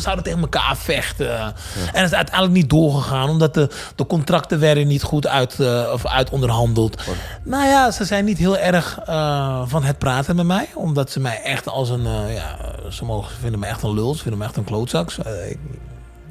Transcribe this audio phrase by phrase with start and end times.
[0.00, 1.38] we zouden tegen elkaar vechten.
[1.40, 1.54] En
[1.92, 6.06] het is uiteindelijk niet doorgegaan, omdat de, de contracten werden niet goed uit, eh, of
[6.06, 7.02] uit onderhandeld.
[7.42, 11.20] Nou ja, ze zijn niet heel erg eh, van het praten met mij, omdat ze
[11.20, 12.56] mij echt als een, eh, ja,
[12.90, 15.10] ze mogen, ze vinden me echt een lul, ze vinden me echt een klootzak.
[15.10, 15.58] Eh, ik-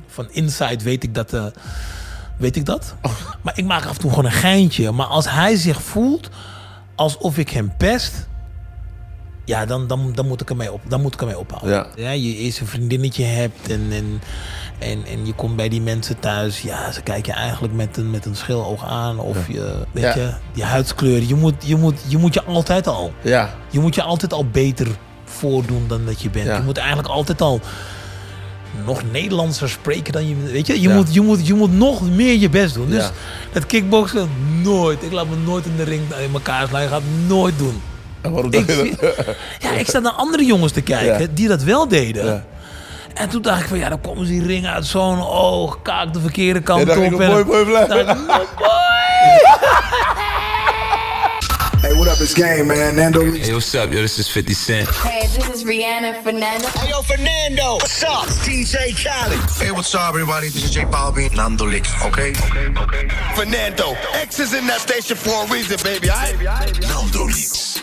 [0.07, 1.45] van inside weet ik dat, eh,
[2.37, 2.95] weet ik dat.
[3.41, 4.91] Maar ik maak af en toe gewoon een geintje.
[4.91, 6.29] Maar als hij zich voelt
[6.95, 8.27] alsof ik hem pest,
[9.49, 11.87] ja, dan, dan, dan, moet, ik ermee op, dan moet ik ermee ophouden.
[11.95, 12.11] Ja.
[12.11, 14.21] je eerst een vriendinnetje hebt en, en,
[14.79, 16.61] en, en je komt bij die mensen thuis.
[16.61, 19.19] Ja, ze kijken je eigenlijk met een, met een schiloog aan.
[19.19, 20.15] Of je, weet Ja.
[20.15, 21.21] je, die huidskleur.
[21.23, 23.55] Je moet, je, moet, je moet je altijd al, Ja.
[23.69, 24.87] je moet je altijd al beter
[25.25, 26.45] voordoen dan dat je bent.
[26.45, 26.55] Ja.
[26.55, 27.59] Je moet eigenlijk altijd al
[28.85, 30.35] nog Nederlandser spreken dan je...
[30.35, 30.95] Weet je, je, Ja.
[30.95, 32.89] moet, je, moet, je moet nog meer je best doen.
[32.89, 33.11] Dus Ja.
[33.53, 34.29] dat kickboksen,
[34.63, 35.03] nooit.
[35.03, 36.81] Ik laat me nooit in de ring in elkaar slaan.
[36.81, 37.81] Ik ga het nooit doen.
[38.21, 39.15] En waarom Ik, dacht je zie- dat?
[39.63, 41.27] ja, ik sta naar andere jongens te kijken Ja.
[41.33, 42.25] die dat wel deden.
[42.25, 42.43] Ja.
[43.13, 46.13] En toen dacht ik van, ja, dan komen ze die ring uit zo'n oog, kaak
[46.13, 47.19] de verkeerde kant Ja, dacht ik, op.
[47.21, 47.67] en- ik, no, boy!
[51.81, 52.19] Hey, what up?
[52.19, 52.95] It's Game, man.
[52.95, 53.21] Nando.
[53.21, 54.01] Hey, what's up, yo?
[54.01, 54.87] This is 50 Cent.
[54.89, 56.67] Hey, this is Rihanna Fernando.
[56.67, 57.73] Hey, yo, Fernando.
[57.77, 58.25] What's up?
[58.27, 59.39] It's DJ Khaled.
[59.59, 60.49] Hey, what's up, everybody?
[60.49, 61.31] This is J Balvin.
[61.35, 62.31] Nando Licks, okay?
[62.31, 63.07] Okay, okay.
[63.35, 63.95] Fernando.
[64.13, 66.09] X is in that station for a reason, baby.
[66.11, 66.33] I
[66.81, 67.81] Nando Licks.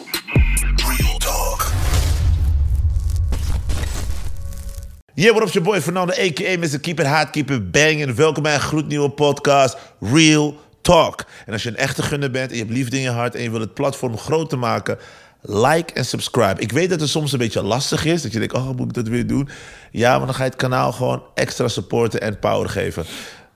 [5.18, 6.58] Yeah, what up, your boy Fernando, a.k.a.
[6.58, 6.80] Mr.
[6.80, 8.14] Keep It Hot, Keep It Banging.
[8.14, 11.24] Welkom bij een gloednieuwe podcast, Real Talk.
[11.46, 13.34] En als je een echte gunner bent en je hebt liefde in je hart...
[13.34, 14.98] en je wil het platform groter maken,
[15.42, 16.60] like en subscribe.
[16.60, 18.54] Ik weet dat het soms een beetje lastig is, dat je denkt...
[18.54, 19.48] oh, moet ik dat weer doen?
[19.90, 23.04] Ja, maar dan ga je het kanaal gewoon extra supporten en power geven.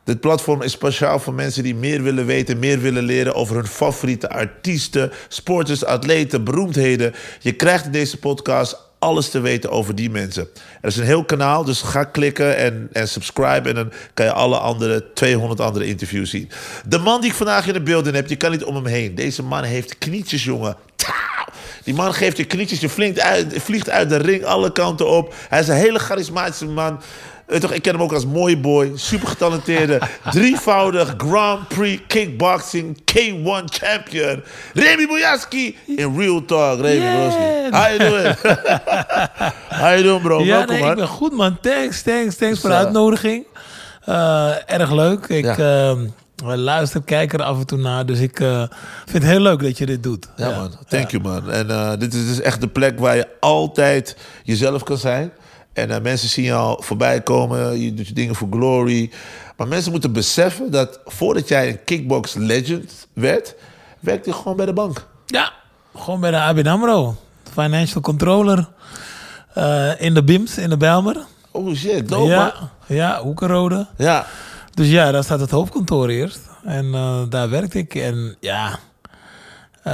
[0.04, 3.66] Dit platform is speciaal voor mensen die meer willen weten, meer willen leren over hun
[3.66, 7.14] favoriete artiesten, sporters, atleten, beroemdheden.
[7.40, 10.48] Je krijgt deze podcast alles te weten over die mensen.
[10.80, 13.68] Er is een heel kanaal, dus ga klikken en, en subscribe...
[13.68, 16.50] en dan kan je alle andere 200 andere interviews zien.
[16.86, 19.14] De man die ik vandaag in de beelden heb, je kan niet om hem heen.
[19.14, 20.76] Deze man heeft knietjes, jongen.
[21.84, 25.34] Die man geeft je knietjes, je vliegt uit, vliegt uit de ring alle kanten op.
[25.48, 27.00] Hij is een hele charismatische man...
[27.50, 30.00] Weet toch, ik ken hem ook als mooie boy, super getalenteerde,
[30.30, 34.42] drievoudig Grand Prix kickboxing K1 champion.
[34.74, 36.80] Remy Bojaski in Real Talk.
[36.80, 37.16] Remy Yeah.
[37.16, 37.76] Bojaski.
[37.76, 38.36] How you doing?
[39.80, 40.40] How you doing, bro?
[40.44, 40.90] Ja, Welkom, nee, man.
[40.90, 41.58] ik ben goed, man.
[41.60, 43.46] Thanks, thanks, thanks voor de uitnodiging.
[44.04, 45.26] Eh, erg leuk.
[45.26, 45.56] Ik Ja.
[45.56, 46.06] ehm,
[46.58, 48.06] luister, kijk er af en toe naar.
[48.06, 48.58] Dus ik eh,
[49.04, 50.26] vind het heel leuk dat je dit doet.
[50.36, 50.72] Ja, man.
[50.88, 51.50] Thank you, man.
[51.50, 55.32] En eh, dit is dus echt de plek waar je altijd jezelf kan zijn.
[55.80, 57.80] En eh, mensen zien je al voorbij komen.
[57.80, 59.10] Je doet je dingen voor glory.
[59.56, 63.54] Maar mensen moeten beseffen dat voordat jij een kickbox legend werd...
[64.00, 65.06] werkte je gewoon bij de bank.
[65.26, 65.52] Ja,
[65.96, 67.16] gewoon bij de ABN AMRO.
[67.52, 68.68] Financial controller.
[69.54, 71.16] eh, in de BIMS, in de Bijlmer.
[71.50, 72.68] Oh shit, dope, ja, man.
[72.96, 73.86] ja, Hoekenrode.
[73.96, 74.26] Ja.
[74.74, 76.40] Dus ja, daar staat het hoofdkantoor eerst.
[76.64, 77.94] En eh, daar werkte ik.
[77.94, 78.78] En ja...
[79.82, 79.92] eh,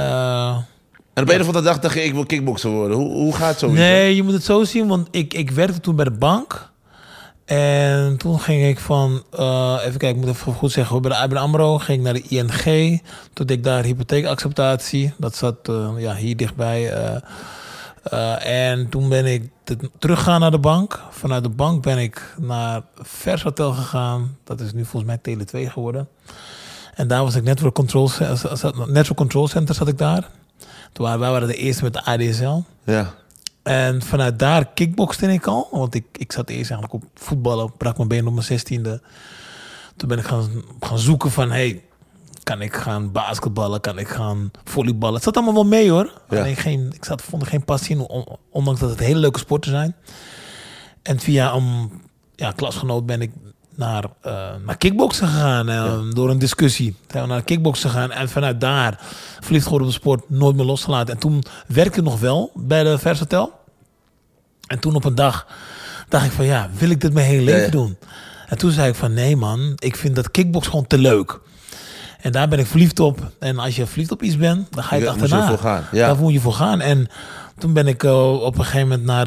[1.17, 2.97] En op een of andere dag dacht je, ik wil kickboxer worden.
[2.97, 3.79] Hoe, hoe gaat zoiets?
[3.79, 6.69] Nee, je moet het zo zien, want ik, ik werkte toen bij de bank.
[7.45, 11.17] En toen ging ik van, eh, even kijken, ik moet even goed zeggen, bij de
[11.17, 13.01] ABN AMRO ging ik naar de ING.
[13.33, 15.13] Toen deed ik daar hypotheekacceptatie.
[15.17, 16.91] Dat zat eh, ja, hier dichtbij.
[16.91, 17.15] eh.
[18.69, 21.01] En toen ben ik te- teruggegaan naar de bank.
[21.09, 24.37] Vanuit de bank ben ik naar Vers Hotel gegaan.
[24.43, 26.07] Dat is nu volgens mij Tele 2 geworden.
[26.95, 28.09] En daar was ik Network Control,
[28.87, 30.27] Network Control Center zat ik daar.
[30.97, 32.59] Toen wij waren de eerste met de ADSL.
[32.83, 33.13] Ja.
[33.63, 35.67] En vanuit daar kickboxte ik al.
[35.71, 37.71] Want ik, ik zat eerst eigenlijk op voetballen.
[37.77, 39.01] Brak mijn been op mijn zestiende.
[39.95, 40.49] Toen ben ik gaan,
[40.79, 41.51] gaan zoeken van...
[41.51, 41.83] Hey,
[42.43, 43.81] kan ik gaan basketballen?
[43.81, 45.15] Kan ik gaan volleyballen?
[45.15, 46.11] Het zat allemaal wel mee hoor.
[46.29, 46.39] Ja.
[46.39, 48.01] Alleen geen, ik zat, vond er geen passie in.
[48.01, 49.95] on- Ondanks dat het hele leuke sporten zijn.
[51.01, 51.91] En via een
[52.35, 53.31] ja, klasgenoot ben ik
[53.77, 54.33] naar, eh
[54.65, 55.69] naar kickboksen gegaan.
[55.69, 56.95] eh, Door een discussie.
[57.11, 58.11] Zijn we naar kickboksen gegaan.
[58.11, 58.99] En vanuit daar
[59.39, 60.29] verliefd geworden op de sport.
[60.29, 61.13] Nooit meer losgelaten.
[61.13, 63.59] En toen werkte ik nog wel bij de Vers Hotel.
[64.67, 65.47] En toen op een dag
[66.09, 67.69] dacht ik van ja, wil ik dit mijn hele leven ja.
[67.71, 67.97] doen?
[68.47, 71.39] En toen zei ik van nee man, ik vind dat kickbox gewoon te leuk.
[72.21, 73.31] En daar ben ik verliefd op.
[73.39, 75.57] En als je verliefd op iets bent, dan ga je het je achterna.
[75.57, 75.83] gaan.
[75.91, 76.81] Daar moet je voor gaan.
[76.81, 77.07] En
[77.57, 79.25] toen ben ik eh, op een gegeven moment naar,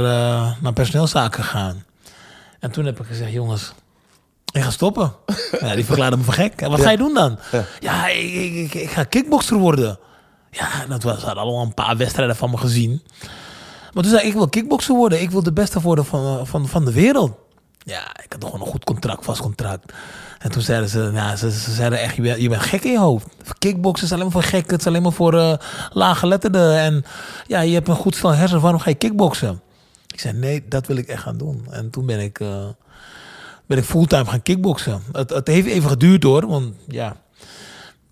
[0.60, 1.84] naar personeelszaken gegaan.
[2.60, 3.72] En toen heb ik gezegd, jongens,
[4.52, 5.12] ik ga stoppen.
[5.60, 6.60] ja, die verklaarde me voor gek.
[6.60, 7.38] En wat ga je doen dan?
[7.80, 9.98] Ja, ik, ik, ik, ik ga kickboxer worden.
[10.50, 13.02] Ja, dat was, ze hadden al een paar wedstrijden van me gezien.
[13.92, 15.20] Maar toen zei ik, ik wil kickboxer worden.
[15.20, 17.32] Ik wil de beste worden van, eh, van, van de wereld.
[17.84, 19.92] Ja, ik had gewoon een goed contract, vast contract.
[20.38, 22.90] En toen zeiden ze, ja, ze, ze zeiden echt, je bent, je bent gek in
[22.90, 23.26] je hoofd.
[23.58, 25.54] Kickboksen is alleen maar voor gek, het is alleen maar voor eh
[25.92, 26.78] lage letterden.
[26.78, 27.04] En
[27.46, 29.60] ja, je hebt een goed stel hersen, waarom ga je kickboksen?
[30.06, 31.66] Ik zei, nee, dat wil ik echt gaan doen.
[31.70, 32.64] En toen ben ik, eh,
[33.70, 35.02] ben ik fulltime gaan kickboksen.
[35.12, 37.16] Het, het heeft even geduurd hoor, want ja,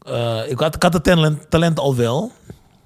[0.03, 2.33] eh, ik, had, ik had het talent, talent al wel.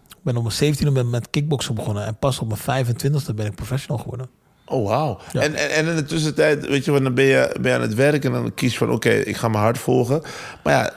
[0.09, 3.47] Ik ben op mijn 17e met, met kickboksen begonnen en pas op mijn 25e ben
[3.47, 4.29] ik professional geworden.
[4.65, 5.19] Oh, wauw.
[5.33, 7.83] En, en, en in de tussentijd, weet je, want dan ben je, ben je aan
[7.83, 10.23] het werk en dan kies je van, oké, ik ga mijn hart volgen.
[10.65, 10.93] Maar ja,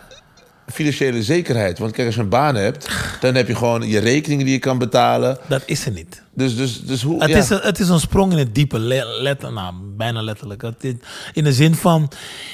[0.71, 1.79] financiële zekerheid.
[1.79, 2.89] Want kijk, als je een baan hebt,
[3.19, 5.37] dan heb je gewoon je rekeningen die je kan betalen.
[5.47, 6.23] Dat is er niet.
[6.33, 7.21] Dus, dus, dus hoe...
[7.21, 7.37] Het, ja.
[7.37, 10.61] is een, het is een sprong in het diepe, le- letter, nou, bijna letterlijk.
[10.61, 10.93] Het is-
[11.33, 12.11] in de zin van,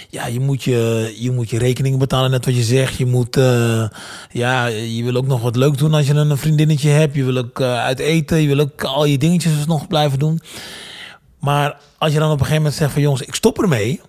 [0.09, 2.97] ja, je moet je, je moet je rekeningen betalen, net wat je zegt.
[2.97, 3.87] Je moet, eh,
[4.31, 7.15] ja, je wil ook nog wat leuk doen als je een vriendinnetje hebt.
[7.15, 10.39] Je wil ook eh, uit eten, je wil ook al je dingetjes nog blijven doen.
[11.39, 14.01] Maar als je dan op een gegeven moment zegt van, jongens, ik stop ermee.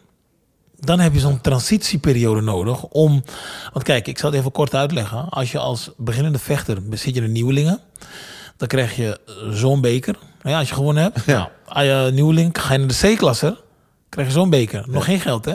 [0.84, 3.25] Dan heb je zo'n transitieperiode nodig om...
[3.73, 5.29] Want kijk, ik zal het even kort uitleggen.
[5.29, 7.81] Als je als beginnende vechter zit je in nieuwelingen...
[8.56, 9.20] Dan krijg je
[9.50, 10.12] zo'n beker.
[10.12, 11.26] Nou ja, als je gewonnen hebt.
[11.26, 13.58] Nou, als je nieuweling, ga je naar de C-klasse.
[14.08, 14.84] krijg je zo'n beker.
[14.88, 15.55] Nog geen geld, hè?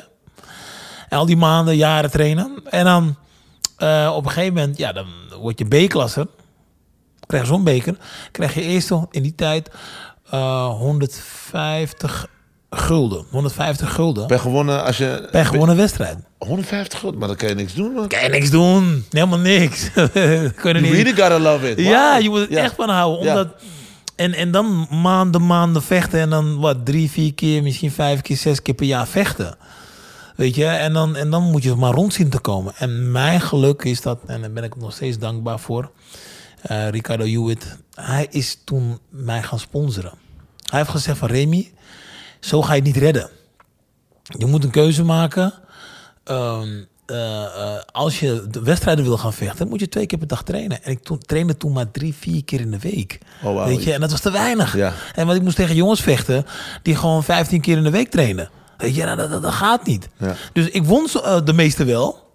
[1.09, 2.61] En al die maanden, jaren trainen.
[2.69, 3.17] En dan
[3.77, 5.07] eh, op een gegeven moment, ja, dan
[5.39, 6.27] word je B-klasse.
[7.25, 7.97] Krijg je zo'n beker.
[8.31, 9.69] Krijg je eerst al in die tijd
[10.29, 12.27] eh 150
[12.69, 13.25] gulden.
[13.31, 14.27] 150 gulden.
[14.27, 15.27] ben gewonnen als je...
[15.31, 16.17] Per gewonnen wedstrijd.
[16.37, 18.07] 150 goed, maar dan kan je niks doen, man.
[18.07, 19.05] Kan je niks doen.
[19.09, 19.81] Helemaal niks.
[19.93, 20.91] Je You niet.
[20.91, 21.79] really gotta love it.
[21.79, 22.63] Ja, je moet het Ja.
[22.63, 23.23] echt van houden.
[23.25, 23.29] Ja.
[23.31, 23.47] Omdat,
[24.15, 26.19] en, en dan maanden, maanden vechten.
[26.19, 29.57] En dan wat, drie, vier keer, misschien vijf keer, zes keer per jaar vechten.
[30.35, 32.73] Weet je, en dan, en dan moet je maar rond zien te komen.
[32.77, 35.91] En mijn geluk is dat, en daar ben ik nog steeds dankbaar voor.
[36.61, 40.13] eh, Ricardo Hewitt, hij is toen mij gaan sponsoren.
[40.69, 41.71] Hij heeft gezegd van Remy,
[42.47, 43.29] zo ga je het niet redden.
[44.37, 45.53] Je moet een keuze maken.
[46.23, 50.27] Ehm, eh, eh, als je de wedstrijden wil gaan vechten, moet je twee keer per
[50.27, 50.83] dag trainen.
[50.83, 53.19] En ik toen, trainde toen maar drie, vier keer in de week.
[53.43, 53.65] Oh.
[53.65, 54.75] Weet je, en dat was te weinig.
[54.75, 54.93] Ja.
[55.15, 56.45] En want ik moest tegen jongens vechten
[56.81, 58.49] die gewoon 15 keer in de week trainen.
[58.77, 60.09] Weet je, nou, dat, dat, dat gaat niet.
[60.17, 60.35] Ja.
[60.53, 62.26] Dus ik won eh, de meeste wel.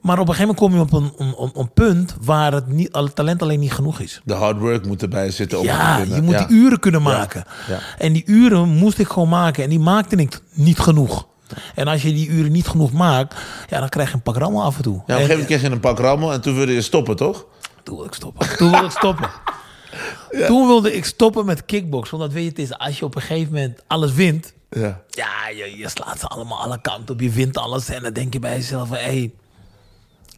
[0.00, 3.14] Maar op een gegeven moment kom je op een, een, punt waar het, niet, het
[3.14, 4.20] talent alleen niet genoeg is.
[4.24, 5.58] De hard work moet erbij zitten.
[5.58, 6.44] Om Ja, te je moet Ja.
[6.46, 7.44] die uren kunnen maken.
[7.68, 7.78] ja.
[7.98, 9.64] En die uren moest ik gewoon maken.
[9.64, 11.26] En die maakte ik niet genoeg.
[11.74, 13.34] En als je die uren niet genoeg maakt,
[13.68, 14.94] ja, dan krijg je een pak rammel af en toe.
[14.94, 16.82] Ja, op een En- gegeven moment kreeg je een pak rammel en toen wilde je
[16.82, 17.46] stoppen, toch?
[17.82, 18.56] Toen wilde ik stoppen.
[18.56, 19.30] Toen wilde ik stoppen.
[20.46, 22.10] Toen wilde ik stoppen met kickbox.
[22.10, 24.52] Want dat weet je, het is als je op een gegeven moment alles wint.
[24.70, 25.00] Ja.
[25.08, 27.20] Ja, je, je slaat ze allemaal alle kanten op.
[27.20, 27.88] Je wint alles.
[27.88, 29.32] En dan denk je bij jezelf van, hé, hey,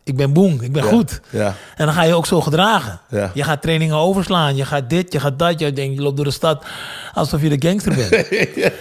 [0.05, 1.21] ik ben boeng, ik ben Ja, goed.
[1.31, 1.55] ja.
[1.77, 3.01] En dan ga je ook zo gedragen.
[3.09, 3.31] Ja.
[3.35, 4.57] Je gaat trainingen overslaan.
[4.57, 5.59] Je gaat dit, je gaat dat.
[5.61, 6.65] Je, denkt, je loopt door de stad
[7.15, 8.27] alsof je de gangster bent.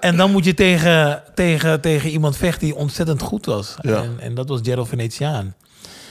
[0.00, 3.74] En dan moet je tegen, tegen, tegen iemand vechten die ontzettend goed was.
[3.80, 5.54] En, en dat was Gerald Venetiaan.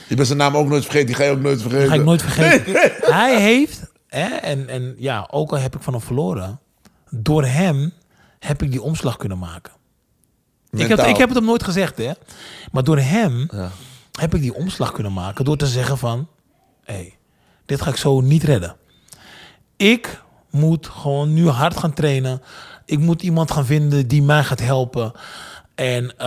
[0.08, 1.88] Je bent zijn naam ook nooit vergeten, die ga je ook nooit vergeten.
[1.88, 2.72] Ga ik nooit vergeten.
[3.20, 6.60] Hij heeft, hè, en, en ja, ook al heb ik van hem verloren,
[7.10, 7.92] door hem
[8.38, 9.72] heb ik die omslag kunnen maken.
[10.70, 12.10] Ik heb, ik heb het hem nooit gezegd, hè.
[12.72, 13.70] Maar door hem Ja.
[14.20, 15.44] Heb ik die omslag kunnen maken.
[15.44, 16.28] Door te zeggen van,
[16.84, 17.18] hey,
[17.66, 18.76] dit ga ik zo niet redden.
[19.76, 22.42] Ik moet gewoon nu hard gaan trainen.
[22.84, 25.12] Ik moet iemand gaan vinden die mij gaat helpen.
[25.74, 26.26] En eh,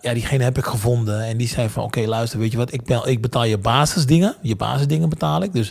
[0.00, 1.22] ja, diegene heb ik gevonden.
[1.22, 2.72] En die zei van, oké, luister, weet je wat?
[2.72, 4.36] Ik, ik betaal je basisdingen.
[4.42, 5.52] Je basisdingen betaal ik.
[5.52, 5.70] Dus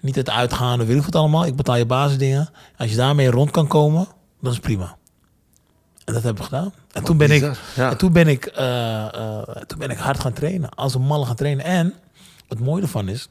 [0.00, 1.46] niet het uitgaande, weet ik allemaal.
[1.46, 2.48] Ik betaal je basisdingen.
[2.76, 4.06] Als je daarmee rond kan komen,
[4.40, 4.96] dan is prima.
[6.04, 6.72] En dat heb ik gedaan.
[6.92, 7.90] En toen ben ik, ja.
[7.90, 10.70] en toen ben ik, eh, eh, toen ben ik hard gaan trainen.
[10.74, 11.64] Als een malle gaan trainen.
[11.64, 11.94] En
[12.48, 13.28] het mooie ervan is,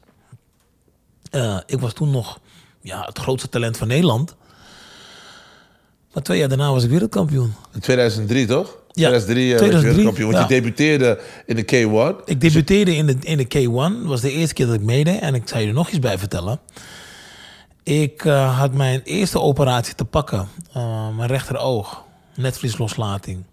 [1.30, 2.40] eh, ik was toen nog
[2.80, 4.36] ja, het grootste talent van Nederland.
[6.12, 7.54] Maar twee jaar daarna was ik wereldkampioen.
[7.72, 8.76] In 2003, toch?
[8.92, 10.32] Ja, 2003, eh, 2003, werd je wereldkampioen.
[10.32, 12.24] Want je debuteerde in de K1.
[12.24, 14.00] Ik debuteerde in de, in de K1.
[14.00, 15.20] Dat was de eerste keer dat ik meedeed.
[15.20, 16.60] En ik zou je er nog iets bij vertellen.
[17.82, 20.48] Ik eh, had mijn eerste operatie te pakken.
[20.72, 22.03] Eh, mijn rechteroog.
[22.36, 23.44] Netvliesloslating.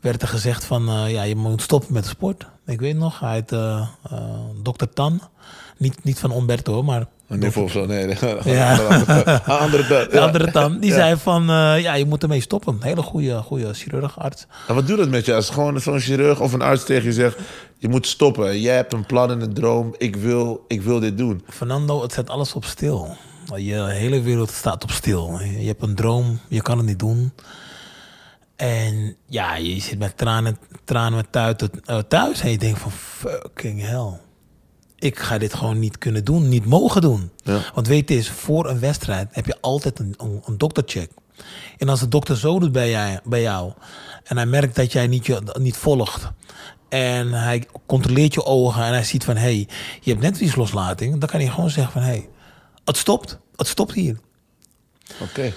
[0.00, 2.46] Werd er gezegd van, eh, ja, je moet stoppen met sport.
[2.66, 4.18] Ik weet nog, hij heet eh, eh,
[4.62, 5.20] dokter Tan.
[5.76, 8.06] Niet, niet van Umberto, maar Nee, volgens mij, nee.
[8.06, 8.54] nee.
[8.54, 8.78] Ja.
[9.16, 10.20] Een andere Ja.
[10.20, 10.78] andere Tan.
[10.78, 10.96] Die Ja.
[10.96, 11.44] zei van,
[11.80, 12.74] ja, je moet ermee stoppen.
[12.74, 14.46] Een hele goede, goede chirurg, arts.
[14.68, 17.12] En wat doet dat met je als gewoon zo'n chirurg of een arts tegen je
[17.12, 17.36] zegt...
[17.78, 21.18] je moet stoppen, jij hebt een plan en een droom, ik wil, ik wil dit
[21.18, 21.42] doen.
[21.48, 23.16] Fernando, het zet alles op stil.
[23.56, 25.38] Je hele wereld staat op stil.
[25.58, 27.32] Je hebt een droom, je kan het niet doen.
[28.62, 31.54] En ja, je zit met tranen, tranen met thuis,
[31.84, 34.20] eh, thuis en je denkt van fucking hell.
[34.98, 37.30] Ik ga dit gewoon niet kunnen doen, niet mogen doen.
[37.36, 37.60] Ja.
[37.74, 41.10] Want weet je, eens, voor een wedstrijd heb je altijd een, een, een doktercheck.
[41.78, 43.72] En als de dokter zo doet bij, jij, bij jou
[44.24, 46.30] en hij merkt dat jij niet, je, niet volgt
[46.88, 49.68] en hij controleert je ogen en hij ziet van hé, hey,
[50.00, 52.28] je hebt net iets loslating, dan kan hij gewoon zeggen van hé, hey,
[52.84, 54.18] het stopt, het stopt hier.
[55.20, 55.52] Oké.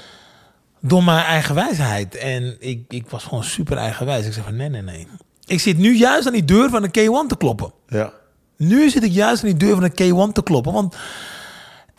[0.87, 2.15] Door mijn eigen wijsheid.
[2.15, 4.25] En ik, ik was gewoon super eigenwijs.
[4.25, 5.07] Ik zei van nee, nee, nee.
[5.45, 7.71] Ik zit nu juist aan die deur van de K1 te kloppen.
[7.87, 8.13] Ja.
[8.57, 10.73] Nu zit ik juist aan die deur van de K1 te kloppen.
[10.73, 10.95] Want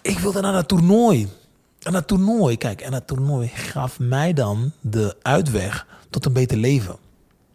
[0.03, 1.29] ik wilde naar dat toernooi.
[1.83, 6.57] En dat toernooi, kijk, en dat toernooi gaf mij dan de uitweg tot een beter
[6.57, 6.97] leven.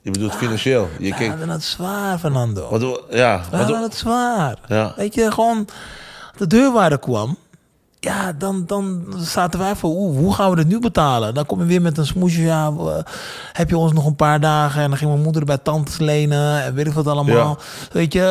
[0.02, 0.90] Je bedoelt financieel.
[1.00, 2.70] Je We hadden het zwaar, Fernando.
[2.70, 4.58] wat, ja, We hadden het zwaar.
[4.68, 4.94] Ja.
[4.96, 5.68] Weet je, gewoon
[6.38, 7.38] de deurwaarder kwam.
[8.04, 11.34] Ja, dan, dan zaten wij voor, oeh, hoe gaan we dit nu betalen?
[11.34, 12.42] Dan kom je weer met een smoesje.
[12.42, 12.72] Ja,
[13.54, 14.82] heb je ons nog een paar dagen?
[14.82, 16.64] En dan ging mijn moeder bij tantes lenen.
[16.64, 17.58] En weet ik wat allemaal.
[17.92, 18.24] Weet je,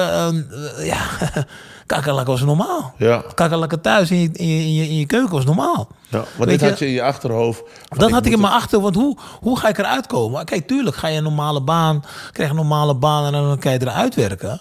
[0.76, 0.98] eh, ja,
[1.86, 2.94] kakkerlakken was normaal.
[2.96, 5.88] ja, Kakkerlakken thuis in je, in, je, in, je, keuken was normaal.
[6.08, 6.24] ja.
[6.38, 7.62] Maar dit je- had je in je achterhoofd.
[7.88, 10.44] Dat had ik in mijn het- achter, want hoe, hoe ga ik eruit komen?
[10.44, 12.00] Kijk, tuurlijk, ga je een normale baan,
[12.32, 14.60] krijg je een normale baan en dan kan je eruit werken.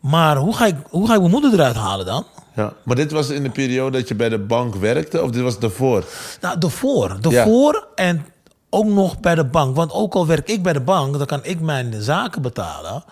[0.00, 2.24] Maar hoe ga ik, hoe ga ik mijn moeder eruit halen dan?
[2.54, 2.72] Ja.
[2.82, 5.58] Maar dit was in de periode dat je bij de bank werkte, of dit was
[5.58, 6.04] daarvoor?
[6.40, 7.16] Nou, daarvoor.
[7.20, 8.26] Daarvoor en
[8.70, 9.76] ook nog bij de bank.
[9.76, 13.04] Want ook al werk ik bij de bank, dan kan ik mijn zaken betalen.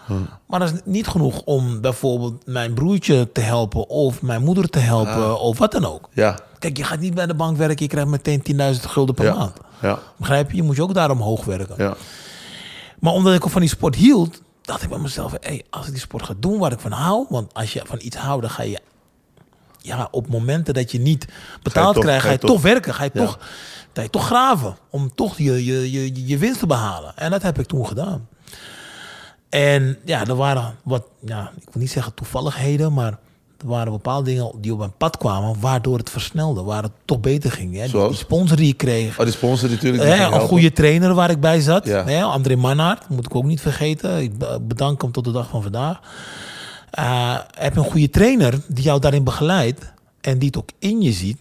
[0.47, 3.89] Maar dat is niet genoeg om bijvoorbeeld mijn broertje te helpen...
[3.89, 6.09] of mijn moeder te helpen of wat dan ook.
[6.13, 6.39] Ja.
[6.59, 8.43] Kijk, je gaat niet bij de bank werken, je krijgt meteen
[8.75, 9.35] 10.000 gulden per Ja.
[9.35, 9.57] maand.
[9.83, 9.99] Ja.
[10.17, 10.57] Begrijp je?
[10.57, 11.75] Je moet je ook daar omhoog werken.
[11.79, 11.95] Ja.
[12.99, 15.93] Maar omdat ik ook van die sport hield, dacht ik bij mezelf: hey, als ik
[15.93, 18.51] die sport ga doen waar ik van hou, want als je van iets houdt, dan
[18.51, 18.81] ga je
[19.83, 21.27] ja, op momenten dat je niet
[21.63, 23.21] betaald krijgt, ga ga je je, toch- werken, ga je, Ja.
[23.25, 23.39] toch,
[23.95, 27.13] ga je toch graven om toch je, je, je, je winst te behalen.
[27.17, 28.29] En dat heb ik toen gedaan.
[29.49, 33.19] En ja, er waren wat, ja, ik wil niet zeggen toevalligheden, maar
[33.61, 37.21] er waren bepaalde dingen die op mijn pad kwamen, waardoor het versnelde, waar het toch
[37.21, 37.77] beter ging.
[37.77, 37.89] Hè?
[37.89, 39.19] Die, sponsor die ik kreeg.
[39.19, 40.03] Oh, die sponsor natuurlijk.
[40.03, 41.87] die een goede trainer waar ik bij zat.
[41.87, 42.05] Ja.
[42.05, 44.23] Hè, André Mannaert, moet ik ook niet vergeten.
[44.23, 46.01] Ik be- bedank hem tot de dag van vandaag.
[46.91, 51.03] Eh, heb je een goede trainer die jou daarin begeleidt en die het ook in
[51.03, 51.39] je ziet,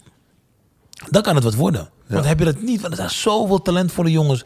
[1.10, 1.88] dan kan het wat worden.
[2.06, 4.44] Want heb je dat niet, want er zijn zoveel talentvolle jongens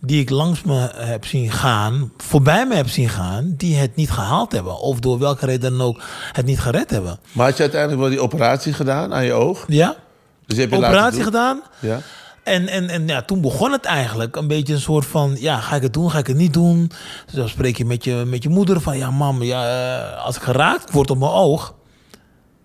[0.00, 4.10] die ik langs me heb zien gaan, voorbij me heb zien gaan, die het niet
[4.10, 4.78] gehaald hebben.
[4.78, 6.00] Of door welke reden dan ook
[6.32, 7.18] het niet gered hebben.
[7.32, 9.64] Maar had je uiteindelijk wel die operatie gedaan aan je oog?
[9.68, 9.96] Ja?
[10.46, 11.62] Dus je hebt je Operatie gedaan.
[11.80, 12.00] Ja.
[12.46, 15.36] En, en, en ja, toen begon het eigenlijk een beetje een soort van...
[15.38, 16.90] ja, ga ik het doen, ga ik het niet doen?
[17.24, 18.98] Dus dan spreek je met je, met je moeder van...
[18.98, 19.64] ja, mam, ja,
[20.14, 21.74] eh, als ik geraakt word op mijn oog...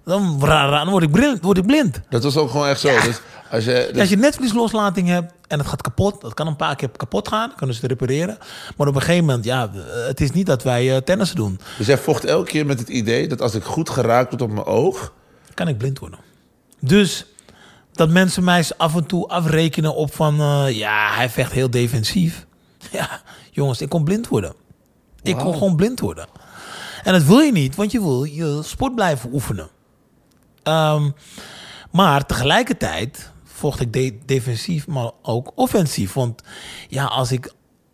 [0.05, 2.01] dan, dan word, ik blind, word ik blind.
[2.09, 2.87] Dat was ook gewoon echt zo.
[2.87, 3.21] Dus
[3.51, 6.21] als je, dus- Ja, als je netvliesloslating hebt en het gaat kapot...
[6.21, 8.37] dat kan een paar keer kapot gaan, kunnen ze het repareren.
[8.77, 9.71] Maar op een gegeven moment, ja,
[10.07, 11.59] het is niet dat wij eh, tennissen doen.
[11.77, 14.51] dus jij vocht elke keer met het idee dat als ik goed geraakt word op
[14.51, 15.13] mijn oog.
[15.53, 16.19] kan ik blind worden.
[16.79, 17.25] Dus
[18.01, 20.39] dat mensen mij af en toe afrekenen op van...
[20.39, 22.45] eh, ja, hij vecht heel defensief.
[22.91, 24.53] Ja, jongens, ik kon blind worden.
[25.21, 26.27] Ik kon gewoon blind worden.
[27.03, 29.69] En dat wil je niet, want je wil je sport blijven oefenen.
[30.63, 31.09] Ehm,
[31.91, 36.13] maar tegelijkertijd vocht ik de- defensief, maar ook offensief.
[36.13, 36.41] Want
[36.87, 37.53] ja, als ik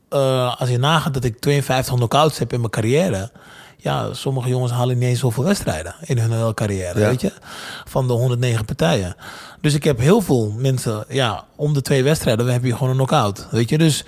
[0.10, 3.32] eh, als je nagaat dat ik 52 knockouts heb in mijn carrière.
[3.88, 7.08] Ja, sommige jongens halen niet eens zoveel wedstrijden in hun hele carrière, Ja.
[7.08, 7.32] weet je.
[7.86, 9.15] Van de 109 partijen.
[9.62, 12.89] Dus ik heb heel veel mensen, ja, om de twee wedstrijden dan heb je gewoon
[12.89, 13.77] een knockout, weet je.
[13.77, 14.06] Dus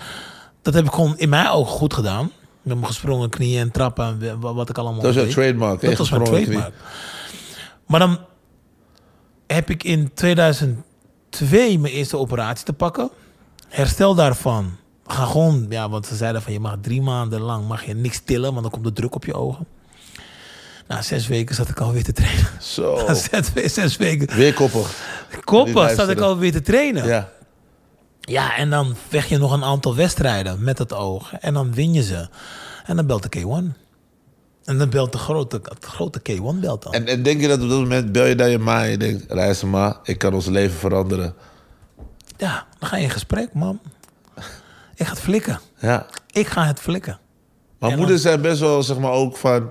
[0.62, 2.32] dat heb ik gewoon in mijn ogen goed gedaan.
[2.62, 5.32] Met mijn gesprongen knieën en trappen en wa- wat ik allemaal Dat is deed.
[5.32, 5.82] trademark.
[5.82, 6.44] Dat was mijn knie.
[6.44, 6.74] trademark.
[7.86, 8.20] Maar dan
[9.48, 13.10] heb ik in 2002 mijn eerste operatie te pakken.
[13.68, 14.78] Herstel daarvan.
[15.12, 18.22] Ga gewoon, ja, want ze zeiden van je mag drie maanden lang mag je niks
[18.26, 19.66] tillen, want dan komt de druk op je ogen.
[20.88, 22.48] Na zes weken zat ik alweer te trainen.
[22.62, 22.96] Zo.
[23.08, 24.36] Na zes, zes weken.
[24.36, 24.96] Weer koppig.
[25.44, 27.08] Koppen zat ik alweer te trainen.
[27.08, 27.30] Ja.
[28.20, 28.58] Ja.
[28.58, 31.34] en dan vecht je nog een aantal wedstrijden met het oog.
[31.34, 32.28] En dan win je ze.
[32.86, 33.78] En dan belt de K1.
[34.64, 36.94] En dan belt de grote, het grote K1 belt dan.
[36.94, 38.98] En, en denk je dat op dat moment bel je naar je ma en je
[38.98, 39.26] denkt...
[39.28, 41.34] Luister ma, ik kan ons leven veranderen.
[42.38, 43.80] Ja, dan ga je in gesprek, man.
[45.00, 45.60] Ik ga het flikken.
[45.80, 46.06] Ja.
[46.32, 47.20] Ik ga het flikken.
[47.80, 49.70] Maar En moeders zijn best wel, zeg maar, ook van...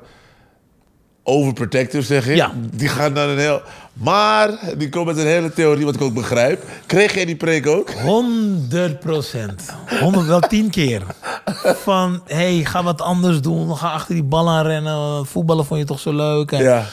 [1.23, 2.37] Overprotective, zeg ik.
[2.37, 2.53] Ja.
[2.75, 3.63] Die gaan dan een heel...
[3.93, 6.65] Maar, die komen met een hele theorie, wat ik ook begrijp.
[6.87, 7.91] Kreeg jij die preek ook?
[7.91, 9.75] 100 procent.
[10.01, 11.03] 100, wel tien keer.
[11.85, 13.77] Van, hey, ga wat anders doen.
[13.77, 15.27] Ga achter die bal aan rennen.
[15.27, 16.53] Voetballen vond je toch zo leuk.
[16.53, 16.85] En Ja.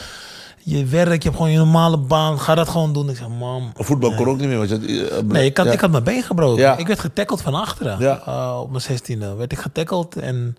[0.68, 2.40] Je werk, je hebt gewoon je normale baan.
[2.40, 3.08] Ga dat gewoon doen.
[3.10, 3.72] Ik zeg, mam.
[3.74, 4.56] Voetbal kon ook niet meer.
[4.58, 5.72] Want je, had- eh, Nee, ik had, ja.
[5.72, 6.62] ik had mijn been gebroken.
[6.62, 6.76] Ja.
[6.76, 7.98] Ik werd getackeld van achteren.
[7.98, 8.22] Ja.
[8.26, 10.16] Eh, op mijn zestiende werd ik getackeld.
[10.16, 10.56] En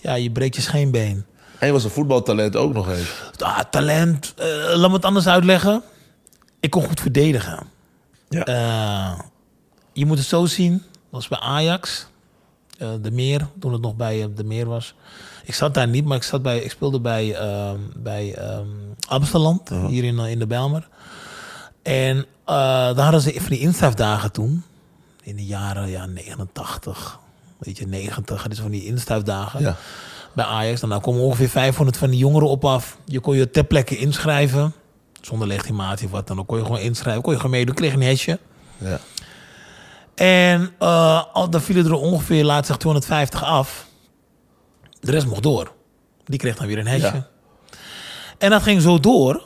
[0.00, 1.24] ja, je breekt je scheenbeen.
[1.58, 3.22] En je was een voetbaltalent ook nog eens.
[3.38, 4.34] Ah, talent.
[4.36, 4.46] eh,
[4.76, 5.82] laat me het anders uitleggen.
[6.60, 7.66] Ik kon goed verdedigen.
[8.28, 8.44] Ja.
[8.44, 9.18] Eh,
[9.92, 10.72] je moet het zo zien.
[10.72, 12.06] Dat was bij Ajax.
[12.78, 14.94] eh, de Meer, toen het nog bij eh, De Meer was.
[15.44, 18.66] Ik zat daar niet, maar ik, zat bij, ik speelde bij, ehm bij ehm
[19.08, 20.88] Amsterdam, hier in, eh, in de Bijlmer.
[21.82, 24.64] En eh dan hadden ze van die instuifdagen toen.
[25.22, 27.18] In de jaren ja, 89,
[27.58, 28.36] weet je, 90.
[28.38, 29.60] hadden ze van die instuifdagen.
[29.60, 29.76] Ja.
[30.32, 30.82] Bij Ajax.
[30.82, 32.96] En dan komen ongeveer 500 van die jongeren op af.
[33.04, 34.72] Je kon je ter plekke inschrijven.
[35.20, 36.46] Zonder legitimatie of wat dan ook.
[36.46, 37.22] Kon je gewoon inschrijven.
[37.22, 37.74] Kon je gewoon meedoen.
[37.74, 38.38] Kreeg een hesje.
[38.78, 38.98] Ja.
[40.14, 43.86] En eh, al- dan vielen er ongeveer, laat zeg 250 af.
[45.04, 45.72] De rest mocht door.
[46.24, 47.06] Die kreeg dan weer een hesje.
[47.14, 47.26] Ja.
[48.38, 49.42] En dat ging zo door,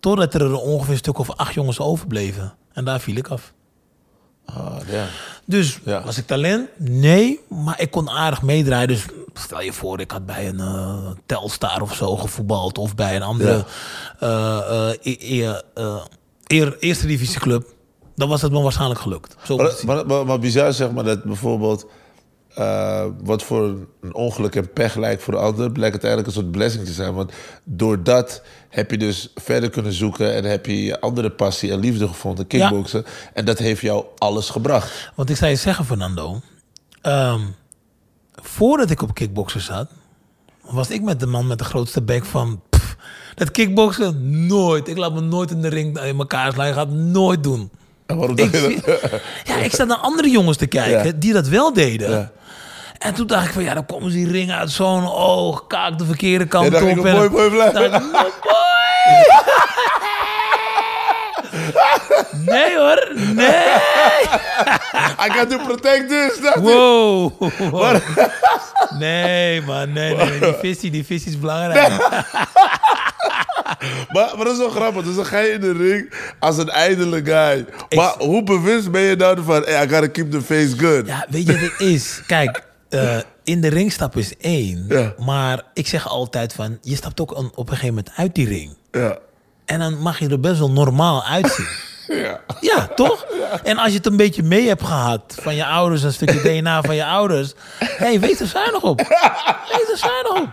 [0.00, 2.54] totdat er ongeveer een stuk of acht jongens overbleven.
[2.72, 3.52] En daar viel ik af.
[4.44, 5.06] Ah, ja.
[5.44, 6.02] Dus Ja.
[6.04, 6.68] was ik talent?
[6.76, 8.88] Nee, maar ik kon aardig meedraaien.
[8.88, 12.78] Dus stel je voor, ik had bij een eh, Telstar of zo gevoetbald.
[12.78, 13.64] Of bij een andere
[14.18, 14.90] eh,
[16.46, 17.74] eer- eerste divisieclub.
[18.14, 19.36] Dan was het me waarschijnlijk gelukt.
[19.44, 21.86] Zo maar, maar, maar bizar zeg maar dat bijvoorbeeld...
[22.56, 23.62] eh, wat voor
[24.00, 25.72] een ongeluk en pech lijkt voor de ander...
[25.72, 27.14] blijkt het eigenlijk een soort blessing te zijn.
[27.14, 27.32] Want
[27.64, 30.34] door dat heb je dus verder kunnen zoeken...
[30.34, 33.04] en heb je je andere passie en liefde gevonden, kickboksen.
[33.34, 35.10] En dat heeft jou alles gebracht.
[35.14, 36.40] Want ik zou je zeggen, Fernando.
[37.02, 37.40] ehm,
[38.34, 39.88] voordat ik op kickboksen zat,
[40.62, 42.60] was ik met de man met de grootste bek van.
[42.70, 42.96] pff,
[43.34, 44.88] dat kickboksen, nooit.
[44.88, 46.66] Ik laat me nooit in de ring in elkaar slaan.
[46.66, 47.70] Ik ga het nooit doen.
[48.06, 49.00] En waarom Ik, dat?
[49.44, 51.12] ja, ik zat naar andere jongens te kijken Ja.
[51.16, 52.10] die dat wel deden.
[52.10, 52.32] Ja.
[52.98, 55.98] En toen dacht ik van ja, dan komen ze die ring uit zo'n oog, kaak
[55.98, 56.94] de verkeerde kant Ja, op.
[56.96, 57.90] mooi, mooi.
[62.46, 63.64] Nee hoor, nee.
[65.26, 66.40] I got to protect this.
[66.42, 66.62] dacht ik.
[66.62, 67.32] Wow.
[68.98, 69.92] Nee, man.
[69.92, 70.38] Nee, nee.
[70.40, 71.92] Die visie, die is belangrijk.
[74.12, 75.04] Maar, maar dat is wel grappig.
[75.04, 77.66] Dus dan ga je in de ring als een ijdele guy.
[77.96, 79.62] Maar hoe bewust ben je nou van...
[79.62, 81.06] Hey, I gotta keep the face good.
[81.06, 82.20] Ja, weet je wat het is?
[82.26, 82.62] Kijk,
[83.02, 84.84] eh, in de ring stappen is één.
[84.88, 85.14] Ja.
[85.18, 86.78] Maar ik zeg altijd van...
[86.82, 88.76] Je stapt ook een- op een gegeven moment uit die ring.
[88.90, 89.18] Ja.
[89.64, 91.66] En dan mag je er best wel normaal uitzien.
[92.08, 92.40] Ja.
[92.60, 93.26] Ja, toch?
[93.62, 96.82] En als je het een beetje mee hebt gehad van je ouders, een stukje DNA
[96.82, 97.52] van je ouders.
[97.78, 98.98] Hé, hey, wees er zuinig op.
[98.98, 100.48] Wees er zuinig op.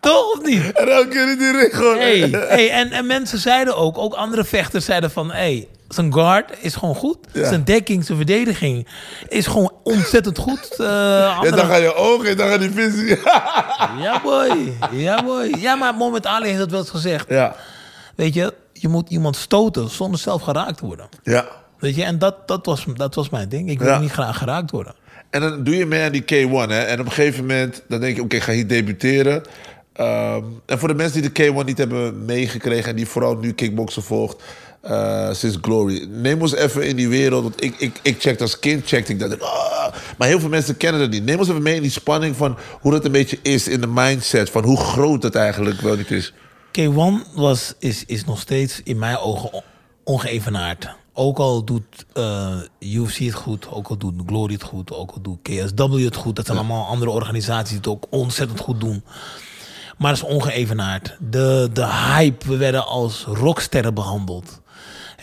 [0.00, 0.72] Toch of niet?
[0.72, 1.98] En elke keer in die ring gewoon...
[1.98, 5.30] Hey, hey, en, en mensen zeiden ook, ook andere vechters zeiden van...
[5.30, 7.18] Hey, zijn guard is gewoon goed.
[7.32, 7.48] Ja.
[7.48, 8.88] Zijn dekking, zijn verdediging
[9.28, 10.74] is gewoon ontzettend goed.
[10.78, 13.18] Ja, andere- dan gaan je ogen en dan gaan die visie.
[14.00, 14.72] Ja, boy.
[14.92, 15.54] Ja, boy.
[15.58, 17.28] Ja, maar Mohamed Ali heeft dat wel eens gezegd.
[17.28, 17.56] ja.
[18.16, 21.08] Weet je, je moet iemand stoten zonder zelf geraakt te worden.
[21.22, 21.46] Ja.
[21.78, 23.70] Weet je, en dat, dat, was, dat was mijn ding.
[23.70, 23.98] Ik wil Ja.
[23.98, 24.94] niet graag geraakt worden.
[25.30, 26.78] En dan doe je mee aan die K1, hè.
[26.80, 29.42] En op een gegeven moment, dan denk je, oké, ik ga hier debuteren.
[29.92, 32.90] Ehm, en voor de mensen die de K1 niet hebben meegekregen...
[32.90, 34.42] en die vooral nu kickboksen volgt
[34.84, 36.08] eh, sinds Glory...
[36.10, 37.42] neem ons even in die wereld.
[37.42, 39.40] Want ik, ik, ik checkte als kind, checkte ik dat.
[39.40, 41.24] ah, maar heel veel mensen kennen dat niet.
[41.24, 43.86] Neem ons even mee in die spanning van hoe dat een beetje is in de
[43.86, 44.50] mindset...
[44.50, 46.32] van hoe groot het eigenlijk wel niet is.
[46.80, 49.62] K1 was, is, is nog steeds in mijn ogen on-
[50.04, 50.88] ongeëvenaard.
[51.12, 55.20] Ook al doet eh, UFC het goed, ook al doet Glory het goed, ook al
[55.20, 56.36] doet KSW het goed.
[56.36, 59.04] Dat zijn allemaal andere organisaties die het ook ontzettend goed doen.
[59.98, 61.16] Maar het is ongeëvenaard.
[61.30, 64.60] De, de hype, we werden als rocksterren behandeld.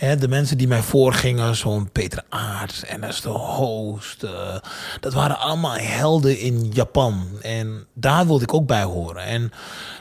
[0.02, 4.22] Hè, de mensen die mij voorgingen, zo'n Peter Aarts en is de host.
[4.22, 4.56] eh,
[5.00, 7.26] dat waren allemaal helden in Japan.
[7.42, 9.22] En daar wilde ik ook bij horen.
[9.24, 9.50] En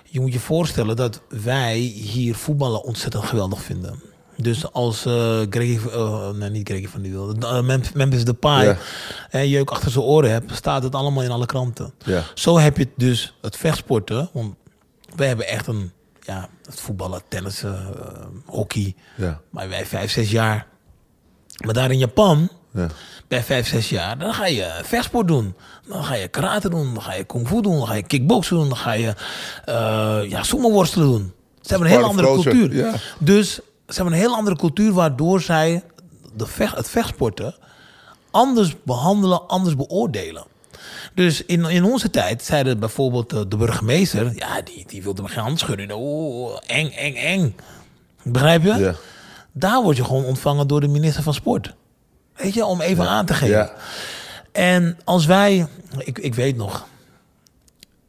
[0.03, 4.01] je moet je voorstellen dat wij hier voetballen ontzettend geweldig vinden.
[4.37, 8.65] Dus als eh Greggy, eh, nee niet Greggy van die wilde, uh, Mem- Memphis Depay
[8.65, 8.77] Ja.
[9.29, 11.93] eh, jeuk achter zijn oren hebt, staat het allemaal in alle kranten.
[12.33, 14.29] Zo heb je dus het vechtsporten.
[14.33, 14.55] Want
[15.15, 18.95] wij hebben echt een, ja, het voetballen, tennissen, eh, hockey.
[19.17, 19.39] Ja.
[19.49, 20.67] Maar wij vijf, zes jaar.
[21.65, 22.87] Maar daar in Japan, Ja.
[23.27, 25.55] bij vijf, zes jaar, dan ga je vechtsport doen.
[25.87, 28.55] Dan ga je karate doen, dan ga je kung fu doen, dan ga je kickboksen
[28.55, 29.13] doen, dan ga je
[29.69, 31.33] uh, ja, sumo worstelen doen.
[31.61, 32.75] Ze hebben een of andere cultuur.
[32.75, 32.93] ja.
[33.19, 33.61] Dus ze
[33.95, 35.83] hebben een hele andere cultuur waardoor zij
[36.35, 37.55] de vecht, het vechtsporten
[38.31, 40.43] anders behandelen, anders beoordelen.
[41.13, 44.35] Dus in, in onze tijd zeiden bijvoorbeeld de, de burgemeester...
[44.35, 45.91] ja, die, die wilde me geen hand schudden.
[45.91, 47.55] Oh, eng, eng, eng.
[48.23, 48.75] Begrijp je?
[48.75, 48.95] Ja.
[49.51, 51.75] Daar word je gewoon ontvangen door de minister van Sport.
[52.35, 53.55] Weet je, om even aan te geven.
[53.55, 53.73] Ja.
[54.51, 55.67] En als wij...
[55.97, 56.85] Ik, ik weet nog...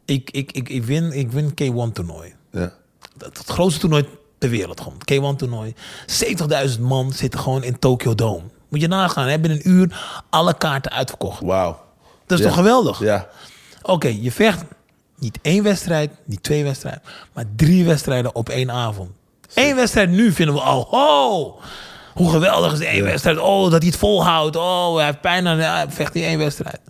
[0.04, 2.34] Ik, ik, ik, ik win, ik win K1-toernooi.
[2.50, 2.72] Ja.
[3.18, 4.06] Het, het grootste toernooi
[4.38, 4.98] ter wereld gewoon.
[5.12, 5.74] K1-toernooi.
[6.76, 8.42] 70.000 man zitten gewoon in Tokyo Dome.
[8.68, 9.28] Moet je nagaan.
[9.28, 9.38] Hè?
[9.38, 11.40] Binnen een uur alle kaarten uitverkocht.
[11.40, 11.80] Wauw.
[12.38, 13.00] Dat is toch geweldig?
[13.00, 13.28] Ja.
[13.82, 14.64] Oké, je vecht
[15.18, 19.10] niet één wedstrijd, niet twee wedstrijden, maar drie wedstrijden op één avond.
[19.54, 21.62] Eén wedstrijd nu vinden we al, oh,
[22.14, 23.38] hoe geweldig is één wedstrijd.
[23.38, 24.56] Oh, dat hij het volhoudt.
[24.56, 26.80] Oh, hij heeft pijn aan, hij vecht die één wedstrijd.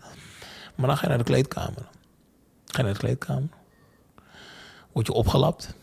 [0.74, 1.88] Maar dan ga je naar de kleedkamer.
[2.66, 3.48] Ga je naar de kleedkamer.
[4.92, 5.74] Word je opgelapt.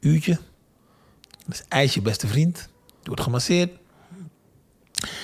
[0.00, 0.38] Uurtje.
[1.46, 2.68] Dat is ijs je beste vriend.
[2.86, 3.70] Je wordt gemasseerd.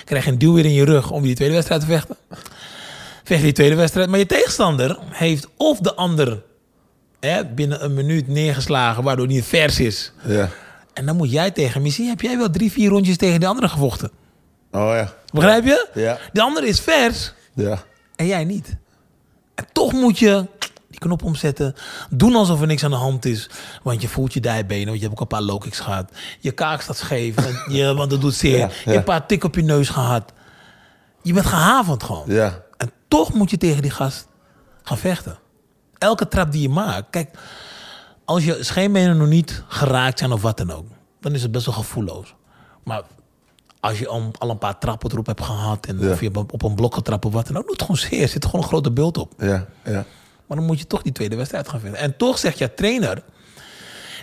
[0.04, 2.16] Krijg je een duw weer in je rug om die tweede wedstrijd te vechten.
[3.28, 4.08] Vecht je die tweede wedstrijd.
[4.08, 6.42] Maar je tegenstander heeft of de ander
[7.20, 10.12] hè, binnen een minuut neergeslagen, waardoor hij vers is.
[10.26, 10.48] Ja.
[10.92, 11.82] En dan moet jij tegen hem.
[11.82, 14.10] Misschien heb jij wel drie, vier rondjes tegen die andere gevochten.
[14.72, 15.12] Oh ja.
[15.32, 15.88] Begrijp je?
[15.94, 16.18] Ja.
[16.32, 17.82] De ander is vers Ja.
[18.16, 18.76] en jij niet.
[19.54, 20.46] En toch moet je
[20.88, 21.74] die knop omzetten.
[22.10, 23.50] Doen alsof er niks aan de hand is.
[23.82, 24.86] Want je voelt je dijbenen.
[24.86, 26.10] Want je hebt ook een paar low kicks gehad.
[26.40, 27.34] Je kaak staat scheef.
[27.34, 28.58] Want, je, want dat doet zeer.
[28.58, 30.32] Ja, Je hebt een paar tik op je neus gehad.
[31.22, 32.24] Je bent gehavend gewoon.
[32.26, 32.62] Ja.
[33.08, 34.26] Toch moet je tegen die gast
[34.82, 35.38] gaan vechten.
[35.98, 37.06] Elke trap die je maakt.
[37.10, 37.38] Kijk,
[38.24, 40.86] als je scheenbenen nog niet geraakt zijn of wat dan ook.
[41.20, 42.34] Dan is het best wel gevoelloos.
[42.84, 43.02] Maar
[43.80, 45.86] als je al, een paar trappen erop hebt gehad.
[45.86, 46.10] En Ja.
[46.10, 47.62] of je op een blok getrapt of wat dan ook.
[47.62, 48.22] Doet het gewoon zeer.
[48.22, 49.32] Er zit gewoon een grote beeld op.
[49.38, 49.66] Ja.
[49.84, 50.04] Ja.
[50.46, 52.00] Maar dan moet je toch die tweede wedstrijd gaan vinden.
[52.00, 53.22] En toch zegt je trainer...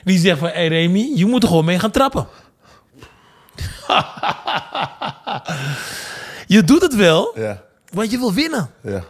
[0.03, 2.27] Die zegt van, hey Remy, je moet er gewoon mee gaan trappen.
[6.47, 7.63] je doet het wel, Ja.
[7.95, 8.69] Want je wil winnen.
[8.83, 9.03] Ja.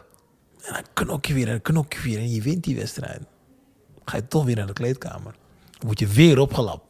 [0.61, 3.19] En dan knok je weer en knok je weer en je wint die wedstrijd.
[4.05, 5.33] Ga je toch weer naar de kleedkamer.
[5.71, 6.83] Dan word je weer opgelapt.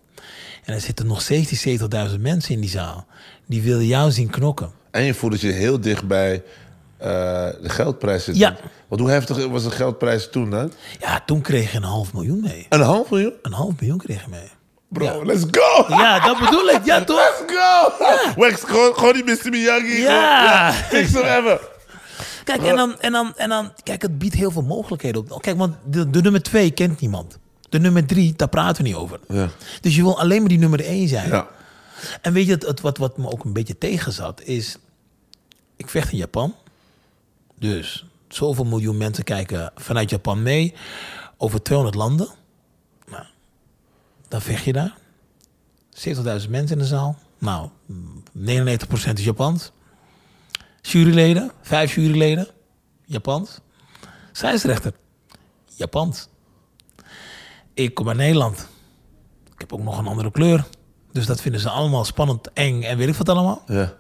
[0.64, 3.06] En er zitten nog steeds die 70.000 mensen in die zaal.
[3.46, 4.72] Die willen jou zien knokken.
[4.92, 6.44] En je voelt dat je heel dicht bij
[6.98, 7.08] eh,
[7.62, 8.38] de geldprijs zit.
[8.38, 8.56] Ja.
[8.88, 10.72] Want hoe heftig was de geldprijs toen dan?
[11.00, 12.66] Ja, toen kreeg je een half miljoen mee.
[12.70, 13.34] Een half miljoen?
[13.42, 14.50] Een half miljoen kreeg je mee.
[14.90, 15.24] Bro, Ja.
[15.26, 15.86] let's go!
[15.88, 16.86] Ja, dat bedoel ik.
[16.86, 17.18] Ja, toch?
[17.40, 17.92] Let's go!
[18.42, 19.50] Wex, gewoon, gewoon die Mr.
[19.50, 20.02] Miyagi.
[20.02, 20.72] Ja.
[20.72, 21.60] Fix hem even.
[22.46, 25.42] Kijk, en dan, en, dan, en dan, kijk, het biedt heel veel mogelijkheden op.
[25.42, 27.38] Kijk, want de, de nummer twee kent niemand.
[27.70, 29.20] De nummer drie, daar praten we niet over.
[29.28, 29.50] Ja.
[29.82, 31.30] Dus je wil alleen maar die nummer één zijn.
[31.30, 31.48] Ja.
[32.22, 34.78] En weet je, het, het, wat, wat me ook een beetje tegenzat, is...
[35.76, 36.56] Ik vecht in Japan.
[37.60, 40.74] Dus zoveel miljoen mensen kijken vanuit Japan mee.
[41.38, 42.28] Over 200 landen.
[43.08, 43.24] Nou,
[44.28, 44.98] dan vecht je daar.
[45.94, 47.18] 70.000 mensen in de zaal.
[47.38, 47.70] Nou,
[48.38, 49.72] 99% is Japans.
[50.92, 52.48] Juryleden, vijf juryleden,
[53.06, 53.60] Japans.
[54.32, 54.94] Scheidsrechter,
[55.66, 56.28] Japans.
[57.74, 58.68] Ik kom uit Nederland.
[59.54, 60.66] Ik heb ook nog een andere kleur.
[61.12, 63.64] Dus dat vinden ze allemaal spannend, eng en weet ik wat allemaal.
[63.68, 63.94] Ja.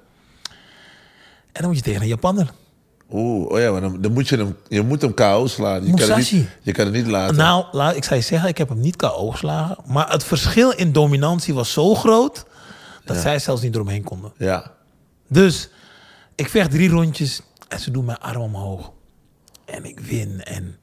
[1.51, 2.51] En dan moet je tegen een Japanner.
[3.11, 5.85] Oeh, oh ja, maar dan, dan moet je hem, je moet hem KO slaan.
[5.85, 7.35] Je kan, het niet, je kan het niet laten.
[7.35, 9.77] Nou, laat, ik zou je zeggen, ik heb hem niet KO geslagen.
[9.85, 12.45] Maar het verschil in dominantie was zo groot...
[13.05, 14.33] dat zij zelfs niet eromheen konden.
[14.37, 14.71] Ja.
[15.27, 15.69] Dus
[16.35, 18.91] ik vecht drie rondjes en ze doen mijn arm omhoog.
[19.65, 20.77] En ik win en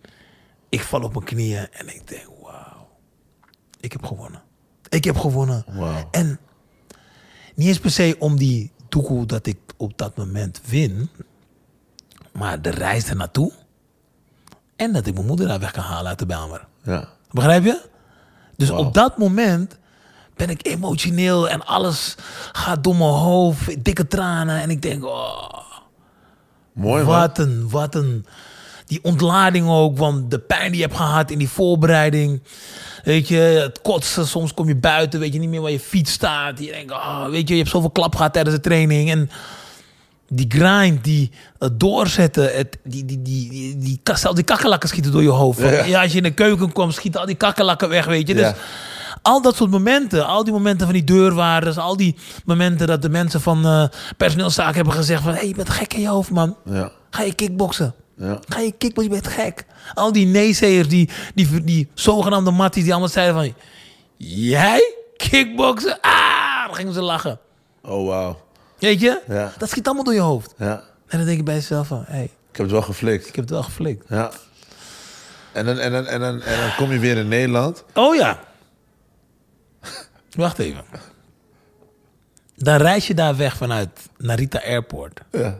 [0.69, 2.88] ik val op mijn knieën en ik denk, wauw,
[3.81, 4.43] ik heb gewonnen.
[4.88, 5.65] Ik heb gewonnen.
[6.11, 6.38] En
[7.55, 11.11] niet eens per se om die toekoe dat ik op dat moment win,
[12.33, 13.53] maar de reis er naartoe
[14.77, 16.67] en dat ik mijn moeder daar weg kan halen uit de Bijlmer.
[16.83, 17.09] Ja.
[17.31, 17.88] Begrijp je?
[18.57, 19.79] Dus op dat moment
[20.37, 22.14] ben ik emotioneel en alles
[22.53, 24.61] gaat door mijn hoofd, dikke tranen.
[24.61, 25.53] En ik denk, oh,
[26.73, 27.18] Mooi man.
[27.18, 28.27] wat een, wat een...
[28.87, 32.42] Die ontlading ook, want de pijn die je hebt gehad in die voorbereiding.
[33.05, 36.12] Weet je, het kotsen, soms kom je buiten, weet je niet meer waar je fiets
[36.12, 36.59] staat.
[36.59, 39.11] Je denkt, oh, weet je, je hebt zoveel klap gehad tijdens de training.
[39.11, 39.31] En
[40.35, 45.12] die grind, die het doorzetten, het, die, die, die, die, die, zelfs die kakkelakken schieten
[45.12, 45.61] door je hoofd.
[45.61, 45.85] Ja.
[45.85, 46.03] Ja.
[46.03, 48.35] als je in de keuken komt, schieten al die kakkelakken weg, weet je.
[48.35, 48.55] Dus Ja.
[49.23, 53.09] al dat soort momenten, al die momenten van die deurwaarders, al die momenten dat de
[53.09, 53.85] mensen van eh
[54.16, 56.57] personeelszaken hebben gezegd van, hé, hey, je bent gek in je hoofd, man.
[56.64, 56.90] Ja.
[57.11, 57.95] Ga je kickboksen?
[58.16, 58.38] Ja.
[58.49, 59.14] Ga je kickboksen?
[59.14, 59.64] Je bent gek.
[59.95, 63.55] Al die neezeers, die, die, die zogenaamde matties, die allemaal zeiden van...
[64.16, 64.95] Jij?
[65.16, 65.99] Kickboksen?
[66.01, 66.66] Ah!
[66.66, 67.38] Dan gingen ze lachen.
[67.83, 68.37] Oh, wauw.
[68.83, 69.21] Weet je?
[69.29, 69.53] Ja.
[69.59, 70.55] Dat schiet allemaal door je hoofd.
[70.59, 70.83] Ja.
[71.07, 72.05] En dan denk je bij jezelf van...
[72.07, 73.27] Hey, Ik heb het wel geflikt.
[73.29, 74.05] ik heb het wel geflikt.
[74.09, 74.31] Ja.
[75.53, 77.85] En dan, en, dan, en, dan, en dan kom je weer in Nederland.
[77.95, 78.38] Oh ja.
[80.31, 80.85] Wacht even.
[82.57, 85.21] Dan reis je daar weg vanuit Narita Airport.
[85.31, 85.59] Ja.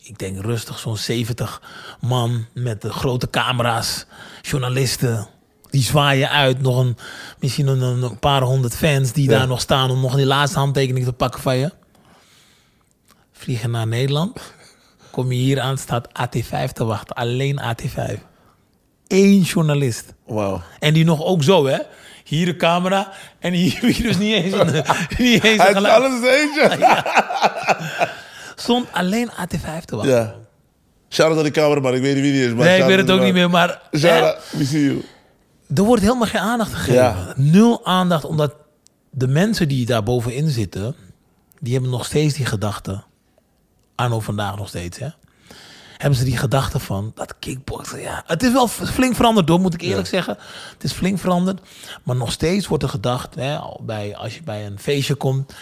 [0.00, 1.62] ik denk rustig zo'n 70
[2.00, 4.06] man met de grote camera's,
[4.42, 5.28] journalisten.
[5.70, 6.96] Die zwaaien uit, nog een,
[7.38, 9.38] misschien een, een paar honderd fans die Ja.
[9.38, 11.70] daar nog staan om nog die laatste handtekening te pakken van je.
[13.36, 14.40] Vliegen naar Nederland.
[15.10, 17.16] Kom je hier aan, staat AT5 te wachten.
[17.16, 18.18] Alleen AT5.
[19.06, 20.14] Eén journalist.
[20.26, 20.62] Wauw.
[20.78, 21.78] En die nog ook zo, hè?
[22.24, 24.66] Hier een camera en hier, dus niet eens een,
[25.18, 26.94] niet eens een Hij is alles eentje.
[28.54, 30.14] Stond alleen AT5 te wachten.
[30.14, 30.34] Ja.
[31.08, 31.94] Shout-out aan die cameraman.
[31.94, 32.52] Ik weet niet wie die is.
[32.52, 33.80] Maar Nee, ik weet het ook niet meer, maar...
[33.90, 33.98] hè?
[33.98, 34.38] Shout-out.
[34.50, 35.04] We see you.
[35.74, 36.94] Er wordt helemaal geen aandacht gegeven.
[36.94, 37.32] Ja.
[37.36, 38.54] Nul aandacht, omdat
[39.10, 40.94] de mensen die daar bovenin zitten,
[41.60, 43.02] die hebben nog steeds die gedachte,
[43.96, 45.08] anno vandaag nog steeds, hè?
[45.96, 48.22] Hebben ze die gedachte van dat kickboksen, ja.
[48.26, 50.36] Het is wel flink veranderd door, moet ik eerlijk zeggen.
[50.72, 51.60] Het is flink veranderd.
[52.02, 55.54] Maar nog steeds wordt er gedacht, hè, bij, als je bij een feestje komt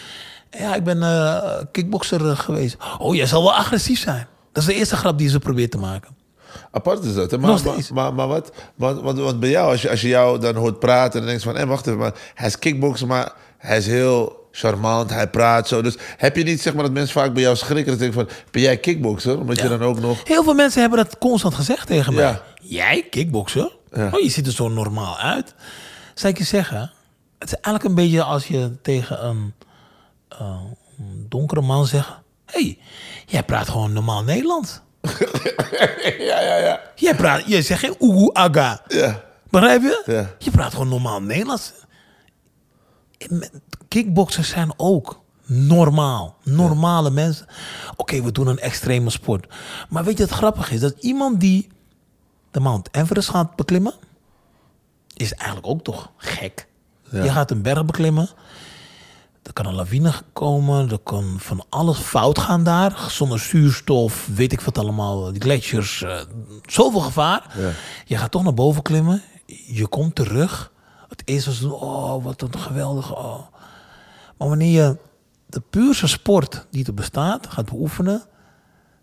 [0.51, 2.77] Ja, ik ben eh kickboxer eh, geweest.
[2.99, 4.27] Oh, jij zal wel agressief zijn.
[4.53, 6.17] Dat is de eerste grap die ze probeert te maken.
[6.71, 7.31] Apart is dat.
[7.31, 7.39] Hè?
[7.39, 10.39] Maar, maar, maar, maar wat, want, want, want bij jou, als je, als je jou
[10.39, 11.21] dan hoort praten...
[11.21, 13.07] dan denk je van, hé, wacht even, maar hij is kickboxer...
[13.07, 15.83] maar hij is heel charmant, hij praat zo.
[15.83, 17.87] Dus heb je niet, zeg maar, dat mensen vaak bij jou schrikken...
[17.87, 19.39] dat ze denken van, ben jij kickboxer?
[19.39, 20.21] Omdat je dan ook nog...
[20.25, 22.25] Heel veel mensen hebben dat constant gezegd tegen mij.
[22.25, 22.43] Ja.
[22.61, 23.71] Jij, kickboksen?
[23.93, 24.11] Ja.
[24.13, 25.55] Oh, je ziet er zo normaal uit.
[26.15, 26.93] Zou ik je zeggen,
[27.39, 29.55] het is eigenlijk een beetje als je tegen een,
[30.29, 30.61] eh,
[30.99, 32.09] een donkere man zegt...
[32.47, 32.79] hey,
[33.27, 34.81] jij praat gewoon normaal Nederlands.
[36.19, 36.81] Ja, ja, ja.
[36.95, 38.81] Jij, praat, jij zegt geen oegoe aga.
[38.89, 40.03] Ja, Begrijp je?
[40.07, 40.31] Ja.
[40.39, 41.73] Je praat gewoon normaal Nederlands.
[43.95, 46.37] Kickboxers zijn ook normaal.
[46.43, 47.47] Normale mensen.
[47.97, 49.55] Oké, we doen een extreme sport.
[49.89, 50.81] Maar weet je wat grappig is?
[50.81, 51.69] Dat iemand die
[52.51, 53.95] de Mount Everest gaat beklimmen...
[55.17, 56.67] is eigenlijk ook toch gek.
[57.11, 58.29] Je gaat een berg beklimmen.
[59.43, 60.91] Er kan een lawine komen.
[60.91, 63.07] Er kan van alles fout gaan daar.
[63.09, 65.33] Zonder zuurstof, weet ik wat allemaal.
[65.33, 66.03] Die gletsjers.
[66.03, 66.21] eh,
[66.63, 67.57] zoveel gevaar.
[68.05, 69.23] Je gaat toch naar boven klimmen.
[69.67, 70.73] Je komt terug.
[71.09, 73.17] Het eerste was, oh, wat een geweldig.
[73.17, 73.53] Oh.
[74.45, 74.97] Maar wanneer je
[75.47, 78.23] de puurste sport die er bestaat gaat beoefenen...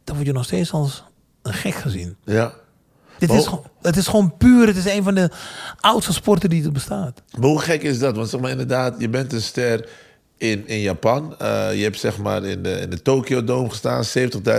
[0.04, 1.04] dan word je nog steeds als
[1.42, 2.16] een gek gezien.
[2.26, 2.54] ja.
[3.18, 4.68] Dit is, gewoon- het is gewoon puur.
[4.68, 5.30] Het is een van de
[5.80, 7.22] oudste sporten die er bestaat.
[7.38, 8.16] Maar hoe gek is dat?
[8.16, 9.90] Want zeg maar inderdaad, je bent een ster
[10.42, 11.36] in, in Japan.
[11.38, 14.04] Eh, je hebt zeg maar in de, in de Tokyo Dome gestaan.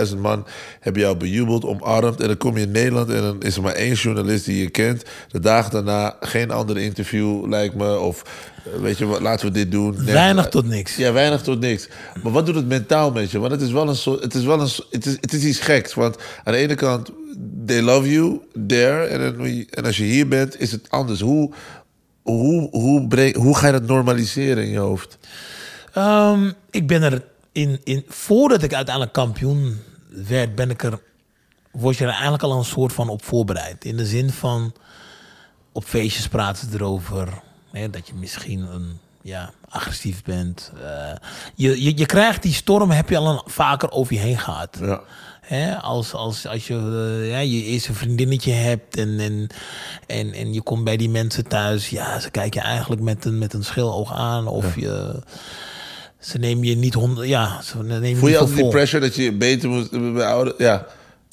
[0.09, 0.45] 70.000 man
[0.79, 2.21] hebben jou bejubeld, omarmd.
[2.21, 4.69] En dan kom je in Nederland en dan is er maar één journalist die je
[4.69, 5.03] kent.
[5.31, 7.99] De dagen daarna geen ander interview, lijkt me.
[7.99, 8.23] Of
[8.65, 10.05] eh, weet je wat, laten we dit doen.
[10.05, 10.95] Weinig eh, tot niks.
[10.95, 11.87] Ja, weinig tot niks.
[12.23, 13.39] Maar wat doet het mentaal met je?
[13.39, 14.23] Want het is wel een soort.
[14.23, 14.69] Het is wel een.
[14.89, 15.93] Het is, het is iets geks.
[15.93, 17.09] Want aan de ene kant,
[17.65, 19.05] they love you there.
[19.05, 19.35] En,
[19.69, 21.19] en als je hier bent, is het anders.
[21.19, 21.51] Hoe,
[22.21, 25.17] hoe, hoe, breng, hoe ga je dat normaliseren in je hoofd?
[25.93, 28.05] Ehm, ik ben er in, in.
[28.07, 30.99] Voordat ik uiteindelijk kampioen werd, ben ik er.
[31.71, 33.85] Word je er eigenlijk al een soort van op voorbereid.
[33.85, 34.73] In de zin van.
[35.71, 37.41] Op feestjes praten ze erover.
[37.71, 38.99] Hè, dat je misschien een.
[39.21, 40.71] Ja, agressief bent.
[40.83, 41.15] Eh,
[41.55, 44.79] je, je, je krijgt die storm, heb je al een, vaker over je heen gehad.
[44.81, 45.01] Ja.
[45.81, 49.47] Als, als, als je eh, ja, je eerste vriendinnetje hebt en, en,
[50.07, 53.37] en, en je komt bij die mensen thuis, ja, ze kijken je eigenlijk met een,
[53.37, 54.47] met een schiloog aan.
[54.47, 55.23] Of je,
[56.23, 58.69] ze nemen je niet honderd, ja, ze nemen je Voel je altijd voor die vol.
[58.69, 60.53] pressure dat je beter moet bij ouder?
[60.57, 60.85] Ja.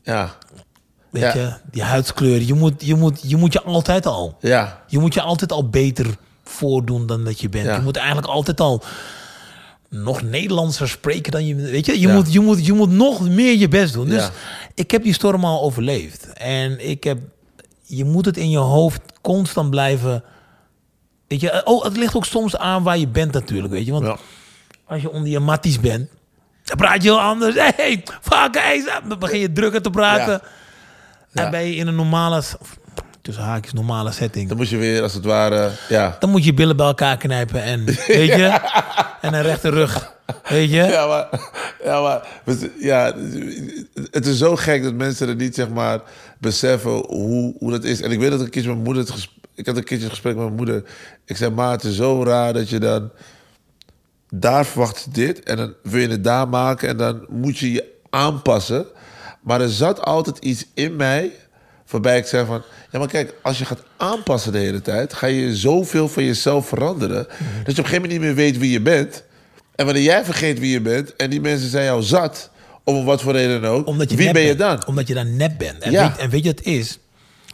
[0.03, 0.37] Ja.
[1.11, 1.35] Weet Ja.
[1.35, 4.83] je, die huidskleur, je moet, je, moet, je moet je altijd al, Ja.
[4.87, 6.07] je moet je altijd al beter
[6.45, 7.65] voordoen dan dat je bent.
[7.67, 7.75] Ja.
[7.77, 8.83] Je moet eigenlijk altijd al
[9.89, 12.15] nog Nederlandser spreken dan je weet je je Ja.
[12.15, 14.29] moet je moet je moet nog meer je best doen dus
[14.75, 17.19] ik heb die storm al overleefd en ik heb
[17.83, 20.25] je moet het in je hoofd constant blijven
[21.29, 24.19] weet je oh het ligt ook soms aan waar je bent natuurlijk weet je want.
[24.91, 26.09] Als je onder je matties bent
[26.65, 30.41] dan praat je heel anders hey fuck hey, dan begin je drukker te praten Ja.
[31.33, 31.45] Ja.
[31.45, 32.43] en ben je in een normale
[33.23, 35.71] tussen haakjes normale setting Dan moet je weer, als het ware...
[35.89, 36.17] Ja.
[36.19, 38.59] dan moet je billen bij elkaar knijpen en, weet je,
[39.21, 40.15] en een rechte rug,
[40.49, 40.83] weet je.
[40.83, 41.29] Ja, maar,
[41.85, 42.21] ja, maar
[42.79, 43.15] ja,
[44.11, 46.01] het is zo gek dat mensen er niet zeg maar
[46.39, 48.03] beseffen hoe, hoe dat is.
[48.03, 50.05] En ik weet dat ik een keertje met mijn moeder, het ik had een keertje
[50.05, 50.83] een gesprek met mijn moeder.
[51.25, 53.11] Ik zei, maar het is zo raar dat je dan
[54.31, 57.73] daar verwacht ze dit en dan wil je het daar maken en dan moet je
[57.73, 58.87] je aanpassen.
[59.41, 61.33] Maar er zat altijd iets in mij
[61.91, 62.63] waarbij ik zei van...
[62.91, 65.13] Ja, maar kijk, als je gaat aanpassen de hele tijd...
[65.15, 67.27] ga je zoveel van jezelf veranderen...
[67.27, 69.23] dat je op een gegeven moment niet meer weet wie je bent.
[69.75, 71.17] En wanneer jij vergeet wie je bent...
[71.17, 72.51] en die mensen zijn jou zat,
[72.85, 73.87] om wat voor reden dan ook...
[73.87, 74.59] Omdat je wie ben je bent.
[74.81, 74.87] dan?
[74.87, 75.79] Omdat je dan nep bent.
[75.83, 76.09] En, Ja.
[76.09, 76.99] weet, en weet je wat het is?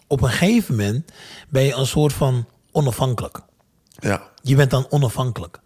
[0.07, 1.12] Op een gegeven moment
[1.49, 3.39] ben je een soort van onafhankelijk.
[3.99, 5.59] Ja, Je bent dan onafhankelijk.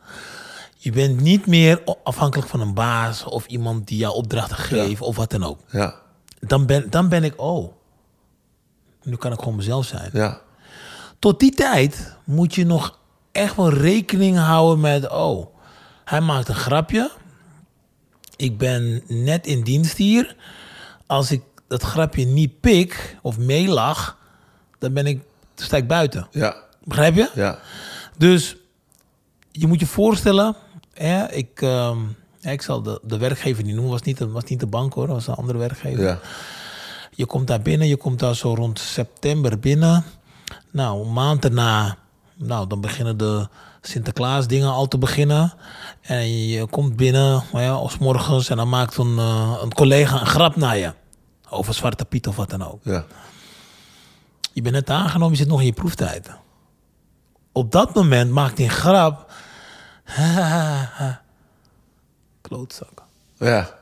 [0.83, 5.16] Je bent niet meer afhankelijk van een baas of iemand die jou opdrachten geeft of
[5.16, 5.59] wat dan ook.
[5.71, 5.95] ja,
[6.40, 7.73] Dan ben, dan ben ik, oh,
[9.03, 10.11] nu kan ik gewoon mezelf zijn.
[10.12, 10.40] ja.
[11.19, 12.99] Tot die tijd moet je nog
[13.33, 15.09] echt wel rekening houden met...
[15.11, 15.47] oh,
[16.05, 17.11] hij maakt een grapje.
[18.37, 20.37] Ik ben net in dienst hier.
[21.07, 24.19] Als ik dat grapje niet pik of meelach...
[24.79, 25.23] dan ben ik,
[25.55, 26.29] sta ik buiten.
[26.31, 27.31] Ja, Begrijp je?
[27.35, 27.59] ja,
[28.19, 28.57] Dus
[29.51, 30.57] je moet je voorstellen...
[31.02, 31.98] Hè, ik, ehm,
[32.38, 33.92] ja, ik zal de, de werkgever niet noemen.
[33.92, 36.02] was niet, was niet de bank hoor, was een andere werkgever.
[36.02, 36.18] ja.
[37.10, 40.04] Je komt daar binnen, je komt daar zo rond september binnen.
[40.70, 41.96] Nou, een maand daarna,
[42.34, 43.48] nou, dan beginnen de
[43.80, 45.52] Sinterklaas dingen al te beginnen.
[46.00, 50.20] En je komt binnen, nou ja, als morgens, en dan maakt een, eh, een collega
[50.20, 50.92] een grap naar je.
[51.50, 52.80] Over Zwarte Piet of wat dan ook.
[52.82, 53.04] ja.
[54.52, 56.30] Je bent net aangenomen, je zit nog in je proeftijd.
[57.52, 59.30] Op dat moment maakt hij een grap.
[62.40, 63.03] klootzak.
[63.38, 63.79] Ja.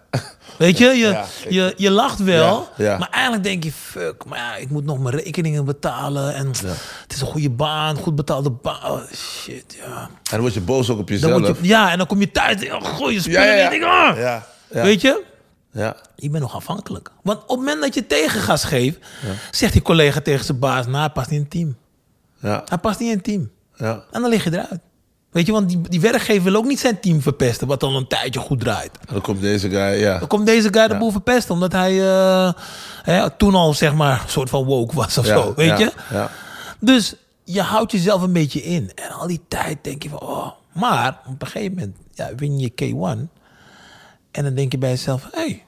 [0.59, 2.99] Weet je, je, Ja, je, je lacht wel, Ja, ja.
[2.99, 6.35] maar eigenlijk denk je, fuck, maar ja, ik moet nog mijn rekeningen betalen.
[6.35, 8.91] En het is een goede baan, goed betaalde baan.
[8.91, 10.01] Oh, shit, ja.
[10.03, 11.47] En dan word je boos ook op jezelf.
[11.47, 13.59] je, ja, en dan kom je thuis en oh, gooi je spullen ja, in.
[13.59, 13.65] ja.
[13.65, 14.17] en denk, ah.
[14.19, 14.83] ja, ja.
[14.83, 15.25] Weet je,
[15.73, 15.97] Ja.
[16.17, 17.11] je bent nog afhankelijk.
[17.23, 18.99] Want op het moment dat je tegengas geeft,
[19.51, 21.77] zegt die collega tegen zijn baas, nou, hij past niet in het team.
[22.41, 22.63] Ja.
[22.69, 23.51] Hij past niet in het team.
[23.77, 24.05] Ja.
[24.11, 24.81] En dan lig je eruit.
[25.31, 28.07] Weet je, want die, die werkgever wil ook niet zijn team verpesten, wat dan een
[28.07, 28.91] tijdje goed draait.
[29.13, 30.19] Dan komt deze guy, ja.
[30.19, 32.53] Dan komt deze guy de boel verpesten, omdat hij eh,
[33.03, 35.79] hè, toen al zeg maar een soort van woke was of Ja, zo, weet ja,
[35.79, 35.93] je?
[36.11, 36.31] Ja.
[36.81, 37.15] Dus
[37.45, 38.93] je houdt jezelf een beetje in.
[38.95, 40.49] En al die tijd denk je van, oh.
[40.73, 43.29] Maar op een gegeven moment ja, win je K1.
[44.31, 45.65] En dan denk je bij jezelf, hé, hey,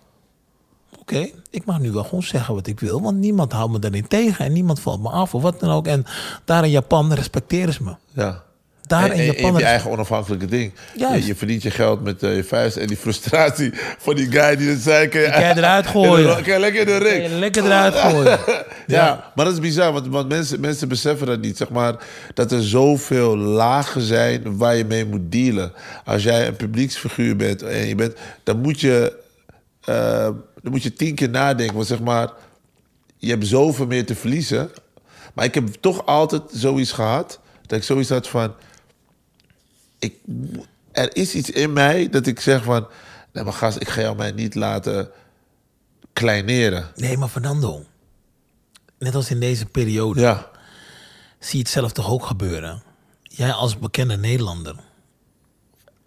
[0.99, 3.03] oké, ik mag nu wel gewoon zeggen wat ik wil.
[3.03, 5.87] Want niemand houdt me daarin tegen en niemand valt me af of wat dan ook.
[5.87, 6.05] En
[6.44, 7.94] daar in Japan respecteren ze me.
[8.12, 8.49] ja.
[8.90, 9.61] Daar in je Japan...
[9.61, 10.72] eigen onafhankelijke ding.
[10.94, 11.20] Juist.
[11.20, 12.76] Je, je verdient je geld met eh, je vuist.
[12.76, 15.09] En die frustratie van die guy die het zei...
[15.09, 16.42] Kan je, kan je eruit gooien.
[16.42, 17.22] Kan je lekker in de ring.
[17.22, 18.38] Kan je lekker eruit gooien.
[18.87, 21.57] Ja, maar dat is bizar, want, want mensen, mensen beseffen dat niet.
[21.57, 21.94] Zeg maar,
[22.35, 25.72] dat er zoveel lagen zijn waar je mee moet dealen.
[26.05, 29.16] Als jij een publieksfiguur bent en je bent, dan moet je,
[29.85, 30.29] eh,
[30.62, 31.74] dan moet je tien keer nadenken.
[31.74, 32.29] Want zeg maar,
[33.16, 34.70] je hebt zoveel meer te verliezen.
[35.35, 38.55] Maar ik heb toch altijd zoiets gehad, dat ik zoiets had van,
[40.00, 40.14] ik,
[40.92, 42.86] er is iets in mij dat ik zeg van,
[43.32, 45.10] nee maar gast, ik ga jou mij niet laten
[46.12, 46.90] kleineren.
[46.96, 47.84] Nee, maar Fernando,
[48.98, 50.50] net als in deze periode, Ja,
[51.38, 52.82] zie je het zelf toch ook gebeuren.
[53.22, 54.74] Jij als bekende Nederlander,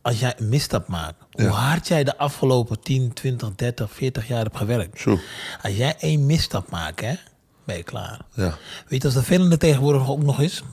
[0.01, 4.43] als jij een misstap maakt, hoe hard jij de afgelopen 10, 20, 30, 40 jaar
[4.43, 4.99] hebt gewerkt.
[4.99, 5.19] Zo.
[5.61, 7.13] Als jij één misstap maakt, hè,
[7.63, 8.19] ben je klaar.
[8.33, 8.57] ja.
[8.87, 10.63] Weet je, als de vervelende tegenwoordig ook nog is.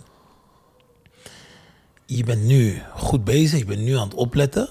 [2.17, 4.69] Je bent nu goed bezig, je bent nu aan het opletten.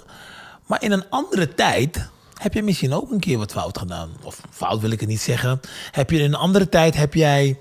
[0.65, 4.10] Maar in een andere tijd heb je misschien ook een keer wat fout gedaan.
[4.23, 5.60] Of fout wil ik het niet zeggen.
[5.91, 7.60] Heb je in een andere tijd heb jij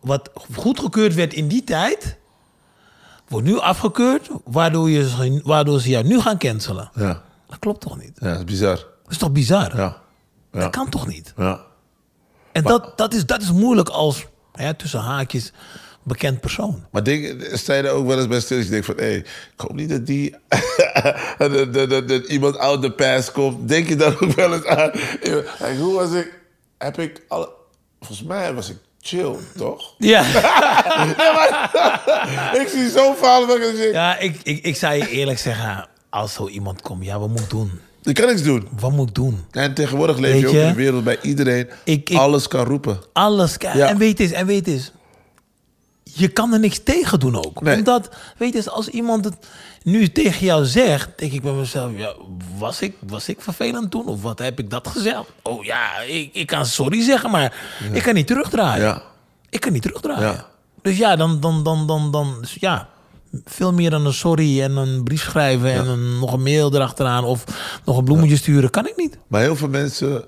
[0.00, 2.16] wat goedgekeurd werd in die tijd,
[3.28, 6.90] wordt nu afgekeurd, waardoor, je, ze- waardoor ze jou nu gaan cancelen.
[6.94, 8.12] Ja, Dat klopt toch niet?
[8.14, 8.76] ja dat is bizar.
[8.76, 9.76] Dat is toch bizar?
[9.76, 10.00] Ja,
[10.52, 11.32] ja, Dat kan toch niet?
[11.36, 11.60] ja.
[12.52, 15.52] En dat, dat, is, dat is moeilijk als, hè, tussen haakjes,
[16.10, 16.84] bekend persoon.
[16.90, 18.56] Maar denk, sta je er ook wel eens bij stil?
[18.56, 19.24] dat Je denkt van, hé, ik
[19.56, 20.34] hoop niet dat die...
[21.38, 23.68] dat, dat, dat, dat iemand out the past komt.
[23.68, 24.90] Denk je daar ook wel eens aan?
[25.22, 26.32] Like, hoe was ik...
[26.78, 27.48] Heb ik alle...
[28.00, 29.94] Volgens mij was ik chill, toch?
[29.98, 30.20] Ja,
[32.62, 36.32] ik zie zo'n verhaal dat ik ja ik, ik, ik zou je eerlijk zeggen, als
[36.34, 37.70] zo iemand komt, ja, wat moet ik doen?
[38.02, 38.68] ik kan niks doen.
[38.80, 39.44] Wat moet ik doen?
[39.50, 42.98] En tegenwoordig leef je ook in een wereld bij iedereen Ik- ik- alles kan roepen.
[43.12, 43.88] Alles, Ja.
[43.88, 44.92] en weet eens, en weet eens.
[46.14, 47.62] Je kan er niks tegen doen ook.
[47.62, 47.76] Nee.
[47.76, 49.36] Omdat, weet eens, als iemand het
[49.82, 52.14] nu tegen jou zegt, denk ik bij mezelf, ja,
[52.58, 54.06] was ik, was ik vervelend toen?
[54.06, 55.24] Of wat heb ik dat gezegd?
[55.42, 57.54] Oh ja, ik, ik kan sorry zeggen, maar
[57.92, 58.84] ik kan niet terugdraaien.
[58.84, 59.02] Ja.
[59.48, 60.22] Ik kan niet terugdraaien.
[60.22, 60.46] Ja.
[60.82, 62.88] Dus ja, dan, dan, dan, dan, dan, dus ja,
[63.44, 67.24] veel meer dan een sorry en een brief schrijven en een, nog een mail erachteraan
[67.24, 67.44] of
[67.84, 69.18] nog een bloemetje sturen, kan ik niet.
[69.26, 70.24] Maar heel veel mensen,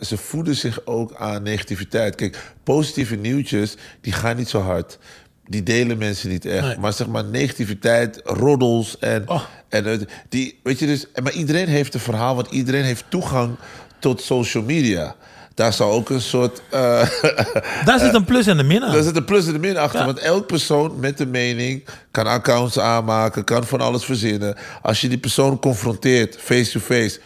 [0.00, 2.14] ze voeden zich ook aan negativiteit.
[2.14, 4.98] Kijk, positieve nieuwtjes, die gaan niet zo hard.
[5.46, 6.66] Die delen mensen niet echt.
[6.66, 6.78] Nee.
[6.78, 9.28] Maar zeg maar negativiteit, roddels en...
[9.28, 9.42] Oh.
[9.68, 13.56] en die, weet je dus, maar iedereen heeft een verhaal, want iedereen heeft toegang
[13.98, 15.14] tot social media.
[15.54, 16.62] Daar zou ook een soort...
[16.70, 17.08] eh,
[17.84, 18.92] Daar zit een plus en een min aan.
[18.92, 20.00] Daar zit een plus en een min achter.
[20.00, 20.06] Ja.
[20.06, 24.56] Want elk persoon met een mening kan accounts aanmaken, kan van alles verzinnen.
[24.82, 27.20] Als je die persoon confronteert, face-to-face,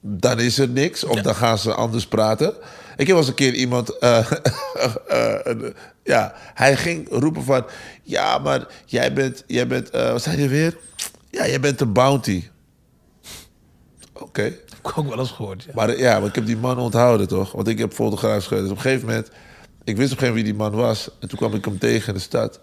[0.00, 1.04] dan is er niks.
[1.04, 2.54] Of dan gaan ze anders praten.
[2.96, 3.98] Ik heb wel eens een keer iemand...
[3.98, 4.32] eh,
[5.08, 5.70] eh,
[6.02, 7.64] ja, hij ging roepen van...
[8.02, 9.44] Ja, maar jij bent...
[9.46, 10.76] Jij bent eh, wat zei je weer?
[11.30, 12.44] Ja, jij bent een bounty.
[14.12, 14.42] Oké.
[14.42, 15.62] Heb ik ook wel eens gehoord.
[15.62, 15.72] Ja.
[15.74, 17.52] Maar ja, maar ik heb die man onthouden, toch?
[17.52, 18.62] Want ik heb fotograaf geschreven.
[18.62, 19.30] Dus op een gegeven moment...
[19.84, 21.10] Ik wist op een gegeven moment wie die man was.
[21.20, 22.60] En toen kwam ik hem tegen in de stad.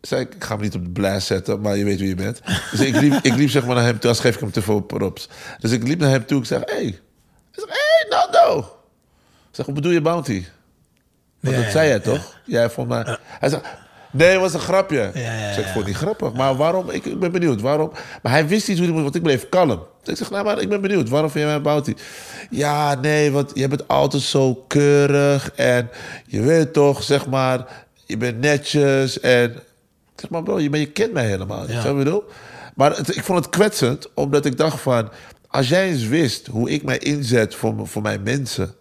[0.00, 2.14] Zei ik, ik ga hem niet op de blast zetten, maar je weet wie je
[2.14, 2.40] bent.
[2.70, 4.10] Dus ik liep, ik liep zeg maar naar hem toe.
[4.10, 5.28] Als geef ik hem te veel props.
[5.58, 6.38] Dus ik liep naar hem toe.
[6.38, 6.74] Ik zeg, hé.
[6.74, 6.84] Hey.
[6.84, 8.58] Hij zegt, hé, hey, Nando.
[8.58, 10.44] Ik zeg, wat bedoel je bounty?
[11.40, 12.40] Want Ja, dat zei ja, jij toch?
[12.44, 13.18] Jij vond mij...
[13.22, 13.62] Hij zegt,
[14.10, 15.10] nee, het was een grapje.
[15.14, 15.72] Ja, ja, Ik zeg, ik ja.
[15.72, 16.32] vond het niet grappig.
[16.32, 16.90] Maar waarom?
[16.90, 17.60] Ik, ik ben benieuwd.
[17.60, 17.92] Waarom?
[18.22, 19.86] Maar hij wist niet hoe hij moest, want ik bleef kalm.
[20.02, 21.08] Dus ik zeg, nou, maar ik ben benieuwd.
[21.08, 21.94] Waarom vind jij mij bounty?
[22.50, 25.52] Ja, nee, want je bent altijd zo keurig.
[25.54, 25.90] En
[26.26, 27.66] je weet toch, zeg maar,
[28.04, 29.20] je bent netjes.
[29.20, 29.54] En
[30.28, 31.70] maar bro, je, maar je kent mij helemaal.
[31.70, 31.80] Ja.
[31.80, 32.24] Zo bedoel?
[32.74, 35.08] Maar het- ik vond het kwetsend, omdat ik dacht van...
[35.48, 38.74] Als jij eens wist hoe ik mij inzet voor, voor mijn mensen...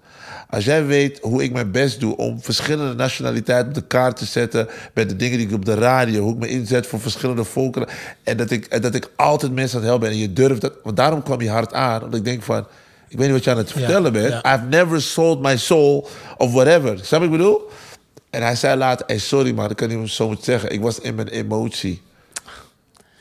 [0.50, 4.26] Als jij weet hoe ik mijn best doe om verschillende nationaliteiten op de kaart te
[4.26, 4.68] zetten.
[4.94, 7.88] met de dingen die ik op de radio, hoe ik me inzet voor verschillende volkeren.
[8.24, 10.18] en dat ik, dat ik altijd mensen aan het helpen ben.
[10.18, 10.74] En je durft dat.
[10.84, 12.00] Want daarom kwam je hard aan.
[12.00, 12.66] Want ik denk van.
[13.08, 14.40] Ik weet niet wat je aan het vertellen bent.
[14.44, 14.56] ja.
[14.56, 16.98] I've never sold my soul of whatever.
[16.98, 17.70] Snap je wat ik bedoel?
[18.30, 20.72] En hij zei later: hey, sorry man, ik kan niet zo zeggen.
[20.72, 22.02] Ik was in mijn emotie.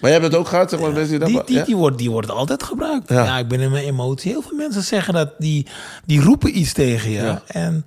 [0.01, 1.29] Maar jij hebt het ook gehad, zeg maar, mensen die.
[1.29, 1.65] Die, die, ja?
[1.65, 3.09] die, wordt, die wordt altijd gebruikt.
[3.09, 3.25] Ja.
[3.25, 3.39] Ja.
[3.39, 4.31] ik ben in mijn emotie.
[4.31, 5.67] Heel veel mensen zeggen dat, die,
[6.05, 7.23] die roepen iets tegen je.
[7.23, 7.43] Ja.
[7.47, 7.87] En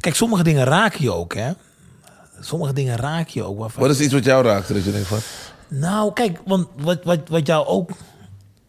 [0.00, 1.50] kijk, sommige dingen raken je ook, hè.
[2.40, 3.58] Sommige dingen raken je ook.
[3.58, 5.18] Waarvan Wat is iets wat jou raakte dat je denkt van...
[5.68, 7.90] Nou, kijk, want wat, wat, wat jou ook...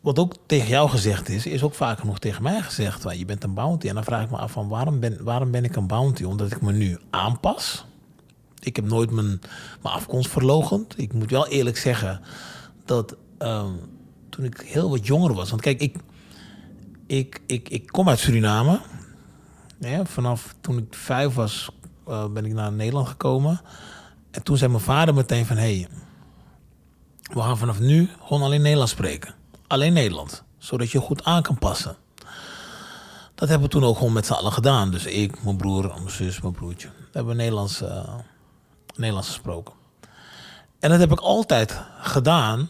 [0.04, 3.01] Wat ook tegen jou gezegd is, is ook vaak genoeg tegen mij gezegd.
[3.01, 3.88] Van, je bent een bounty.
[3.88, 6.24] En dan vraag ik me af van waarom ben, waarom ben ik een bounty?
[6.24, 7.86] Omdat ik me nu aanpas.
[8.60, 9.28] Ik heb nooit mijn,
[9.82, 10.99] mijn afkomst verlogend.
[10.99, 12.22] Ik moet wel eerlijk zeggen
[12.86, 13.72] dat ehm,
[14.30, 15.49] toen ik heel wat jonger was.
[15.49, 15.97] Want kijk, ik,
[17.08, 18.80] ik, ik, ik kom uit Suriname.
[19.80, 21.70] Ja, vanaf toen ik vijf was,
[22.08, 23.62] eh, ben ik naar Nederland gekomen.
[24.32, 25.58] En toen zei mijn vader meteen van...
[25.58, 25.88] Hey,
[27.22, 29.41] we gaan vanaf nu gewoon alleen Nederlands spreken.
[29.74, 30.41] Alleen Nederlands.
[30.57, 31.95] Zodat je goed aan kan passen.
[33.36, 34.91] Dat hebben we toen ook gewoon met z'n allen gedaan.
[34.91, 36.88] Dus ik, mijn broer, mijn zus, mijn broertje.
[36.88, 38.13] We hebben Nederlands, eh,
[38.95, 39.74] Nederlands gesproken.
[40.80, 42.69] En dat heb ik altijd gedaan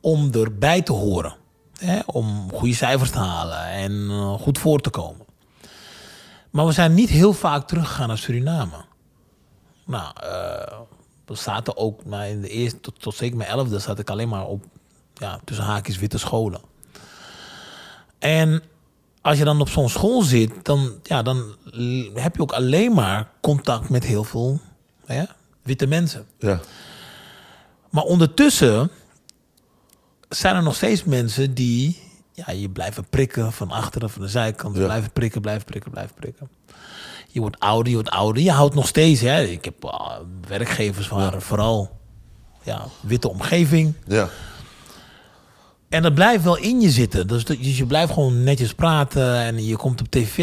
[0.00, 1.36] om erbij te horen.
[1.78, 2.00] Hè?
[2.06, 5.26] Om goede cijfers te halen en eh, goed voor te komen.
[6.50, 8.84] Maar we zijn niet heel vaak teruggegaan naar Suriname.
[9.84, 10.78] Nou, eh,
[11.26, 14.28] we zaten ook, maar in de eerste, tot, tot zeker mijn elfde, zat ik alleen
[14.28, 14.64] maar op,
[15.18, 16.60] ja, tussen haakjes witte scholen.
[18.18, 18.62] En
[19.20, 21.54] als je dan op zo'n school zit, dan, ja, dan
[22.14, 24.60] heb je ook alleen maar contact met heel veel
[25.62, 26.26] witte mensen.
[26.38, 26.60] Ja.
[27.90, 28.90] Maar ondertussen
[30.28, 32.02] zijn er nog steeds mensen die
[32.32, 34.76] ja, je blijven prikken van achteren, van de zijkant.
[34.76, 34.84] Ja.
[34.84, 36.48] Blijven prikken, blijven prikken, blijven prikken.
[37.28, 38.42] Je wordt ouder, je wordt ouder.
[38.42, 39.20] Je houdt nog steeds.
[39.20, 39.42] Hè.
[39.42, 41.98] Ik heb ah, werkgevers waren vooral
[42.62, 43.94] ja, witte omgeving.
[44.06, 44.28] Ja.
[45.88, 47.26] En dat blijft wel in je zitten.
[47.26, 49.34] Dus, dus je blijft gewoon netjes praten.
[49.34, 50.36] En je komt op tv.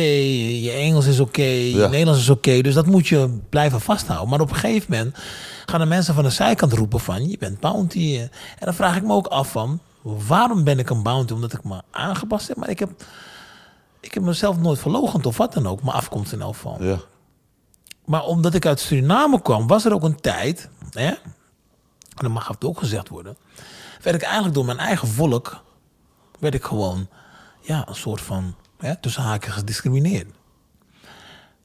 [0.64, 1.42] Je Engels is oké.
[1.42, 1.88] je Ja.
[1.88, 2.62] Nederlands is oké.
[2.62, 4.30] dus dat moet je blijven vasthouden.
[4.30, 5.18] Maar op een gegeven moment
[5.66, 7.30] gaan de mensen van de zijkant roepen van...
[7.30, 8.18] je bent bounty.
[8.20, 8.30] En
[8.60, 9.80] dan vraag ik me ook af van...
[10.02, 11.34] waarom ben ik een bounty?
[11.34, 12.58] Omdat ik me aangepast heb.
[12.58, 12.90] Maar ik heb,
[14.00, 15.84] ik heb mezelf nooit verlogend of wat dan ook.
[15.84, 16.84] Mijn afkomst in elk geval.
[16.84, 16.98] Ja.
[18.06, 21.18] Maar omdat ik uit Suriname kwam, was er ook een tijd, hè, en
[22.16, 23.38] dat mag ook gezegd worden,
[24.04, 25.64] werd ik eigenlijk door mijn eigen volk,
[26.40, 27.08] werd ik gewoon,
[27.62, 30.32] ja, een soort van, hè, tussen haakjes gediscrimineerd.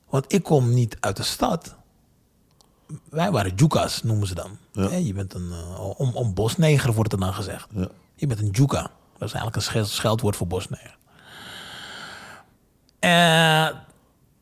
[0.08, 1.76] Want ik kom niet uit de stad.
[3.10, 4.58] Wij waren jukas, noemen ze dan.
[5.04, 7.68] Je bent een, eh, om, om bosneger wordt er dan gezegd.
[7.74, 7.88] Ja.
[8.14, 8.82] Je bent een juka.
[9.18, 10.96] Dat is eigenlijk een scheld- scheldwoord voor bosneger.
[12.98, 13.66] Eh,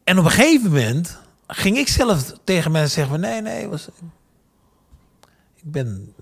[0.04, 3.20] en op een gegeven moment ging ik zelf tegen mensen zeggen van...
[3.20, 3.88] nee, nee, was,
[5.54, 6.14] ik ben,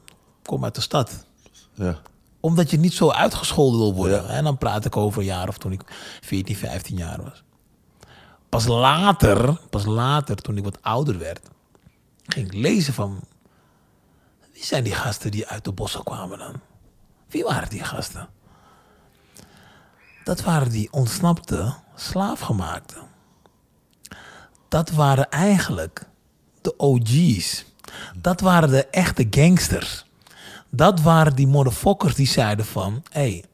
[0.43, 1.27] kom uit de stad.
[1.75, 1.99] Ja.
[2.41, 4.22] Omdat je niet zo uitgescholden wil worden.
[4.22, 4.29] Ja.
[4.29, 5.83] En dan praat ik over een jaar of toen ik
[6.20, 7.43] 14, 15 jaar was.
[8.49, 11.41] Pas later, pas later, toen ik wat ouder werd...
[12.27, 13.20] ging ik lezen van...
[14.53, 16.61] wie zijn die gasten die uit de bossen kwamen dan?
[17.29, 18.29] Wie waren die gasten?
[20.25, 23.03] Dat waren die ontsnapte slaafgemaakten.
[24.68, 26.07] Dat waren eigenlijk
[26.61, 27.64] de OG's.
[28.16, 30.03] Dat waren de echte gangsters.
[30.77, 33.03] Dat waren die motherfuckers die zeiden van...
[33.11, 33.45] Hé, hey,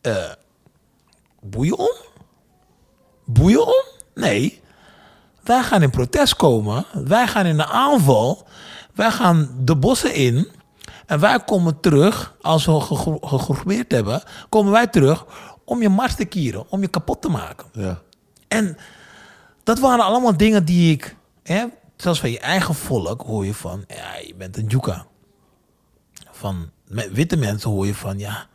[0.00, 0.32] eh,
[1.40, 1.92] boeien om?
[3.24, 3.84] Boeien om?
[4.14, 4.60] Nee.
[5.42, 6.84] Wij gaan in protest komen.
[6.92, 8.46] Wij gaan in de aanval.
[8.94, 10.48] Wij gaan de bossen in.
[11.06, 14.22] En wij komen terug, als we gegro- gegroepeerd hebben...
[14.48, 15.26] komen wij terug
[15.64, 16.70] om je mars te kieren.
[16.70, 17.66] Om je kapot te maken.
[17.72, 18.00] Ja.
[18.48, 18.76] En
[19.62, 21.16] dat waren allemaal dingen die ik...
[21.42, 21.64] Hè,
[21.96, 23.84] zelfs van je eigen volk hoor je van...
[23.88, 25.06] Ja, je bent een juka.
[26.40, 26.70] Van
[27.12, 28.18] witte mensen hoor je van...
[28.18, 28.46] Ja,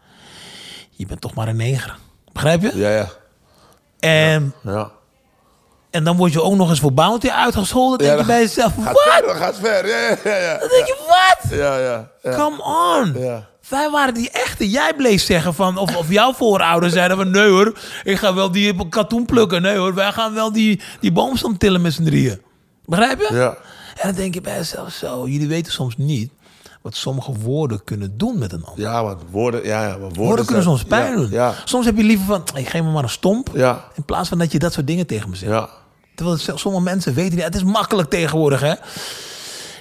[0.89, 1.97] je bent toch maar een neger.
[2.33, 2.71] Begrijp je?
[2.77, 3.07] Ja, ja.
[3.99, 4.91] En, Ja.
[5.91, 7.97] en dan word je ook nog eens voor bounty uitgescholden.
[7.97, 8.73] Dan Ja, denk je bij jezelf...
[8.83, 9.03] Gaat Wat?
[9.25, 9.87] ver, gaat ver.
[9.87, 10.57] Ja, ja, ja.
[10.57, 11.51] Dan denk je, wat?
[11.57, 12.09] Ja, ja.
[12.35, 13.13] Come on.
[13.69, 14.69] Wij waren die echte.
[14.69, 15.77] Jij bleef zeggen van...
[15.77, 17.29] Of, of jouw voorouders zeiden van...
[17.31, 19.61] Nee hoor, ik ga wel die katoen plukken.
[19.61, 22.41] Nee hoor, wij gaan wel die, die boomstam tillen met z'n drieën.
[22.85, 23.33] Begrijp je?
[23.35, 23.57] Ja.
[23.95, 25.27] En dan denk je bij jezelf zo...
[25.27, 26.31] Jullie weten soms niet...
[26.85, 28.83] wat sommige woorden kunnen doen met een ander.
[28.83, 31.29] Ja, want woorden, ja, ja, maar woorden, woorden kunnen zijn- soms pijn ja, doen.
[31.31, 32.43] Ja, Soms heb je liever van...
[32.53, 33.49] Hey, geef me maar een stomp.
[33.53, 33.83] Ja.
[33.95, 35.51] In plaats van dat je dat soort dingen tegen me zegt.
[35.51, 35.69] ja.
[36.15, 37.43] Terwijl het- sommige mensen weten niet.
[37.45, 38.73] Het is makkelijk tegenwoordig, hè?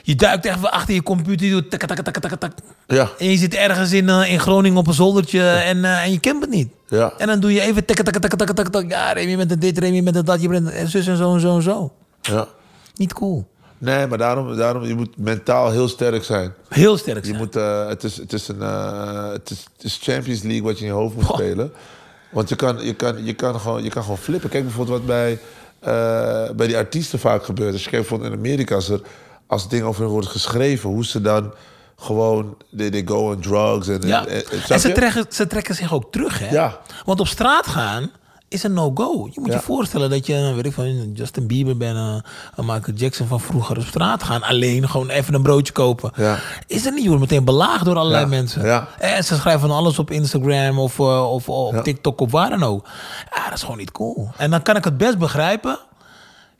[0.02, 2.52] Je duikt echt achter je computer, je doet tak, tak, tak, tak, tak.
[2.86, 3.10] Ja.
[3.18, 6.18] En je zit ergens in, eh, in Groningen op een zoldertje en, eh, en je
[6.18, 6.68] kent het niet.
[6.88, 7.12] Ja.
[7.18, 8.90] En dan doe je even tak, tak, tak, tak, tak, tak.
[8.90, 11.56] Ja, Remy met dit, Remy met dat, je bent en zus en zo en zo
[11.56, 11.92] en zo.
[12.20, 12.46] ja.
[12.94, 13.46] Niet cool.
[13.78, 16.52] Nee, maar daarom, daarom, je moet mentaal heel sterk zijn.
[16.68, 17.36] Heel sterk Je zijn.
[17.36, 20.78] moet, eh, het, is, het, is een, eh, het, is, het is Champions League wat
[20.78, 21.72] je in je hoofd moet spelen.
[22.30, 24.50] Want je kan, je, kan, je, kan gewoon, je kan gewoon flippen.
[24.50, 25.38] Kijk bijvoorbeeld wat bij,
[25.78, 27.72] eh, bij die artiesten vaak gebeurt.
[27.72, 29.00] Als je kijkt bijvoorbeeld in Amerika, als er
[29.46, 31.52] als dingen over hen worden geschreven, hoe ze dan
[31.96, 33.88] gewoon, they, they go on drugs.
[33.88, 34.26] En, Ja.
[34.26, 34.94] en, en- snap En ze je?
[34.94, 36.50] trekken, ze trekken zich ook terug, hè?
[36.50, 36.80] Ja.
[37.04, 38.10] Want op straat gaan
[38.48, 39.28] is een no-go.
[39.32, 39.54] Je moet Ja.
[39.54, 42.16] je voorstellen dat je, weet ik van Justin Bieber bent, eh,
[42.54, 44.42] een Michael Jackson van vroeger op straat gaan.
[44.42, 46.10] Alleen gewoon even een broodje kopen.
[46.16, 46.38] Ja.
[46.66, 48.28] Is er niet, je wordt meteen belaagd door allerlei Ja.
[48.28, 48.88] mensen.
[48.98, 51.76] En ze schrijven van alles op Instagram of, eh, of op.
[51.82, 52.86] TikTok of waar dan ook.
[53.34, 54.30] Ja, dat is gewoon niet cool.
[54.36, 55.78] En dan kan ik het best begrijpen.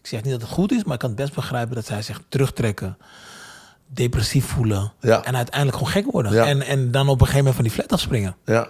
[0.01, 2.03] Ik zeg niet dat het goed is, maar ik kan het best begrijpen dat zij
[2.03, 2.97] zich terugtrekken.
[3.87, 4.93] Depressief voelen.
[5.01, 5.23] Ja.
[5.23, 6.33] En uiteindelijk gewoon gek worden.
[6.33, 6.45] Ja.
[6.47, 8.37] En, en dan op een gegeven moment van die flat afspringen.
[8.45, 8.69] Ja.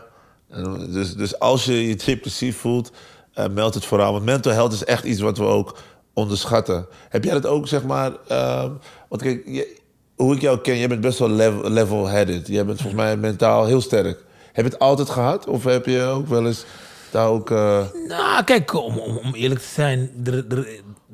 [0.93, 2.93] Dus, dus als je je depressief voelt,
[3.35, 4.13] eh, meld het vooral.
[4.13, 5.77] Want mental health is echt iets wat we ook
[6.13, 6.87] onderschatten.
[7.09, 8.13] Heb jij dat ook, zeg maar...
[8.29, 8.71] ehm,
[9.09, 9.77] want kijk, je-
[10.17, 12.47] hoe ik jou ken, jij bent best wel level- level-headed.
[12.47, 14.25] jij bent volgens mij mentaal heel sterk.
[14.53, 15.47] Heb je het altijd gehad?
[15.47, 16.65] Of heb je ook wel eens
[17.11, 17.51] daar ook...
[17.51, 20.69] eh, Nou, kijk, om, om, om eerlijk te zijn, er, er,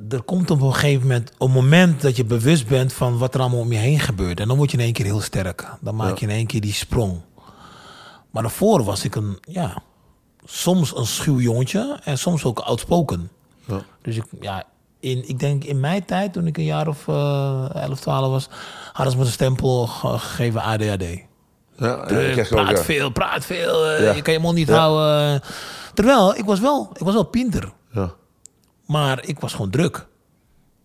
[0.09, 3.41] er komt op een gegeven moment een moment dat je bewust bent van wat er
[3.41, 4.41] allemaal om je heen gebeurt.
[4.41, 5.65] En dan word je in één keer heel sterk.
[5.81, 7.21] Dan maak je in één keer die sprong.
[8.31, 9.83] Maar daarvoor was ik een, ja,
[10.45, 13.31] soms een schuw jongetje en soms ook outspoken.
[13.67, 13.81] Ja.
[14.03, 14.65] Dus ik, ja,
[15.01, 18.49] in, ik denk in mijn tijd, toen ik een jaar of eh 11, 12 was,
[18.93, 21.05] hadden ze me de stempel ge- gegeven ADHD.
[21.77, 22.09] ja, ook,
[22.65, 25.41] praat veel, praat veel, eh, je kan je mond niet houden.
[25.95, 27.73] Terwijl, ik was wel, ik was wel pinter.
[27.93, 28.13] Ja.
[28.87, 30.07] Maar ik was gewoon druk.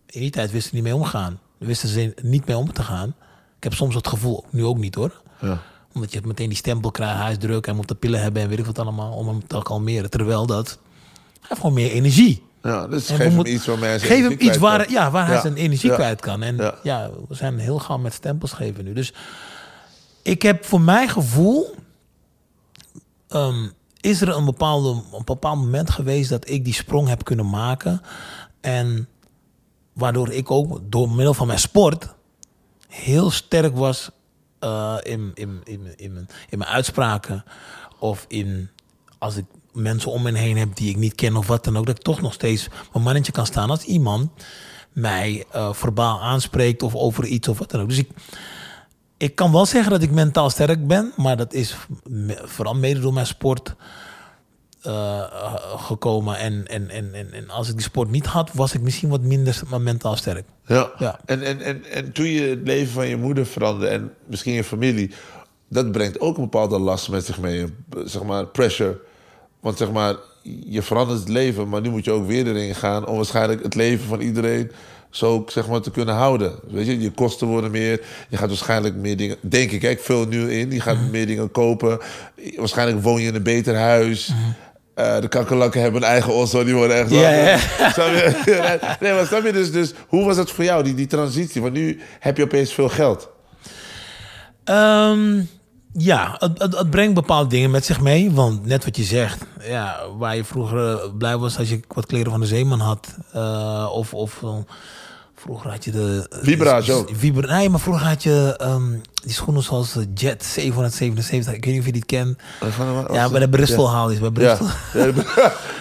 [0.06, 1.40] In die tijd wisten ze niet mee omgaan.
[1.58, 3.08] Wisten ze niet mee om te gaan.
[3.56, 5.20] Ik heb soms het gevoel, nu ook niet hoor.
[5.40, 5.58] Ja.
[5.96, 8.48] Omdat je meteen die stempel krijgt, hij is druk, hij moet de pillen hebben en
[8.48, 10.10] weet ik wat allemaal, om hem te kalmeren.
[10.10, 12.42] Terwijl dat, hij heeft gewoon meer energie.
[12.62, 14.92] Ja, dus En geef hem iets waarmee hij zijn Geef hem iets waar, kan.
[14.92, 15.94] ja, waar hij zijn energie Ja.
[15.96, 16.42] kwijt kan.
[16.42, 16.74] En Ja.
[16.82, 17.10] ja.
[17.28, 18.92] we zijn heel gauw met stempels geven nu.
[18.92, 19.12] Dus
[20.22, 21.74] ik heb voor mijn gevoel...
[23.28, 23.66] ehm,
[24.00, 28.00] is er een, bepaalde, een bepaald moment geweest dat ik die sprong heb kunnen maken.
[28.60, 29.08] En
[29.92, 32.14] waardoor ik ook door middel van mijn sport
[32.88, 34.10] heel sterk was
[34.66, 37.44] eh, in, in, in, in, mijn, in mijn uitspraken.
[37.98, 38.70] Of in
[39.18, 41.86] als ik mensen om me heen heb die ik niet ken of wat dan ook.
[41.86, 44.30] Dat ik toch nog steeds mijn mannetje kan staan als iemand
[44.92, 47.88] mij eh, verbaal aanspreekt of over iets of wat dan ook.
[47.88, 48.10] Dus ik,
[49.16, 51.76] ik kan wel zeggen dat ik mentaal sterk ben, maar dat is
[52.44, 53.74] vooral mede door mijn sport
[54.86, 56.38] eh, gekomen.
[56.38, 59.20] En, en, en, en, en als ik die sport niet had, was ik misschien wat
[59.20, 60.44] minder maar mentaal sterk.
[60.66, 60.90] Ja.
[60.98, 61.20] Ja.
[61.24, 64.64] En, en, en, en toen je het leven van je moeder veranderde en misschien je
[64.64, 65.10] familie,
[65.68, 67.66] dat brengt ook een bepaalde last met zich mee.
[68.04, 68.98] Zeg maar pressure.
[69.60, 70.14] Want zeg maar,
[70.66, 73.74] je verandert het leven, maar nu moet je ook weer erin gaan om waarschijnlijk het
[73.74, 74.70] leven van iedereen
[75.10, 76.54] zo zeg maar te kunnen houden.
[76.68, 78.00] Weet je, je kosten worden meer.
[78.28, 80.70] Je gaat waarschijnlijk meer dingen, denk ik, kijk veel nu in.
[80.70, 81.98] Je gaat meer dingen kopen.
[82.56, 84.32] Waarschijnlijk woon je in een beter huis.
[84.96, 87.10] Eh, de kakkerlakken hebben een eigen osso, die worden echt...
[87.10, 87.58] Ja, ja.
[89.00, 89.92] Nee, maar snap je dus, dus...
[90.08, 91.62] Hoe was het voor jou, die, die transitie?
[91.62, 93.28] Want nu heb je opeens veel geld.
[94.64, 95.40] Ehm,
[95.92, 98.30] ja, het, het, het brengt bepaalde dingen met zich mee.
[98.30, 102.06] Want net wat je zegt, ja, waar je vroeger eh, blij was als je wat
[102.06, 103.16] kleren van de zeeman had.
[103.32, 104.42] eh, of of
[105.46, 106.26] vroeger had je de...
[106.30, 107.10] Vibra's ook.
[107.12, 111.54] Vibra, nee, maar vroeger had je ehm, die schoenen zoals de Jet 777.
[111.54, 112.38] Ik weet niet of je die kent.
[113.12, 114.56] Ja, bij de Bristol haal is bij Ja.
[114.56, 114.68] Bristol.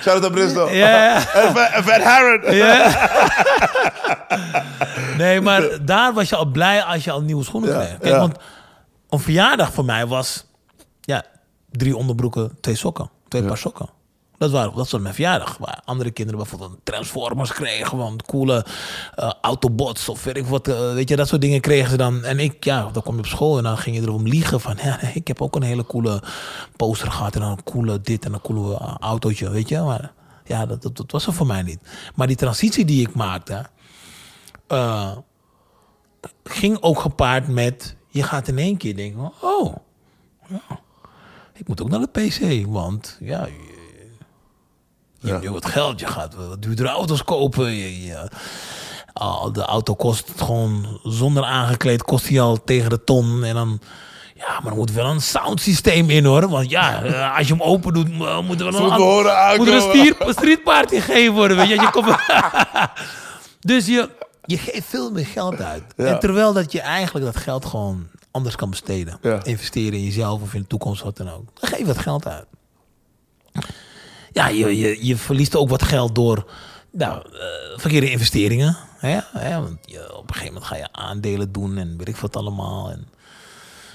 [0.04, 0.70] Shout out Bristol.
[0.70, 1.16] Ja.
[1.36, 1.54] En
[1.84, 2.42] Van-.
[5.18, 7.98] Nee, maar daar was je al blij als je al nieuwe schoenen Ja, kreeg.
[7.98, 8.20] Kijk, ja.
[8.20, 8.38] want
[9.10, 10.46] een verjaardag voor mij was
[11.02, 11.24] ja,
[11.72, 13.10] drie onderbroeken, twee sokken.
[13.28, 13.90] Twee paar sokken.
[14.38, 15.58] Dat, waren, dat was mijn verjaardag.
[15.58, 17.88] Waar andere kinderen bijvoorbeeld Transformers kregen.
[17.88, 18.66] Gewoon coole
[19.16, 20.68] eh, Autobots of weet ik wat.
[20.68, 22.24] eh, weet je, dat soort dingen kregen ze dan.
[22.24, 24.78] En ik, ja, dan kom je op school en dan ging je erom liegen van...
[24.84, 26.24] Ja, ik heb ook een hele coole
[26.76, 29.80] poster gehad en een coole dit en een coole eh, autootje, weet je.
[29.80, 30.14] Maar
[30.44, 31.80] ja, dat, dat, was er voor mij niet.
[32.16, 33.66] Maar die transitie die ik maakte...
[36.44, 37.96] ging ook gepaard met...
[38.10, 39.32] Je gaat in één keer denken...
[39.42, 39.76] Oh,
[41.54, 42.66] ik moet ook naar de PC.
[42.68, 43.48] Want ja,
[45.26, 46.00] je, hebt nu wat geld.
[46.00, 47.72] Je gaat wat duurdere auto's kopen.
[47.72, 48.28] Je, je-
[49.14, 52.04] al de auto kost gewoon zonder aangekleed...
[52.04, 53.44] kost die al tegen de ton.
[53.44, 53.80] En dan...
[54.36, 56.50] Ja, maar er moet wel een soundsysteem in hoor.
[56.50, 59.58] Want ja, eh, als je hem open doet, eh, moet er wel een, we horen
[59.58, 61.58] moet er een stier, een streetparty gegeven worden.
[61.58, 62.16] Weet je, je komt,
[63.72, 64.10] dus je,
[64.46, 65.84] je geeft veel meer geld uit.
[65.98, 66.06] Ja.
[66.06, 69.18] En terwijl dat je eigenlijk dat geld gewoon anders kan besteden.
[69.22, 69.44] Ja.
[69.44, 71.50] Investeren in jezelf of in de toekomst, wat dan ook.
[71.54, 72.46] Dan geef je dat geld uit.
[74.36, 76.46] Ja, je, je, je verliest ook wat geld door
[76.92, 77.40] nou, eh,
[77.80, 78.78] verkeerde investeringen.
[78.98, 79.20] Hè?
[79.38, 79.62] Hè?
[79.62, 82.90] Want je, op een gegeven moment ga je aandelen doen en weet ik wat allemaal.
[82.92, 83.08] En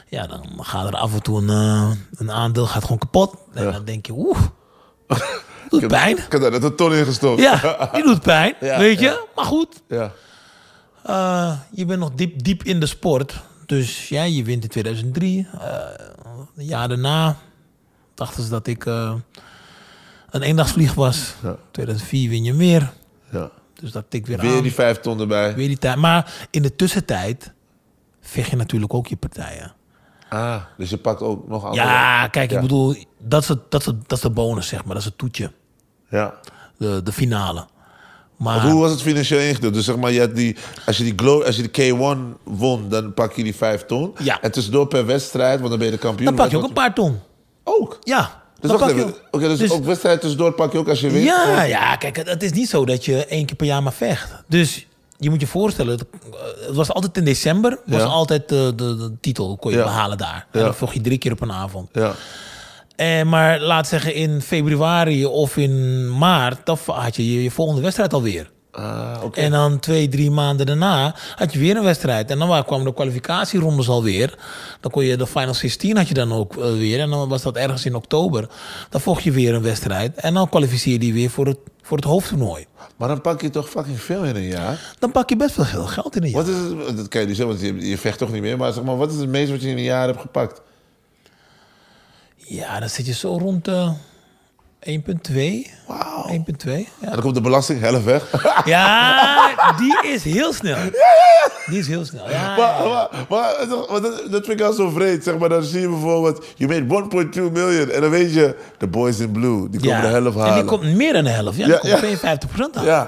[0.09, 3.35] ja, dan gaat er af en toe een, eh, een aandeel gaat gewoon kapot.
[3.55, 3.71] En Ja.
[3.71, 4.39] dan denk je, oeh,
[5.69, 6.17] doet pijn.
[6.19, 7.41] Ik heb daar net een ton in gestopt.
[7.41, 9.05] Ja, die doet pijn, Ja, weet je.
[9.07, 9.19] ja.
[9.35, 10.13] Maar goed, ja.
[11.03, 13.41] eh, je bent nog diep, diep in de sport.
[13.67, 15.49] Dus ja, je wint in 2003.
[15.61, 15.77] Eh,
[16.57, 17.37] een jaar daarna
[18.15, 18.85] dachten ze dat ik
[20.31, 21.35] een eendagsvlieg was.
[21.43, 21.57] Ja.
[21.71, 22.93] 2004 win je meer.
[23.31, 23.51] ja.
[23.81, 24.63] Dus dat tikt weer, Weer aan.
[24.63, 25.55] die vijf ton erbij.
[25.55, 25.97] Weer die tijd.
[25.97, 27.53] Maar in de tussentijd
[28.21, 29.73] vecht je natuurlijk ook je partijen.
[30.29, 31.85] Ah, dus je pakt ook nog andere.
[31.87, 34.79] Ja, kijk, ik bedoel, dat is, het, dat, is het, dat is de bonus, zeg
[34.85, 34.89] maar.
[34.95, 35.53] Dat is het toetje.
[36.11, 36.35] Ja.
[36.79, 37.67] De, de finale.
[38.37, 39.75] Maar Want hoe was het financieel ingedeeld?
[39.75, 40.57] Dus zeg maar, je had die,
[40.87, 44.15] als, je die als je die K1 won, dan pak je die vijf ton.
[44.19, 44.41] Ja.
[44.41, 46.27] En tussendoor per wedstrijd, want dan ben je de kampioen.
[46.27, 47.19] dan pak je ook een paar ton.
[47.65, 47.99] Ook?
[48.01, 48.43] Ja.
[48.61, 49.15] Dus wacht even.
[49.31, 51.25] Oké, dus, dus- ook wedstrijd tussendoor pak je ook als je wint?
[51.25, 54.31] Ja, ja, kijk, het, is niet zo dat je één keer per jaar maar vecht.
[54.49, 54.87] Dus
[55.19, 58.07] je moet je voorstellen, het, eh, het was altijd in december, was Ja.
[58.07, 59.85] altijd de, de, de titel kon je Ja.
[59.85, 60.47] behalen daar.
[60.53, 60.65] En Ja.
[60.65, 61.89] dan vocht je drie keer op een avond.
[61.93, 62.13] Ja.
[62.97, 67.81] En, maar laat zeggen in februari of in maart, dan had je je, je volgende
[67.83, 68.51] wedstrijd alweer.
[68.73, 69.23] Ah.
[69.33, 72.31] En dan twee, drie maanden daarna had je weer een wedstrijd.
[72.31, 74.39] En dan wa- kwamen de kwalificatierondes alweer.
[74.81, 77.01] Dan kon je de Final 16 had je dan ook eh, weer.
[77.01, 78.49] En dan was dat ergens in oktober.
[78.91, 80.17] Dan vocht je weer een wedstrijd.
[80.17, 82.67] En dan kwalificeerde je weer voor het, voor het hoofdtoernooi.
[82.97, 84.95] Maar dan pak je toch fucking veel in een jaar?
[84.99, 86.45] Dan pak je best wel veel geld in een jaar.
[86.45, 88.57] Wat is het, dat kan je niet zeggen, want je, je vecht toch niet meer.
[88.57, 90.61] Maar zeg maar, wat is het meest wat je in een jaar hebt gepakt?
[92.37, 93.93] Ja, dan zit je zo rond de
[94.81, 95.67] 1,2.
[95.87, 96.27] Wauw.
[96.31, 96.71] 1,2.
[96.71, 97.11] En Ja.
[97.11, 98.25] dan komt de belasting helft weg.
[98.65, 100.77] ja, die is heel snel.
[101.67, 102.31] Die is heel snel.
[102.31, 103.09] Ja, Maar, ja, ja.
[103.29, 103.55] maar,
[103.91, 105.25] maar, dat, dat vind ik al zo vreed.
[105.25, 107.91] Zeg maar, dan zie je bijvoorbeeld, je made 1.2 miljoen.
[107.91, 110.01] En dan weet je, de boys in blue, die komen Ja.
[110.03, 110.55] de helft En halen.
[110.55, 111.57] die komt meer dan de helft.
[111.59, 112.37] Ja, Ja, die komt ja.
[112.39, 112.85] 52% aan.
[112.85, 113.01] Ja,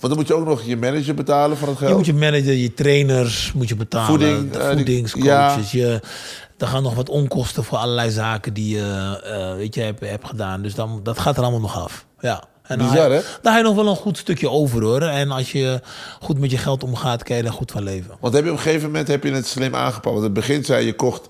[0.00, 1.90] want dan moet je ook nog je manager betalen van het geld.
[1.90, 4.06] Je moet je manager, je trainers moet je betalen.
[4.06, 5.70] Voeding, de eh, die- voedingscoaches.
[5.72, 6.00] Je,
[6.58, 10.26] er gaan nog wat onkosten voor allerlei zaken die je eh, weet je, hebt, hebt
[10.26, 10.62] gedaan.
[10.62, 12.06] Dus dan, dat gaat er allemaal nog af.
[12.20, 12.42] Ja.
[12.62, 13.20] En Bizar, hè?
[13.42, 15.02] dan heb je nog wel een goed stukje over hoor.
[15.02, 15.80] En als je
[16.20, 18.14] goed met je geld omgaat, kan je er goed van leven.
[18.20, 20.04] Want heb je op een gegeven moment heb je het slim aangepakt.
[20.04, 21.28] Want in het begin zei je, kocht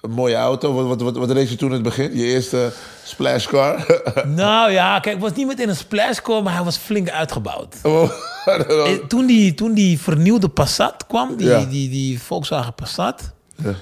[0.00, 0.72] een mooie auto.
[0.72, 2.16] Wat, wat, wat, wat reed je toen in het begin?
[2.16, 2.72] Je eerste
[3.04, 4.02] splash car?
[4.26, 7.76] nou ja, kijk, het was niet meteen een splashcore, maar hij was flink uitgebouwd.
[7.82, 8.10] Oh,
[8.44, 11.64] Eh, Toen die, toen die vernieuwde Passat kwam, die, Ja.
[11.64, 13.32] die, die Volkswagen Passat.
[13.56, 13.74] Ja.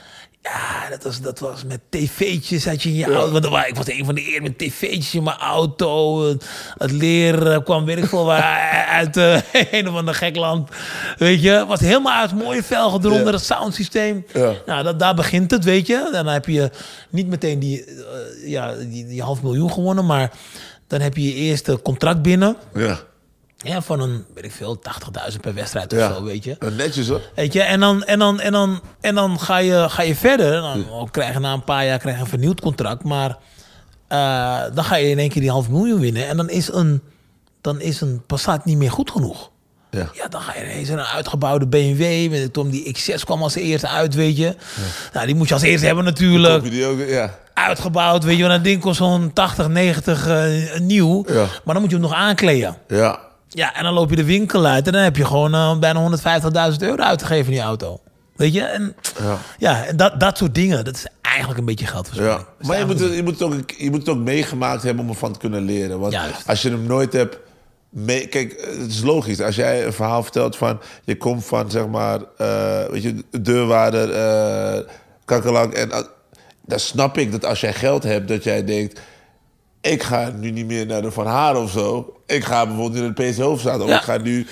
[0.53, 3.31] Ja, dat was, dat was met tv'tjes had je in je auto.
[3.33, 6.23] Want wa- ik was een van de eerste met tv'tjes in mijn auto.
[6.29, 6.47] Het-
[7.53, 9.41] eh, kwam, weet ik veel waar, uit eh,
[9.73, 10.71] een of ander gek land.
[11.19, 13.33] Weet je, was helemaal uit mooie velgen eronder, Ja.
[13.33, 14.25] het soundsysteem.
[14.33, 14.53] Ja.
[14.67, 16.09] Nou, dat, daar begint het, weet je.
[16.13, 16.71] Dan heb je
[17.11, 17.95] niet meteen die, eh,
[18.51, 20.31] ja, die, die half miljoen gewonnen, maar
[20.87, 22.57] dan heb je je eerste contract binnen.
[22.75, 22.99] ja.
[23.65, 24.81] Ja, van een, weet ik veel,
[25.31, 26.15] 80.000 per wedstrijd of ja.
[26.15, 26.57] zo, weet je.
[26.77, 27.21] Netjes hoor.
[27.35, 30.61] Weet je, en dan, en dan, en dan, en dan ga, je, ga je verder.
[30.61, 33.05] Dan krijg je na een paar jaar krijg je een vernieuwd contract.
[33.05, 33.39] Maar
[34.09, 36.29] eh, dan ga je in één keer die half miljoen winnen.
[36.29, 37.03] En dan is een,
[37.61, 39.51] dan is een Passat niet meer goed genoeg.
[39.91, 40.09] Ja.
[40.13, 42.03] Ja, dan ga je ineens een uitgebouwde BMW.
[42.03, 44.57] Ik, Tom, die X6 kwam als eerste uit, weet je.
[45.13, 46.71] Nou, die moet je als eerste hebben natuurlijk.
[46.71, 46.99] Die ook?
[47.09, 47.39] Ja.
[47.55, 48.43] Uitgebouwd, weet je.
[48.43, 51.25] Want dat ding kost zo'n 80, 90 eh, nieuw.
[51.29, 51.47] Ja.
[51.65, 52.77] Maar dan moet je hem nog aankleden.
[52.89, 53.27] Ja.
[53.49, 56.11] Ja, en dan loop je de winkel uit en dan heb je gewoon eh, bijna
[56.73, 58.01] 150.000 euro uitgegeven in die auto.
[58.37, 58.63] Weet je?
[58.63, 59.39] En Ja.
[59.59, 62.39] ja, en dat, dat soort dingen, dat is eigenlijk een beetje geldverspilling.
[62.39, 65.05] Ja, maar je moet, het, je, moet het ook, je moet het ook meegemaakt hebben
[65.05, 65.99] om ervan te kunnen leren.
[65.99, 66.47] Want Juist.
[66.49, 67.39] als je hem nooit hebt...
[67.91, 69.41] Mee, kijk, het is logisch.
[69.41, 70.81] Als jij een verhaal vertelt van...
[71.05, 72.21] Je komt van, zeg maar...
[72.37, 74.09] eh, weet je, deurwaarder,
[75.25, 75.73] kakkerlak.
[75.73, 75.89] En
[76.67, 78.29] dan snap ik dat als jij geld hebt...
[78.29, 79.01] dat jij denkt...
[79.89, 82.15] Ik ga nu niet meer naar de Van Haar of zo.
[82.27, 83.81] Ik ga bijvoorbeeld in de PC Hoofdstraat.
[83.81, 83.97] Of Ja.
[83.97, 84.47] ik ga nu...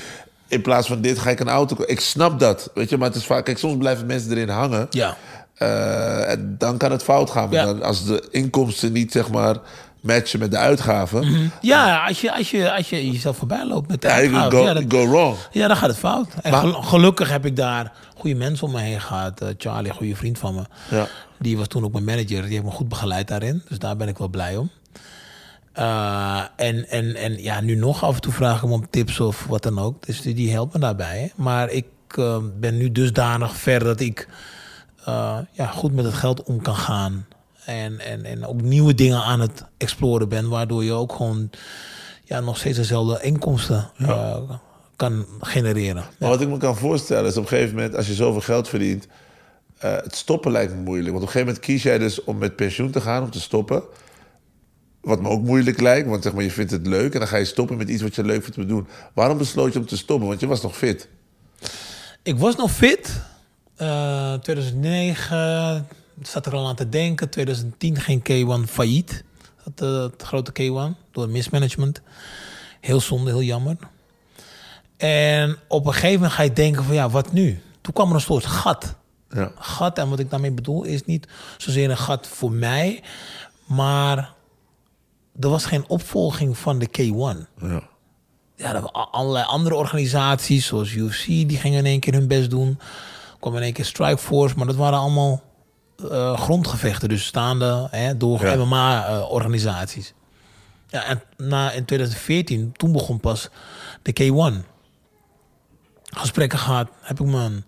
[0.49, 1.77] In plaats van dit ga ik een auto...
[1.87, 2.97] Ik snap dat, weet je.
[2.97, 3.45] Maar het is vaak...
[3.45, 4.87] Kijk, soms blijven mensen erin hangen.
[4.91, 5.17] Ja.
[5.55, 7.51] Eh, en dan kan het fout gaan.
[7.51, 7.65] Ja.
[7.65, 9.57] Dan, als de inkomsten niet zeg maar
[10.01, 11.27] matchen met de uitgaven.
[11.31, 11.47] Mhm.
[11.61, 14.65] Ja, als je, als, je, als je jezelf voorbij loopt met de Ja, uitgaven, go,
[14.65, 15.37] ja, dat- go wrong.
[15.51, 16.29] ja, dan gaat het fout.
[16.43, 19.41] En Maar- gelukkig heb ik daar goede mensen om me heen gehad.
[19.41, 20.63] Eh, Charlie, een goede vriend van me.
[20.97, 21.07] Ja.
[21.39, 22.43] Die was toen ook mijn manager.
[22.43, 23.63] Die heeft me goed begeleid daarin.
[23.69, 24.71] Dus daar ben ik wel blij om.
[25.77, 29.21] Eh, en, en, en ja, nu nog af en toe vraag ik hem om tips
[29.21, 30.07] of wat dan ook.
[30.07, 31.21] Dus die, die helpt me daarbij.
[31.21, 31.43] hè.
[31.43, 34.29] Maar ik eh, ben nu dusdanig ver dat ik
[35.05, 37.27] eh, ja, goed met het geld om kan gaan.
[37.65, 40.49] En, en, en ook nieuwe dingen aan het exploren ben.
[40.49, 41.51] Waardoor je ook gewoon
[42.25, 43.91] ja, nog steeds dezelfde inkomsten
[44.97, 46.05] kan genereren.
[46.19, 48.69] Maar wat ik me kan voorstellen is op een gegeven moment, als je zoveel geld
[48.69, 49.07] verdient,
[49.79, 51.11] het stoppen lijkt me moeilijk.
[51.11, 53.41] Want op een gegeven moment kies jij dus om met pensioen te gaan, om te
[53.41, 53.83] stoppen.
[55.07, 57.37] Wat me ook moeilijk lijkt, want zeg maar, je vindt het leuk en dan ga
[57.37, 58.87] je stoppen met iets wat je leuk vindt te doen.
[59.15, 60.29] Waarom besloot je om te stoppen?
[60.29, 61.09] Want je was nog fit.
[62.23, 63.21] Ik was nog fit.
[63.77, 65.89] Eh 2009
[66.23, 67.31] zat er al aan te denken.
[67.31, 69.25] 2010 ging K1 failliet.
[69.65, 72.01] Dat, eh, het grote K1 door mismanagement.
[72.81, 73.77] Heel zonde, heel jammer.
[74.97, 77.61] En op een gegeven moment ga je denken van ja, wat nu?
[77.81, 78.95] Toen kwam er een soort gat.
[79.31, 79.53] Ja.
[79.59, 83.03] Gat, en wat ik daarmee bedoel, is niet zozeer een gat voor mij,
[83.67, 84.35] maar
[85.41, 87.83] er was geen opvolging van de K1 Ja.
[88.57, 92.51] ja, er waren allerlei andere organisaties, zoals UFC, die gingen in één keer hun best
[92.51, 92.79] doen.
[93.41, 95.43] Kwam in één keer Strikeforce, maar dat waren allemaal
[96.11, 98.57] eh, grondgevechten, dus staande hè, door Ja.
[98.57, 100.15] MMA-organisaties.
[100.89, 103.49] ja, en na, in 2014, toen begon pas
[104.03, 104.65] de K1.
[106.05, 107.65] Gesprekken gehad, heb ik mijn,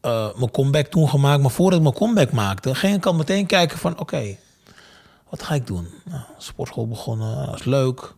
[0.00, 1.42] eh, mijn comeback toen gemaakt.
[1.42, 3.98] Maar voordat ik mijn comeback maakte, ging ik al meteen kijken van...
[3.98, 4.36] oké,
[5.32, 5.86] wat ga ik doen?
[6.04, 8.14] Nou, sportschool begonnen, dat is leuk.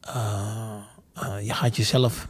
[0.00, 0.76] Eh,
[1.14, 2.28] eh, je gaat jezelf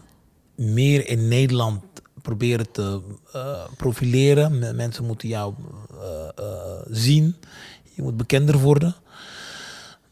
[0.55, 1.85] meer in Nederland
[2.23, 3.01] proberen te
[3.33, 4.77] eh, profileren.
[4.77, 5.55] Mensen moeten jou
[6.91, 7.37] zien.
[7.95, 8.95] Je moet bekender worden.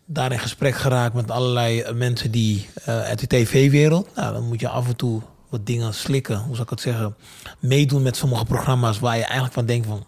[0.04, 4.14] Daar in gesprek geraakt met allerlei mensen die uit de tv-wereld.
[4.14, 6.38] Nou, dan moet je af en toe wat dingen slikken.
[6.38, 7.16] Hoe zou ik het zeggen?
[7.58, 10.06] Meedoen met sommige programma's waar je eigenlijk van denkt van...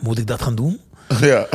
[0.00, 0.80] Moet ik dat gaan doen?
[1.20, 1.46] ja.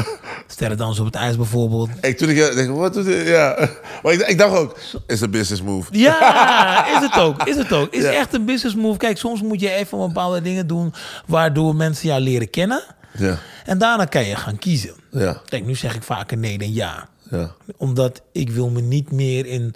[0.48, 1.90] Sterrendans op het ijs bijvoorbeeld.
[2.02, 3.24] Ik, toen ik denk, wat doet hij?
[3.26, 3.70] Ja.
[4.04, 4.78] Maar ik, ik dacht ook,
[5.08, 5.98] is een business move.
[5.98, 7.44] Ja, is het ook.
[7.44, 7.94] Is het ook.
[7.94, 8.12] Is Ja.
[8.12, 8.98] echt een business move.
[8.98, 10.94] Kijk, soms moet je even bepaalde dingen doen
[11.28, 12.84] waardoor mensen jou leren kennen.
[13.18, 13.38] Ja.
[13.66, 14.94] En daarna kan je gaan kiezen.
[15.12, 15.42] Ja.
[15.46, 17.08] Kijk, nu zeg ik vaker nee dan ja.
[17.30, 17.52] Ja.
[17.78, 19.74] Omdat ik wil me niet meer in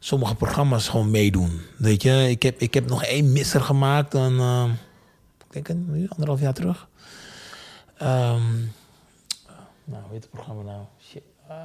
[0.00, 1.60] sommige programma's gewoon meedoen.
[1.76, 4.64] Weet je, ik heb, ik heb nog één misser gemaakt dan, eh,
[5.50, 6.86] ik denk nu, anderhalf jaar terug.
[7.98, 8.42] Ehm,
[9.86, 10.80] nou, hoe heet het programma nou?
[11.10, 11.22] Shit.
[11.48, 11.56] Eh,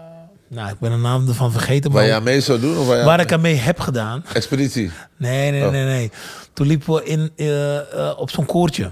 [0.47, 1.91] nou, ik ben de naam ervan vergeten.
[1.91, 2.77] Waar maar je aan mee zou doen?
[2.77, 4.23] Of waar je waar aan- ik aan mee heb gedaan.
[4.33, 4.91] Expeditie.
[5.17, 5.71] Nee, nee, Oh.
[5.71, 6.11] nee, nee.
[6.53, 7.77] Toen liepen we in, eh,
[8.09, 8.89] eh, op zo'n koortje.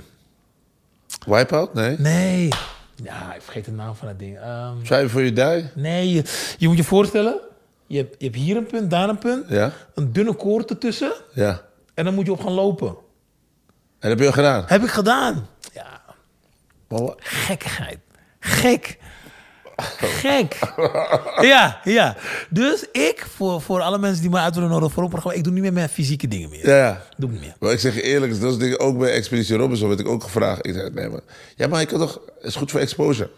[1.26, 1.74] Wipeout?
[1.74, 1.96] Nee.
[2.00, 2.48] Nee.
[3.04, 4.38] Ja, ik vergeet de naam van dat ding.
[4.40, 5.70] Ehm, Try for you die?
[5.76, 6.24] nee, je,
[6.58, 7.40] je moet je voorstellen.
[7.88, 9.46] Je hebt, je hebt hier een punt, daar een punt.
[9.50, 9.72] Ja.
[9.96, 11.12] Een dunne koord ertussen.
[11.34, 11.62] Ja.
[11.94, 12.88] En dan moet je op gaan lopen.
[12.88, 12.96] En
[14.00, 14.64] dat heb je al gedaan?
[14.68, 15.48] Heb ik gedaan.
[15.74, 16.02] Ja,
[16.88, 17.98] Maar wa- gekkigheid.
[18.40, 18.98] Gek.
[19.98, 20.58] Gek.
[21.42, 22.16] Ja, ja.
[22.50, 25.38] Dus ik, voor, voor alle mensen die me uit willen nodigen voor een programma...
[25.38, 26.68] ik doe niet meer met fysieke dingen meer.
[26.68, 27.02] Ja.
[27.18, 27.56] Doe ik niet meer.
[27.60, 30.24] Maar ik zeg je eerlijk, dat is dingen ook bij Expeditie Robinson werd ik ook
[30.24, 30.66] gevraagd.
[30.66, 31.22] Ik zei, nee maar,
[31.56, 33.30] ja maar ik kan toch, het is goed voor exposure.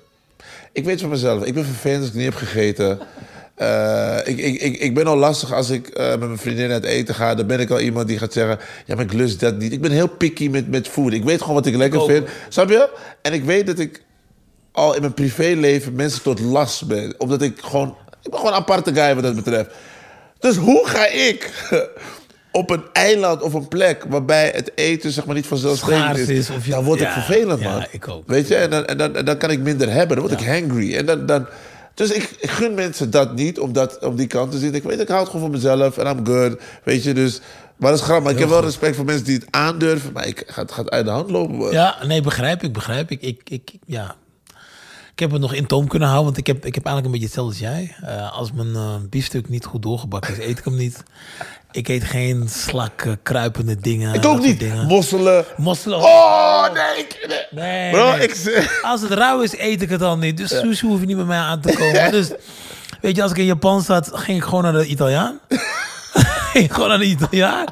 [0.71, 2.99] Ik weet van mezelf, ik ben vervelend als ik niet heb gegeten.
[3.55, 6.83] Eh, ik, ik, ik, ik ben al lastig als ik eh, met mijn vriendin uit
[6.83, 7.35] eten ga.
[7.35, 9.71] Dan ben ik al iemand die gaat zeggen, ja maar ik lust dat niet.
[9.71, 11.13] Ik ben heel picky met, met food.
[11.13, 12.27] Ik weet gewoon wat ik lekker vind.
[12.49, 12.89] Snap je?
[13.21, 14.01] En ik weet dat ik
[14.71, 17.13] al in mijn privéleven mensen tot last ben.
[17.17, 19.69] Omdat ik gewoon, ik ben gewoon een aparte guy wat dat betreft.
[20.39, 21.51] Dus hoe ga ik
[22.51, 26.49] op een eiland of een plek waarbij het eten zeg maar niet vanzelfsprekend is, is,
[26.49, 27.85] of je- dan word ik ja, vervelend, ja, man.
[27.91, 28.23] ik ook.
[28.27, 30.17] Weet je, en dan, en, dan, en dan kan ik minder hebben.
[30.17, 30.95] Dan word ik hangry.
[30.95, 31.47] En dan, dan,
[31.93, 34.75] dus ik, ik gun mensen dat niet, om, dat, om die kant te zien.
[34.75, 36.59] Ik weet, ik hou het gewoon van mezelf en I'm good.
[36.83, 37.41] Weet je, dus...
[37.77, 38.31] Maar dat is grappig.
[38.31, 40.11] Ik heb wel respect voor mensen die het aandurven.
[40.11, 41.55] Maar ik, het gaat uit de hand lopen.
[41.55, 41.71] man.
[41.71, 43.21] Ja, nee, begrijp ik, begrijp ik.
[43.21, 44.15] Ik, ik, ja.
[45.21, 47.11] Ik heb het nog in toom kunnen houden, want ik heb, ik heb eigenlijk een
[47.21, 47.95] beetje hetzelfde als jij.
[48.15, 51.03] Eh, als mijn eh, biefstuk niet goed doorgebakken is, eet ik hem niet.
[51.71, 54.13] Ik eet geen slak, kruipende dingen.
[54.13, 54.59] Ik ook niet.
[54.59, 54.85] Dingen.
[54.87, 55.45] Mosselen.
[55.57, 55.97] Mosselen.
[55.97, 56.97] Oh, nee.
[56.97, 57.91] ik- nee.
[57.91, 58.27] Bro, nee.
[58.27, 58.79] ik.
[58.81, 60.37] Als het rauw is, eet ik het dan niet.
[60.37, 62.11] Dus sushi hoef je niet bij mij aan te komen.
[62.17, 62.31] Dus,
[63.01, 65.39] weet je, als ik in Japan zat, ging ik gewoon naar de Italiaan.
[66.51, 67.65] ging ik gewoon naar de Italiaan.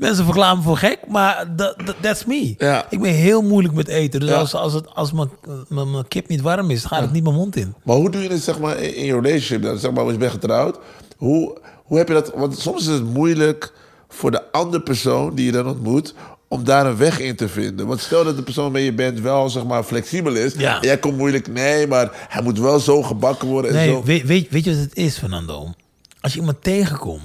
[0.00, 2.54] Mensen verklaren me voor gek, maar dat dat- that's me.
[2.58, 2.86] Ja.
[2.90, 4.20] Ik ben heel moeilijk met eten.
[4.20, 4.34] Dus Ja.
[4.36, 5.30] als, als, het, als mijn,
[5.68, 7.74] mijn, mijn kip niet warm is, gaat het niet mijn mond in.
[7.84, 9.78] Maar hoe doe je het zeg maar, in in je relationship dan?
[9.78, 10.78] Zeg maar, als je bent getrouwd.
[11.16, 12.32] Hoe, hoe heb je dat?
[12.34, 13.72] Want soms is het moeilijk
[14.08, 16.14] voor de andere persoon die je dan ontmoet...
[16.48, 17.86] om daar een weg in te vinden.
[17.86, 20.54] Want stel dat de persoon waarmee je bent wel zeg maar, flexibel is.
[20.54, 20.78] Ja.
[20.80, 23.70] Jij komt moeilijk, nee, maar hij moet wel zo gebakken worden.
[23.70, 24.02] En Nee, zo.
[24.02, 25.72] weet, weet, weet je wat het is, Fernando?
[26.20, 27.22] Als je iemand tegenkomt,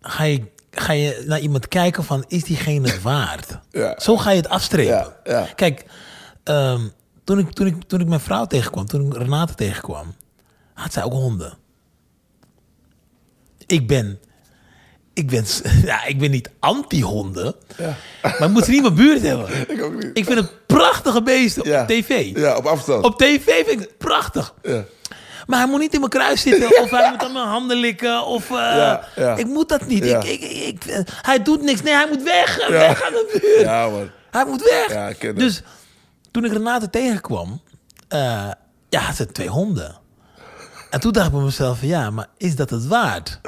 [0.00, 0.40] ga je,
[0.70, 3.58] ga je naar iemand kijken van, is diegene het waard?
[3.70, 3.94] Ja.
[3.98, 4.92] Zo ga je het afstrepen.
[4.94, 5.46] Ja, ja.
[5.54, 5.84] Kijk,
[6.44, 6.80] ehm,
[7.24, 10.14] toen, ik, toen, ik, toen ik mijn vrouw tegenkwam, toen ik Renate tegenkwam,
[10.74, 11.58] had zij ook honden.
[13.66, 14.20] Ik ben,
[15.14, 15.44] ik ben,
[15.84, 17.54] ja, ik ben niet anti-honden,
[18.22, 19.48] maar ik moet ze niet in mijn buurt hebben.
[19.74, 20.10] Ik ook niet.
[20.14, 21.82] Ik vind het prachtige beesten Ja.
[21.82, 22.36] op tv.
[22.36, 23.04] Ja, op afstand.
[23.04, 24.54] Op tv vind ik het prachtig.
[24.62, 24.84] Ja.
[25.50, 26.68] Maar hij moet niet in mijn kruis zitten.
[26.82, 28.26] of hij moet aan mijn handen likken.
[28.26, 29.36] Of eh, Ja, ja.
[29.36, 30.04] ik moet dat niet.
[30.04, 30.22] Ja.
[30.22, 31.82] Ik, ik, ik, eh, hij doet niks.
[31.82, 32.68] Nee, hij moet weg.
[32.68, 33.60] Weg aan de buurt.
[33.60, 34.10] Ja, man.
[34.30, 35.18] Hij moet weg.
[35.34, 35.62] Dus
[36.30, 37.60] toen ik Renate tegenkwam,
[38.08, 38.50] eh
[38.88, 39.98] ja, had ze twee honden.
[40.90, 43.40] En toen dacht ik bij mezelf, van, ja, maar is dat het waard?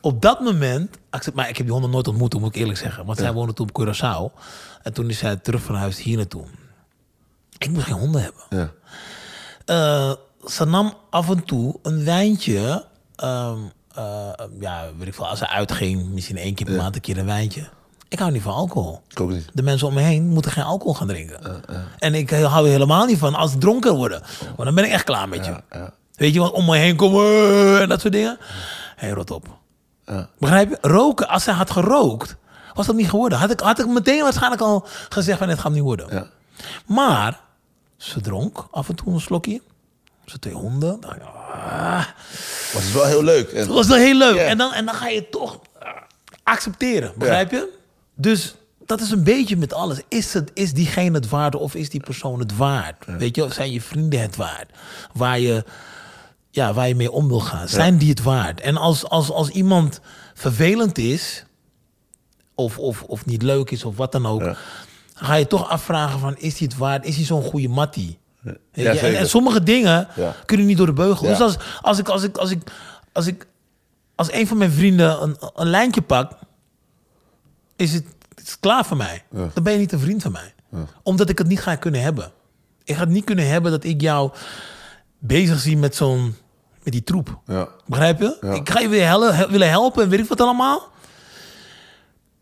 [0.00, 0.98] Op dat moment,
[1.34, 3.06] maar ik heb die honden nooit ontmoet, moet ik eerlijk zeggen.
[3.06, 4.42] Want zij woonde toen op Curaçao.
[4.82, 6.44] En toen is zij terug verhuisd hier naartoe.
[7.58, 8.42] Ik moest geen honden hebben.
[8.48, 8.72] Ja.
[9.64, 10.12] Eh,
[10.46, 12.84] ze nam af en toe een wijntje.
[13.16, 13.58] ehm,
[13.94, 14.28] eh,
[14.60, 17.26] ja, weet ik veel, als ze uitging, misschien één keer per maand een keer een
[17.26, 17.68] wijntje.
[18.08, 19.00] Ik hou niet van alcohol.
[19.08, 19.48] Ik ook niet.
[19.52, 21.62] De mensen om me heen moeten geen alcohol gaan drinken.
[21.98, 24.22] En ik hou er helemaal niet van als ze dronken worden.
[24.44, 25.54] Want dan ben ik echt klaar met je.
[26.14, 28.38] Weet je, want om me heen komen en dat soort dingen.
[28.96, 29.46] Hé, rot op.
[30.38, 30.78] Begrijp je?
[30.80, 32.36] Roken, als zij had gerookt,
[32.74, 33.38] was dat niet geworden.
[33.38, 36.30] Had ik, had ik meteen waarschijnlijk al gezegd van, dit gaat niet worden.
[36.86, 37.40] Maar,
[38.04, 39.60] ze dronk af en toe een slokje.
[40.24, 41.00] Ze twee honden.
[41.00, 42.06] dacht ik, ah,
[42.72, 43.50] het wel heel leuk.
[43.50, 44.36] En, dat was wel heel leuk.
[44.36, 45.88] En, dan, en dan ga je het toch eh,
[46.42, 47.68] accepteren, begrijp je?
[48.14, 48.54] Dus
[48.86, 50.00] dat is een beetje met alles.
[50.08, 53.04] Is, het, is diegene het waard of is die persoon het waard?
[53.06, 54.70] Weet je, zijn je vrienden het waard?
[55.12, 55.64] Waar je,
[56.50, 57.68] ja, waar je mee om wil gaan.
[57.68, 58.60] Zijn die het waard?
[58.60, 60.00] En als, als, als iemand
[60.34, 61.44] vervelend is,
[62.54, 64.56] of, of, of niet leuk is, of wat dan ook...
[65.14, 67.04] dan ga je toch afvragen van, is hij het waard?
[67.06, 68.18] Is hij zo'n goede mattie?
[68.72, 70.34] Ja, en, sommige dingen Ja.
[70.46, 71.26] kunnen niet door de beugel.
[71.26, 72.62] Dus als, als, ik, als, ik, als, ik,
[73.12, 73.46] als ik
[74.14, 76.34] als een van mijn vrienden een, een lijntje pakt,
[77.76, 78.04] is het,
[78.34, 79.24] het is klaar voor mij.
[79.30, 80.54] Dan ben je niet een vriend van mij.
[81.02, 82.32] Omdat ik het niet ga kunnen hebben.
[82.84, 84.30] Ik ga het niet kunnen hebben dat ik jou
[85.18, 86.36] bezig zie met zo'n
[86.82, 87.38] met die troep.
[87.46, 87.68] Ja.
[87.86, 88.36] Begrijp je?
[88.40, 88.52] Ja.
[88.52, 90.88] Ik ga je weer hel- willen helpen en weet ik wat allemaal.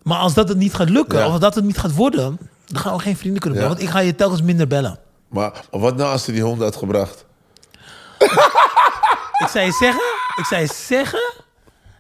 [0.02, 1.24] Maar als dat het niet gaat lukken, Ja.
[1.26, 2.38] of als dat het niet gaat worden,
[2.72, 3.66] dan gaan we geen vrienden kunnen Ja.
[3.66, 3.84] worden.
[3.84, 4.98] Want ik ga je telkens minder bellen.
[5.28, 7.24] Maar wat nou als hij die hond had gebracht?
[9.42, 10.02] Ik zou je zeggen,
[10.36, 11.32] ik zou je zeggen.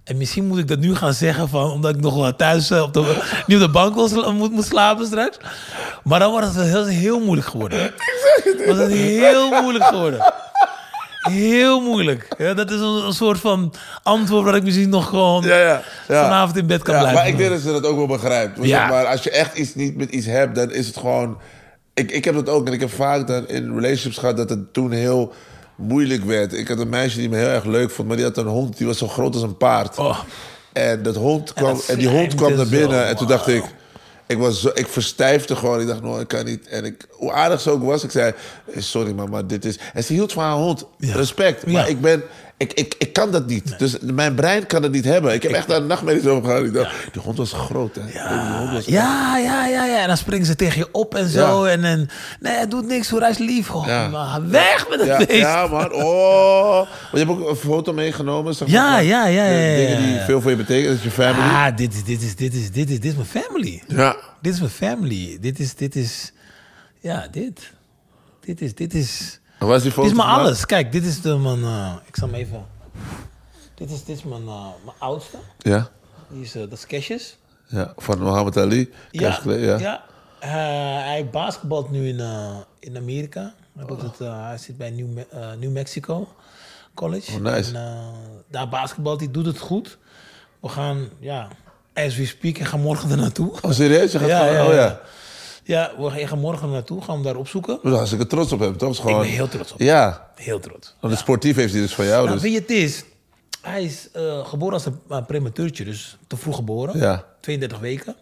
[0.04, 2.82] En misschien moet ik dat nu gaan zeggen, van, omdat ik nog wel thuis eh,
[2.82, 3.00] op de,
[3.46, 5.36] niet op de bank wil moet, moet slapen straks.
[6.04, 7.92] Maar dan wordt het heel, heel moeilijk geworden.
[8.66, 10.32] wordt het heel moeilijk geworden.
[11.30, 12.28] Heel moeilijk.
[12.38, 15.82] Ja, dat is een, een soort van antwoord waar ik misschien nog gewoon Ja, ja.
[16.08, 16.22] ja.
[16.22, 17.22] vanavond in bed kan Ja, blijven.
[17.22, 18.58] maar ik denk dat ze dat ook wel begrijpt.
[18.62, 21.38] Zeg maar als je echt iets niet met iets hebt, dan is het gewoon...
[21.94, 24.72] Ik, ik heb dat ook en ik heb vaak dan in relationships gehad dat het
[24.72, 25.32] toen heel
[25.76, 26.52] moeilijk werd.
[26.52, 28.76] Ik had een meisje die me heel erg leuk vond, maar die had een hond
[28.76, 29.98] die was zo groot als een paard.
[29.98, 30.18] Oh.
[30.72, 33.48] En, dat hond kwam, dat en die hond kwam naar zo, binnen en toen dacht
[33.48, 33.64] ik...
[34.26, 35.80] Ik, was zo, ik verstijfde gewoon.
[35.80, 36.66] Ik dacht, nou, ik kan niet.
[36.68, 38.32] En ik, hoe aardig ze ook was, ik zei...
[38.74, 39.78] eh, Sorry, mama, dit is...
[39.94, 40.84] En ze hield van haar hond.
[40.98, 41.66] Respect.
[41.66, 42.22] Maar ik ben...
[42.62, 43.78] Ik, ik, ik kan dat niet.
[43.78, 45.32] Dus mijn brein kan het niet hebben.
[45.34, 46.64] Ik heb echt daar nachtmerries over gehad.
[46.64, 48.06] Ik dacht, die hond was groot, hè?
[48.06, 48.20] Die
[48.58, 50.00] hond was Ja, ja, ja, ja.
[50.00, 51.66] En dan springen ze tegen je op en zo.
[51.66, 51.72] Ja.
[51.72, 52.08] En, en
[52.40, 53.70] nee, hij doet niks hoor, hij is lief.
[53.70, 54.08] Oh, Ja.
[54.08, 55.30] maar weg met het Ja, beest.
[55.40, 55.92] ja, man.
[55.92, 56.76] Oh.
[56.80, 58.54] Maar je hebt ook een foto meegenomen.
[58.54, 60.24] Zeg maar, Ja, ja, ja, ja, ja, Dingen die ja.
[60.24, 60.88] veel voor je betekenen.
[60.88, 61.48] Dat is je family.
[61.48, 63.82] Ah, dit is, dit is, dit is, dit is, dit is mijn family.
[63.88, 64.16] Ja.
[64.42, 65.38] Dit is mijn family.
[65.40, 66.32] Dit is, dit is,
[67.00, 67.60] ja, dit.
[68.44, 70.40] Dit is, dit is, waar is die foto dit is gemaakt?
[70.40, 70.66] alles.
[70.66, 72.64] Kijk, dit is de, mijn, eh, ik zal hem even,
[73.74, 75.36] dit is, dit is mijn, eh, mijn oudste.
[75.58, 75.88] Ja.
[76.28, 77.38] Die is, eh, dat is Cassius.
[77.66, 77.92] ja.
[77.96, 78.92] Van Mohammed Ali.
[79.10, 79.38] Ja.
[79.46, 80.02] ja.
[80.40, 80.50] Eh,
[81.06, 83.54] hij basketbalt nu in, eh, in Amerika.
[83.76, 86.28] Hij, doet het, eh, hij zit bij New, Me- eh, New Mexico
[86.94, 87.32] College.
[87.32, 87.74] Oh, nice.
[87.76, 87.98] En, eh,
[88.50, 89.98] daar basketbalt hij, doet het goed.
[90.60, 91.48] We gaan, ja,
[91.94, 93.52] as we speak, ik ga morgen er naartoe.
[93.60, 94.12] Oh, serieus?
[94.12, 94.66] Je gaat gewoon...
[94.66, 95.00] oh, ja.
[95.72, 95.92] Ja.
[95.98, 97.80] We gaan, ik ga morgen naartoe, gaan we daar opzoeken.
[97.82, 98.90] Als ik er trots op heb, toch?
[98.90, 99.20] Is gewoon...
[99.20, 100.30] ben heel trots op Ja.
[100.34, 100.94] Heel trots.
[101.00, 102.24] Want het sportief heeft hij dus van jou.
[102.24, 102.42] Nou, dus.
[102.42, 103.04] weet je, het is,
[103.62, 106.98] hij is eh, geboren als een, prematurtje, dus te vroeg geboren.
[106.98, 107.24] Ja.
[107.40, 108.16] 32 weken.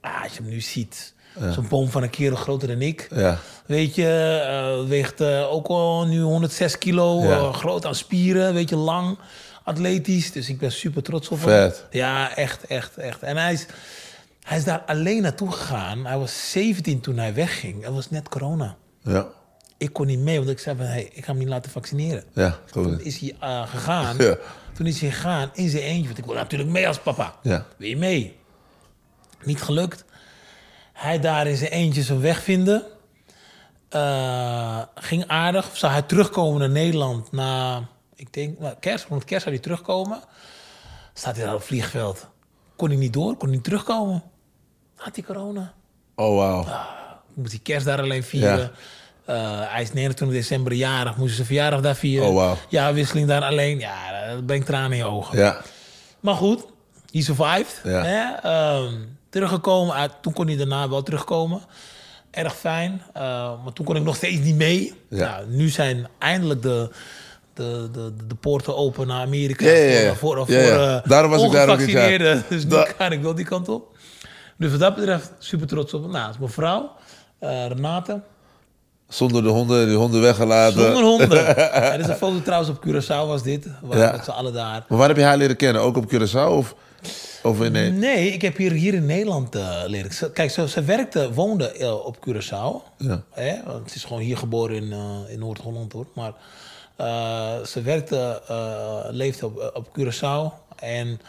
[0.00, 1.14] Ah, als je hem nu ziet,
[1.50, 3.08] zo'n boom van een kerel groter dan ik.
[3.14, 3.38] Ja.
[3.66, 7.52] Weet je, eh, weegt eh, ook al nu 106 kilo, Ja.
[7.52, 9.18] groot aan spieren, weet je, lang,
[9.64, 10.32] atletisch.
[10.32, 11.72] Dus ik ben super trots op hem.
[11.90, 13.22] Ja, echt, echt, echt.
[13.22, 13.66] En hij is,
[14.50, 16.06] hij is daar alleen naartoe gegaan.
[16.06, 17.84] Hij was 17 toen hij wegging.
[17.84, 18.76] Het was net corona.
[19.02, 19.26] Ja.
[19.76, 22.24] Ik kon niet mee, want ik zei van, hey, ik ga hem niet laten vaccineren.
[22.32, 22.58] Ja.
[22.70, 22.84] Toch.
[22.84, 24.16] Toen is hij eh, gegaan.
[24.18, 24.36] Ja.
[24.72, 26.06] Toen is hij gegaan in zijn eentje.
[26.06, 27.34] Want ik wil natuurlijk mee als papa.
[27.42, 27.66] Ja.
[27.76, 28.36] Wil je mee?
[29.42, 30.04] Niet gelukt.
[30.92, 32.84] Hij daar in zijn eentje zijn weg vinden.
[33.88, 35.76] Eh, ging aardig.
[35.76, 37.82] Zou hij terugkomen naar Nederland na,
[38.14, 39.06] ik denk, nou, kerst.
[39.08, 40.20] Rond kerst zou hij terugkomen.
[41.12, 42.28] Staat hij daar op het vliegveld.
[42.76, 44.29] Kon hij niet door, kon hij niet terugkomen.
[45.00, 45.72] Had hij corona.
[46.14, 46.66] Oh, wauw.
[47.34, 48.70] Moest hij kerst daar alleen vieren.
[49.24, 51.10] Eh, hij is 29 december jarig.
[51.16, 52.28] Moest hij zijn verjaardag daar vieren.
[52.28, 52.56] Oh, wauw.
[52.68, 53.78] Ja, wisseling daar alleen.
[53.78, 53.94] Ja,
[54.34, 55.38] dat brengt tranen in je ogen.
[55.38, 55.60] Ja.
[56.20, 56.64] Maar goed,
[57.12, 57.80] he survived.
[57.84, 58.02] Ja.
[58.04, 58.48] Hè?
[58.48, 58.94] Ehm,
[59.30, 59.94] teruggekomen.
[59.94, 61.60] uit- toen kon hij daarna wel terugkomen.
[62.30, 63.02] erg fijn.
[63.12, 63.22] Eh,
[63.64, 64.94] maar toen kon ik nog steeds niet mee.
[65.08, 65.30] Ja.
[65.30, 66.90] Nou, nu zijn eindelijk de,
[67.54, 69.64] de, de, de poorten open naar Amerika.
[69.64, 70.14] Ja, ja, ja.
[70.14, 70.96] Voor, voor, Ja, voor ja.
[71.02, 72.18] eh, Daarom was ik daar ook niet, ja.
[72.48, 73.96] Dus nu Da- ga ik wel die kant op.
[74.60, 76.10] Dus wat dat betreft super trots op.
[76.10, 76.90] Nou, mijn vrouw,
[77.38, 78.20] eh, Renate.
[79.08, 80.80] Zonder de honden, die honden weggelaten.
[80.80, 81.56] Zonder honden.
[81.92, 83.66] Er is een foto trouwens op Curaçao was dit.
[83.82, 84.10] Waar Ja.
[84.12, 84.84] met z'n allen daar.
[84.88, 85.82] Maar waar heb je haar leren kennen?
[85.82, 86.74] Ook op Curaçao of,
[87.42, 87.72] of in...
[87.72, 87.90] Nee.
[87.90, 90.32] Nee, ik heb hier, hier in Nederland eh leren.
[90.32, 92.94] Kijk, ze, ze werkte, woonde eh, op Curaçao.
[92.96, 93.22] Ja.
[93.30, 93.54] Hè?
[93.66, 96.06] Want ze is gewoon hier geboren in, eh, in Noord-Holland hoor.
[96.14, 96.32] Maar
[96.96, 101.20] eh, ze werkte, eh, leefde op, op Curaçao en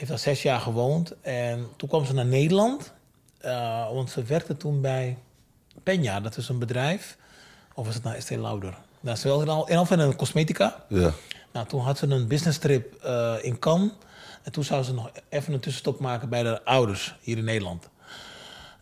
[0.00, 1.14] heeft daar zes jaar gewoond.
[1.20, 2.92] En toen kwam ze naar Nederland.
[3.40, 5.16] eh, want ze werkte toen bij
[5.80, 7.16] Peña, dat is een bedrijf.
[7.74, 8.78] Of was het nou Estee Lauder?
[9.00, 10.84] Nou, ze wilde in al- in al een cosmetica.
[10.88, 11.12] Ja.
[11.52, 13.90] Nou, toen had ze een business trip eh, in Cannes.
[14.42, 17.88] En toen zou ze nog even een tussenstop maken bij de ouders hier in Nederland.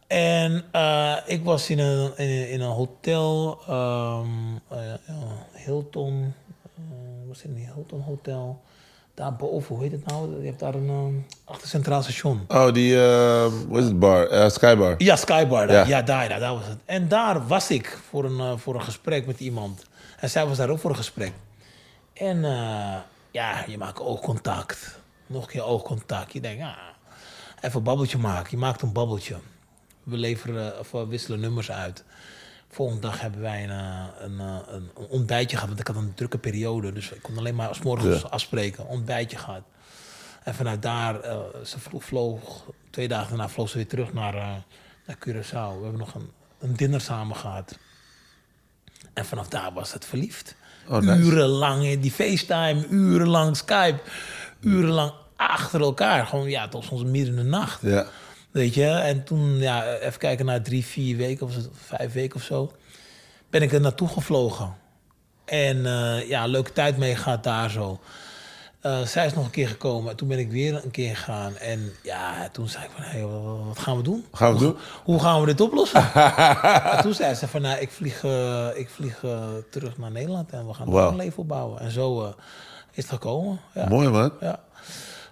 [0.06, 4.28] En eh, ik was in een, in, in een hotel, ehm,
[4.68, 4.78] eh,
[5.52, 6.34] Hilton,
[7.28, 8.60] was in een Hilton Hotel.
[9.18, 10.40] Daarboven, hoe heet het nou?
[10.40, 11.14] Je hebt daar een ehm,
[11.44, 12.44] achter Centraal Station.
[12.48, 13.00] Oh, die...
[13.00, 14.26] eh, hoe is het bar?
[14.28, 14.94] Eh, Skybar.
[14.98, 15.66] Ja, Skybar.
[15.66, 15.88] daar.
[15.88, 15.96] Ja.
[15.96, 16.78] Ja, daar, daar, daar was het.
[16.84, 19.84] En daar was ik voor een, eh, voor een gesprek met iemand.
[20.20, 21.32] En zij was daar ook voor een gesprek.
[22.12, 22.40] En
[23.30, 24.98] ja, je maakt oogcontact.
[25.26, 26.32] Nog een keer oogcontact.
[26.32, 26.76] Je denkt, ja,
[27.60, 28.50] even een babbeltje maken.
[28.50, 29.36] Je maakt een babbeltje.
[30.02, 32.04] We leveren of we wisselen nummers uit.
[32.79, 35.68] Volgende dag hebben wij een, eh, een, eh, een, een ontbijtje gehad.
[35.68, 36.93] Want ik had een drukke periode.
[36.93, 38.29] Dus ik kon alleen maar 's morgens Ja.
[38.29, 38.87] afspreken.
[38.87, 39.62] Ontbijtje gehad.
[40.45, 44.35] En vanuit daar, eh, ze vlo- vloog, twee dagen daarna vloog ze weer terug naar,
[44.35, 44.49] eh,
[45.07, 45.76] naar Curaçao.
[45.76, 47.79] We hebben nog een, een dinner samen gehad.
[49.14, 50.55] En vanaf daar was het verliefd.
[50.89, 51.18] Oh, nice.
[51.22, 53.99] Urenlang in die FaceTime, urenlang Skype,
[54.61, 56.26] urenlang achter elkaar.
[56.26, 57.83] Gewoon ja, tot soms midden in de nacht.
[57.83, 58.07] Ja.
[58.51, 62.42] Weet je, en toen, ja, even kijken, na drie, vier weken of vijf weken of
[62.42, 62.72] zo,
[63.51, 64.76] ben ik er naartoe gevlogen.
[65.44, 68.01] En eh, ja, leuke tijd mee gehad daar zo.
[68.80, 70.16] Eh, zij is nog een keer gekomen.
[70.16, 71.57] Toen ben ik weer een keer gegaan.
[71.57, 74.24] En ja, toen zei ik van, hey, wat, gaan we doen?
[74.32, 74.76] Gaan we hoe, doen?
[75.05, 76.14] Hoe gaan we dit oplossen?
[76.92, 79.24] en toen zei ze van, nou, ik vlieg, eh, ik vlieg
[79.70, 81.11] terug naar Nederland en we gaan Wauw.
[81.11, 81.80] een leven opbouwen.
[81.80, 82.34] En zo
[82.90, 83.61] is het gekomen.
[83.74, 83.88] Ja.
[83.88, 84.32] Mooi, man.
[84.40, 84.61] Ja.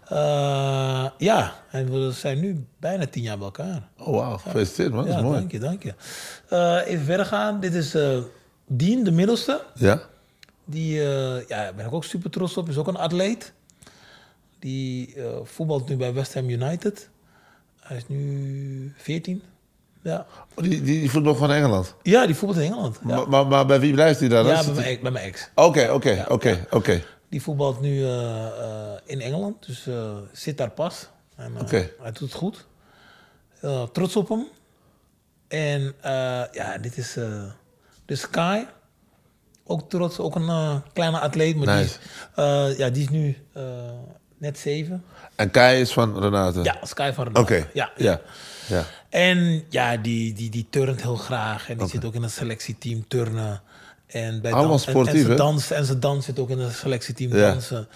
[0.09, 3.89] Eh, ja, en we zijn nu bijna tien jaar bij elkaar.
[3.99, 4.37] Oh, wauw.
[4.37, 5.07] Gefeliciteerd, man.
[5.07, 5.39] Dat is mooi.
[5.39, 5.95] dank je, dank je.
[6.49, 7.61] Eh, even verder gaan.
[7.61, 7.97] Dit is
[8.67, 9.63] Dien, de middelste.
[9.75, 10.01] Ja?
[10.65, 12.69] Die, ja, daar ben ik ook super trots op.
[12.69, 13.53] Is ook een atleet.
[14.59, 17.09] Die voetbalt nu bij West Ham United.
[17.81, 19.43] Hij is nu 14.
[20.03, 21.95] Ja, Oh, die, die, die voetbal van Engeland.
[22.03, 22.99] ja die voetbalt in Engeland.
[23.07, 24.47] Ja, Maar, maar, maar bij wie blijft hij dan?
[24.47, 25.51] ja bij, mijn, bij mijn ex.
[25.55, 27.03] Oké, oké, oké, oké.
[27.37, 29.67] Die voetbalt nu eh, eh, in Engeland.
[29.67, 31.09] Dus eh, zit daar pas.
[31.35, 31.91] En, Oké.
[32.01, 32.67] Hij doet het goed.
[33.93, 34.47] Trots op hem.
[35.49, 35.95] En
[36.53, 37.13] ja, dit is
[38.05, 38.65] de Sky.
[39.65, 41.57] Ook trots, ook een kleine atleet.
[41.57, 41.99] Maar die, is,
[42.79, 43.39] ja, die is nu
[44.39, 45.05] net zeven.
[45.35, 46.63] En Kai is van Renate?
[46.63, 47.55] Ja, Sky van Oké.
[47.55, 47.71] Renate.
[47.73, 48.21] Ja, ja.
[48.67, 48.85] ja.
[49.09, 51.69] En ja, die, die, die turnt heel graag.
[51.69, 53.63] En die zit ook in het selectieteam turnen.
[54.07, 55.37] En bij Allemaal dans- en- sportief, en, ze hè?
[55.37, 57.51] dans, en ze dans zit ook in het selectieteam Ja.
[57.51, 57.89] dansen.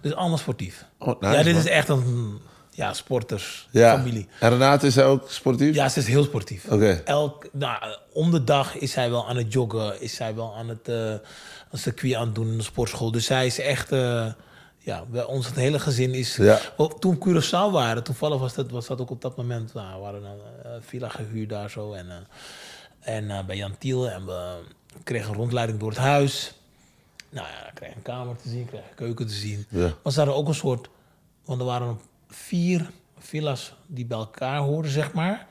[0.00, 0.84] Dus allemaal sportief.
[0.98, 1.62] Oh, nice, ja, dit man.
[1.62, 2.38] is echt een
[2.70, 3.96] ja, sporters Ja.
[3.96, 4.28] familie.
[4.40, 5.74] En Renate is hij ook sportief?
[5.74, 6.64] Ja, ze is heel sportief.
[6.70, 7.02] Oké.
[7.04, 10.00] Elk, nou, om de dag is zij wel aan het joggen.
[10.00, 11.10] Is zij wel aan het eh,
[11.70, 13.10] een circuit aan het doen in de sportschool.
[13.10, 13.92] Dus zij is echt...
[13.92, 14.26] eh,
[14.78, 16.36] ja, bij ons het hele gezin is...
[16.36, 16.58] Ja.
[16.98, 19.74] Toen we Curaçao waren, toevallig was dat, was dat ook op dat moment...
[19.74, 21.92] Nou, we hadden een eh, villa gehuurd daar zo.
[21.92, 22.06] En,
[23.00, 24.10] en bij Jan Tiel.
[24.10, 24.54] En we
[25.04, 26.52] kregen een rondleiding door het huis.
[27.30, 29.66] Nou ja, dan kreeg een kamer te zien, kreeg je een keuken te zien.
[29.68, 29.92] Ja.
[30.02, 30.88] Maar ze hadden ook een soort...
[31.44, 35.46] Want er waren vier villa's die bij elkaar horen, zeg maar.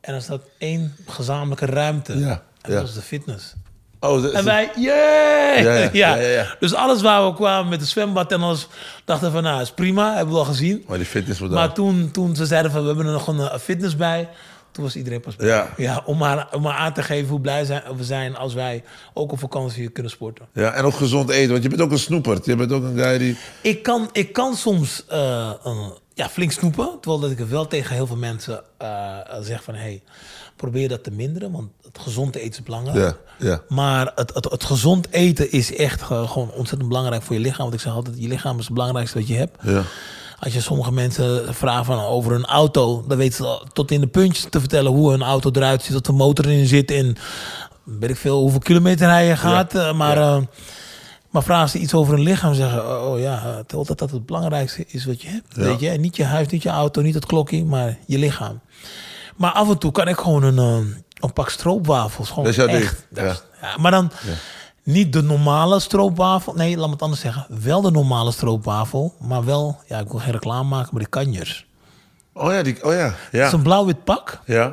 [0.00, 2.18] En er staat één gezamenlijke ruimte.
[2.18, 3.54] Ja, En dat was de fitness.
[4.00, 5.92] Oh, En wij, yeah!
[5.92, 6.56] Ja, Ja, ja.
[6.60, 8.68] Dus alles waar we kwamen met de zwembad en alles,
[9.04, 10.84] dachten we van, nou, is prima, hebben we al gezien.
[10.88, 13.58] Maar die fitness Maar toen, toen ze zeiden van, we hebben er nog een, eh,
[13.58, 14.28] fitness bij,
[14.72, 15.66] toen was iedereen pas bij.
[15.76, 16.02] Ja.
[16.04, 19.32] om, maar, om maar aan te geven hoe blij zijn, we zijn als wij ook
[19.32, 20.46] op vakantie kunnen sporten.
[20.52, 22.44] Ja, en ook gezond eten, want je bent ook een snoepert.
[22.44, 23.36] Je bent ook een guy die...
[23.62, 25.50] Ik kan, ik kan soms eh,
[26.14, 26.88] ja, flink snoepen.
[27.00, 29.74] Terwijl dat ik wel tegen heel veel mensen eh, zeg van...
[29.74, 30.02] Hey,
[30.56, 32.98] probeer dat te minderen, want het gezond eten is belangrijk.
[32.98, 33.62] Ja, ja.
[33.68, 37.62] Maar het, het, het gezond eten is echt ge- gewoon ontzettend belangrijk voor je lichaam.
[37.62, 39.56] Want ik zeg altijd, je lichaam is het belangrijkste wat je hebt.
[39.62, 39.82] Ja.
[40.40, 43.04] Als je sommige mensen vraagt van over een auto...
[43.08, 45.92] dan weten ze tot in de puntjes te vertellen hoe een auto eruit ziet...
[45.92, 47.16] dat de motor erin zit en
[47.84, 49.74] weet ik veel hoeveel kilometer hij gaat.
[49.74, 50.16] eh, maar...
[50.18, 50.36] ja.
[50.36, 50.42] eh,
[51.30, 54.26] maar vragen ze iets over een lichaam, zeggen oh, oh ja, terwijl dat dat het
[54.26, 55.56] belangrijkste is wat je hebt.
[55.56, 55.62] Ja.
[55.62, 55.88] Weet je?
[55.88, 58.60] En niet je huis, niet je auto, niet het klokje, maar je lichaam.
[59.36, 62.28] Maar af en toe kan ik gewoon een, eh, een pak stroopwafels.
[62.28, 63.06] Gewoon Dat is jouw echt.
[63.10, 63.42] Dat is-
[63.76, 64.10] maar dan
[64.90, 66.52] niet de normale stroopwafel.
[66.54, 67.46] Nee, laat me het anders zeggen.
[67.62, 71.66] Wel de normale stroopwafel, maar wel, ja, ik wil geen reclame maken, maar de kanjers.
[72.32, 72.98] Oh ja, die, oh ja.
[73.04, 73.46] Het Ja.
[73.46, 74.40] is een blauw-wit pak.
[74.44, 74.72] Ja.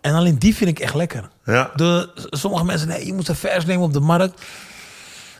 [0.00, 1.28] En alleen die vind ik echt lekker.
[1.44, 1.70] Ja.
[1.76, 4.40] De, sommige mensen, nee, je moet ze vers nemen op de markt.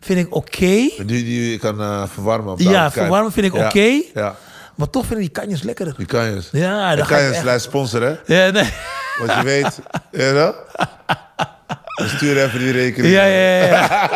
[0.01, 0.57] Vind ik oké.
[0.57, 2.53] Die, die kan eh, verwarmen.
[2.53, 4.01] Op de Ja, verwarmen vind ik Ja, oké.
[4.14, 4.37] Ja,
[4.75, 5.95] Maar toch vind ik die kanjers lekkerder.
[5.97, 6.49] die kan je eens.
[6.53, 7.45] Ja, Die dat kan ga je ik eens echt...
[7.47, 8.45] laten sponsoren, hè?
[8.45, 8.70] Ja, nee.
[9.18, 9.81] Want je weet,
[10.27, 10.55] ja, wel?
[11.93, 13.12] Sturen even die rekening.
[13.14, 13.66] Ja, ja, ja.
[13.66, 14.11] ja.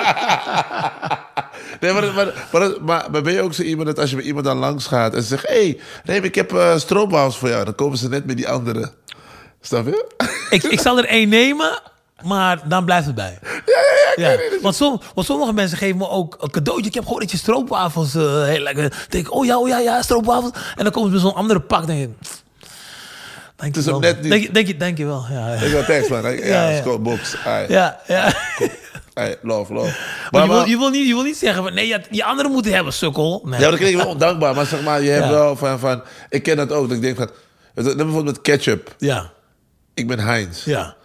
[1.81, 4.25] Nee, maar, maar, maar, maar, maar ben je ook zo iemand dat als je bij
[4.25, 7.49] iemand dan langs gaat en ze zegt: Hé, hey, Reem, ik heb eh stroopwafels voor
[7.49, 7.65] jou.
[7.65, 8.93] Dan komen ze net met die andere.
[9.61, 10.07] Snap je?
[10.51, 11.81] ik, ik zal er één nemen,
[12.23, 13.39] maar dan blijft het bij.
[14.17, 16.87] Ja, ja, Want, som, want sommige mensen geven me ook een cadeautje.
[16.87, 18.15] Ik heb gewoon iets stroopwafels.
[18.15, 18.83] eh heel lekker.
[18.91, 20.53] Dan denk ik, oh ja, oh ja, ja, stroopwafels.
[20.77, 21.87] En dan komen ze met zo'n andere pak.
[21.87, 22.29] denk ik,
[23.57, 24.11] Het is je hem wel.
[24.13, 24.31] net niet.
[24.31, 25.53] Denk, je- denk, je, denk je wel, ja.
[25.53, 26.23] Ik wil tekst, man.
[26.23, 26.83] Ja, Ja, ja.
[26.85, 27.37] ja, box.
[27.69, 28.33] Ja, ja.
[29.15, 29.97] ai, love, love.
[30.31, 32.25] Maar Maar, je, wil, je, wil niet, je wil niet zeggen van nee, ja, die
[32.25, 33.43] anderen moeten hebben, sukkel.
[33.45, 33.61] Nee.
[33.61, 34.55] ja, dan klinkt wel ondankbaar.
[34.55, 35.31] Maar zeg maar, je hebt Ja.
[35.31, 36.03] wel van, van...
[36.29, 36.89] Ik ken dat ook.
[36.89, 37.31] Dat ik denk van...
[37.75, 38.95] Bijvoorbeeld met ketchup.
[38.99, 39.31] ja,
[39.95, 40.65] Ik ben Heinz.
[40.65, 40.97] ja,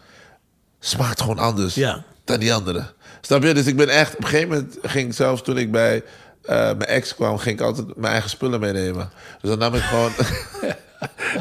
[0.79, 2.03] Smaakt gewoon anders Ja.
[2.23, 2.85] dan die andere.
[3.21, 3.53] Snap je?
[3.53, 4.13] Dus ik ben echt...
[4.15, 6.03] Op een gegeven moment ging ik zelfs toen ik bij
[6.43, 7.37] eh, mijn ex kwam...
[7.37, 9.11] ging ik altijd mijn eigen spullen meenemen.
[9.41, 10.11] Dus dan nam ik gewoon...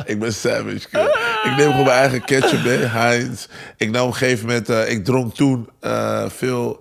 [0.12, 0.88] ik ben savage.
[0.90, 1.00] kid.
[1.44, 3.46] Ik neem gewoon mijn eigen ketchup mee, Heinz.
[3.76, 4.68] Ik nam op een gegeven moment...
[4.68, 6.80] eh, ik dronk toen eh, veel...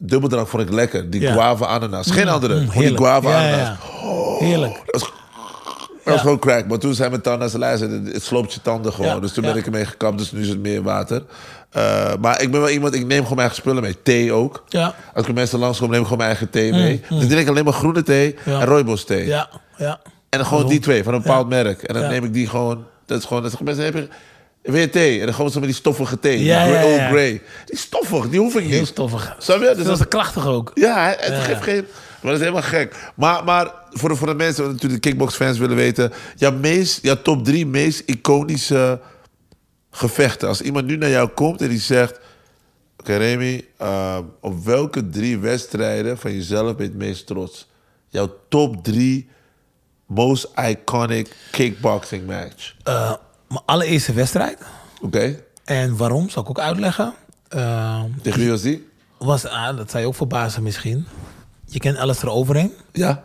[0.00, 1.10] Dubbeldrank vond ik lekker.
[1.10, 1.32] Die Ja.
[1.32, 2.10] guava ananas.
[2.10, 2.60] Geen andere.
[2.60, 3.58] Mm, gewoon die guava ananas.
[3.58, 3.76] ja.
[4.38, 4.74] Heerlijk.
[4.86, 5.10] Dat was,
[6.04, 6.66] dat was gewoon crack.
[6.66, 9.14] Maar toen zei mijn tandarts, luister, het- het sloopt je tanden gewoon.
[9.14, 9.50] Ja, Dus toen ja.
[9.50, 11.22] ben ik ermee gekapt, dus nu is het meer water.
[11.70, 14.02] Eh, maar ik ben wel iemand, ik neem gewoon mijn eigen spullen mee.
[14.02, 14.64] Thee ook.
[14.68, 14.86] Ja.
[14.86, 17.02] Mm, Als ik mensen langskom, neem ik gewoon mijn eigen thee mee.
[17.08, 19.26] Dus ik drink alleen maar groene thee en rooibos thee.
[19.26, 20.00] Ja, ja.
[20.28, 21.82] En dan gewoon die twee, van een bepaald merk.
[21.82, 24.08] En dan neem ik die gewoon, dat is gewoon, dat zeggen mensen, heb je,
[24.62, 25.18] wil je thee?
[25.20, 26.44] En dan gewoon zo met die stoffige thee.
[26.44, 26.86] Ja, die ja, ja.
[26.86, 27.42] Old Grey.
[27.64, 28.72] Die stoffig, die hoef ik niet.
[28.72, 29.36] Heel stoffig.
[29.38, 29.72] Snap je?
[29.76, 30.70] Dus Dat is krachtig ook.
[30.74, 31.40] ja, het Ja.
[31.40, 31.84] geeft geen...
[32.22, 33.12] Maar dat is helemaal gek.
[33.14, 36.12] Maar, maar voor, de, voor de mensen die natuurlijk de kickbox-fans willen weten...
[36.36, 39.00] Jouw, meest, jouw top drie meest iconische
[39.90, 40.48] gevechten.
[40.48, 42.20] Als iemand nu naar jou komt en die zegt...
[43.00, 47.68] Oké, Remy, eh, op welke drie wedstrijden van jezelf ben je het meest trots?
[48.08, 49.28] Jouw top drie
[50.08, 52.74] most iconic kickboxing match.
[52.82, 53.12] Eh,
[53.48, 54.58] mijn allereerste wedstrijd.
[55.00, 55.42] Oké?
[55.64, 57.14] En waarom, zal ik ook uitleggen.
[57.48, 58.88] Eh, Tegen wie was die?
[59.18, 61.06] was, ah, dat zou je ook verbazen misschien.
[61.64, 62.72] Je kent Alistair Overeem.
[62.92, 63.24] Ja?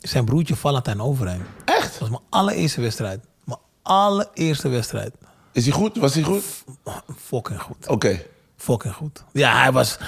[0.00, 1.46] Zijn broertje Valentijn Overeem.
[1.64, 1.90] Echt?
[1.90, 3.20] Dat was mijn allereerste wedstrijd.
[3.44, 5.14] Mijn allereerste wedstrijd.
[5.52, 5.96] Is hij goed?
[5.96, 6.44] Was hij goed?
[7.16, 7.88] Fucking goed.
[7.88, 8.22] Oké.
[8.56, 9.24] Fucking goed.
[9.32, 9.98] Ja, hij was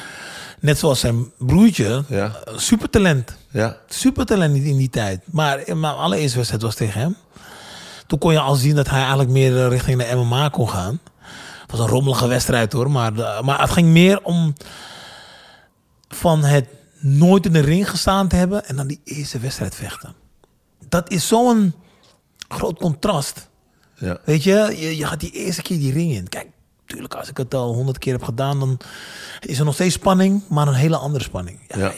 [0.61, 2.04] net zoals zijn broertje.
[2.09, 2.36] Ja.
[2.57, 3.36] Supertalent.
[3.50, 3.76] Ja.
[3.88, 5.20] Supertalent in in die tijd.
[5.32, 7.16] Maar mijn allereerste wedstrijd was tegen hem.
[8.07, 11.00] Toen kon je al zien dat hij eigenlijk meer eh, richting de MMA kon gaan.
[11.62, 12.90] Het was een rommelige wedstrijd hoor.
[12.90, 14.54] Maar, de- maar het ging meer om
[16.09, 16.66] van het
[16.98, 18.64] nooit in de ring gestaan te hebben.
[18.66, 20.14] En dan die eerste wedstrijd vechten.
[20.88, 21.74] Dat is zo'n
[22.48, 23.48] groot contrast.
[23.98, 24.18] Ja.
[24.24, 26.28] Weet je, je, je gaat die eerste keer die ring in.
[26.28, 26.46] Kijk,
[26.87, 28.78] tuurlijk, als ik het al honderd keer heb gedaan, dan
[29.41, 31.61] is er nog steeds spanning, maar een hele andere spanning.
[31.68, 31.93] Ja,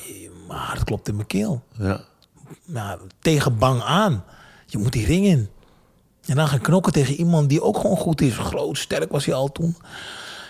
[0.46, 1.62] Mijn hart klopt in mijn keel.
[1.78, 2.00] Ja.
[2.64, 4.24] Nou, tegen bang aan.
[4.66, 5.48] Je moet die ring in.
[6.26, 8.36] En dan gaan knokken tegen iemand die ook gewoon goed is.
[8.36, 9.76] Groot, sterk was hij al toen.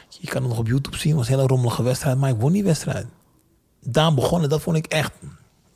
[0.09, 1.11] Je kan het nog op YouTube zien.
[1.11, 3.07] Het was een hele rommelige wedstrijd, maar ik won die wedstrijd.
[3.81, 5.13] Daar begonnen, dat vond ik echt.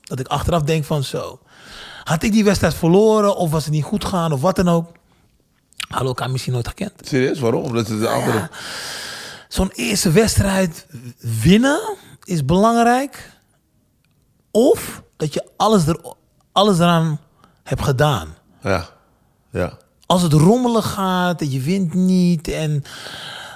[0.00, 1.40] Dat ik achteraf denk van zo.
[2.04, 4.90] Had ik die wedstrijd verloren of was het niet goed gegaan of wat dan ook.
[5.92, 6.92] Hadden elkaar misschien nooit gekend.
[7.02, 7.38] Serieus?
[7.38, 7.62] Waarom?
[7.62, 8.50] Omdat het de andere...
[9.48, 10.86] Zo'n eerste wedstrijd
[11.42, 13.30] winnen is belangrijk.
[14.50, 16.00] Of dat je alles, er,
[16.52, 17.20] alles eraan
[17.62, 18.34] hebt gedaan.
[18.62, 18.88] Ja.
[19.50, 19.76] Ja.
[20.06, 22.84] Als het rommelig gaat en je wint niet en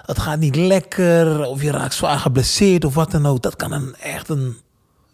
[0.07, 3.73] het gaat niet lekker of je raakt zwaar geblesseerd of wat dan ook, dat kan
[3.73, 4.57] een echt een,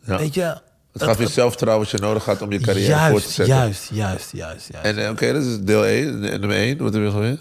[0.04, 0.18] ja.
[0.18, 0.60] weet je,
[0.92, 3.54] Het gaat weer zelfvertrouwen wat je nodig had om je carrière voor te zetten.
[3.54, 4.86] juist, juist, juist, juist.
[4.86, 6.20] En eh, oké, dat is deel 1.
[6.20, 7.38] Nummer 1, wat heb je gewinnen?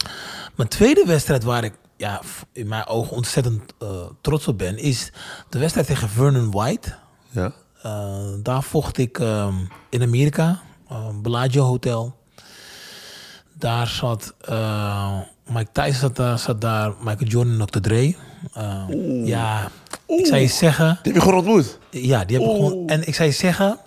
[0.56, 2.22] Mijn tweede wedstrijd waar ik ja,
[2.52, 3.90] in mijn ogen ontzettend eh,
[4.22, 5.12] trots op ben, is
[5.50, 6.96] de wedstrijd tegen Vernon White.
[7.30, 7.54] Ja.
[7.82, 9.56] Eh, daar vocht ik ehm,
[9.90, 10.62] in Amerika,
[10.92, 12.20] uh, Bellagio Hotel.
[13.54, 14.34] Daar zat
[15.46, 17.80] Mike Tyson zat daar, zat daar, Michael Jordan en Dr.
[17.80, 18.16] Dre.
[18.58, 18.84] Uh,
[19.26, 19.72] ja,
[20.08, 21.00] ik zou je zeggen...
[21.04, 21.78] Die heb je gewoon ontmoet?
[21.90, 22.88] Ja, die heb ik gewoon...
[22.88, 23.78] En ik zou je zeggen...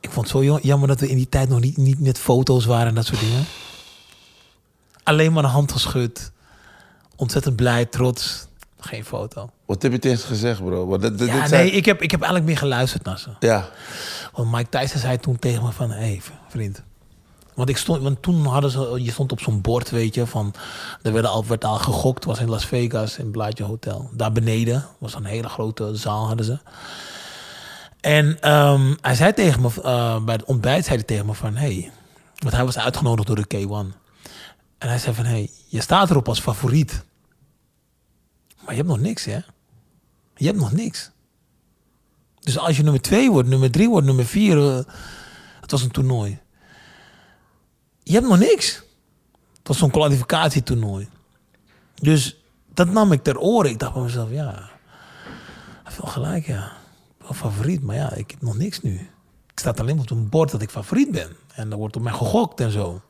[0.00, 2.18] Ik vond het zo jam- jammer dat we in die tijd nog niet, niet met
[2.18, 3.44] foto's waren en dat soort dingen.
[5.02, 6.30] Alleen maar een hand geschud.
[7.16, 8.46] Ontzettend blij, trots.
[8.80, 9.50] Geen foto.
[9.64, 10.86] Wat heb je tegen ze gezegd, bro?
[10.86, 13.30] Want dit, dit, Ja, zijn- nee, ik heb, ik heb eigenlijk meer geluisterd naar ze.
[13.40, 13.68] Ja.
[14.32, 15.90] Want Mike Tyson zei toen tegen me van...
[15.90, 16.82] Hé, hey, vriend.
[17.56, 20.54] Want, ik stond, want toen hadden ze, je stond op zo'n bord, weet je, van,
[21.02, 24.10] er werd al, werd al gegokt, was in Las Vegas, in Blaadje Hotel.
[24.12, 26.58] Daar beneden, was een hele grote zaal hadden ze.
[28.00, 31.56] En ehm, hij zei tegen me, eh, bij het ontbijt zei hij tegen me van,
[31.56, 31.90] hey,
[32.38, 33.96] want hij was uitgenodigd door de K1.
[34.78, 37.04] En hij zei van, hey, je staat erop als favoriet.
[38.60, 39.38] Maar je hebt nog niks, hè?
[40.34, 41.10] Je hebt nog niks.
[42.40, 44.58] Dus als je nummer twee wordt, nummer drie wordt, nummer vier...
[44.58, 44.84] eh,
[45.60, 46.38] het was een toernooi.
[48.08, 48.82] Je hebt nog niks.
[49.62, 51.08] Was zo'n kwalificatietoernooi.
[51.94, 52.36] Dus
[52.74, 53.70] dat nam ik ter oren.
[53.70, 54.70] Ik dacht bij mezelf, ja...
[56.00, 56.72] Wel gelijk, ja.
[57.18, 58.94] Wel favoriet, maar ja, ik heb nog niks nu.
[59.50, 61.36] Ik sta alleen op een bord dat ik favoriet ben.
[61.54, 63.02] En er wordt op mij gegokt en zo.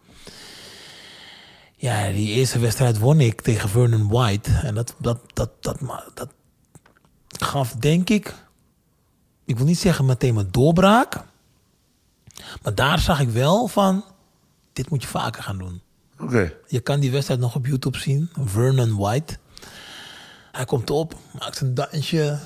[1.77, 4.51] Ja, die eerste wedstrijd won ik tegen Vernon White.
[4.63, 5.79] En dat, dat, dat, dat,
[6.15, 6.33] dat
[7.39, 8.35] gaf, denk ik...
[9.45, 11.25] Ik wil niet zeggen meteen mijn doorbraak.
[12.63, 14.05] Maar daar zag ik wel van...
[14.77, 15.83] Dit moet je vaker gaan doen.
[16.21, 16.53] Oké.
[16.67, 18.31] Je kan die wedstrijd nog op YouTube zien.
[18.45, 19.37] Vernon White.
[20.53, 22.39] Hij komt op, maakt een dansje.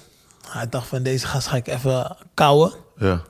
[0.48, 2.72] Hij dacht van deze gast ga ik even kouwen.
[2.96, 3.22] Ja.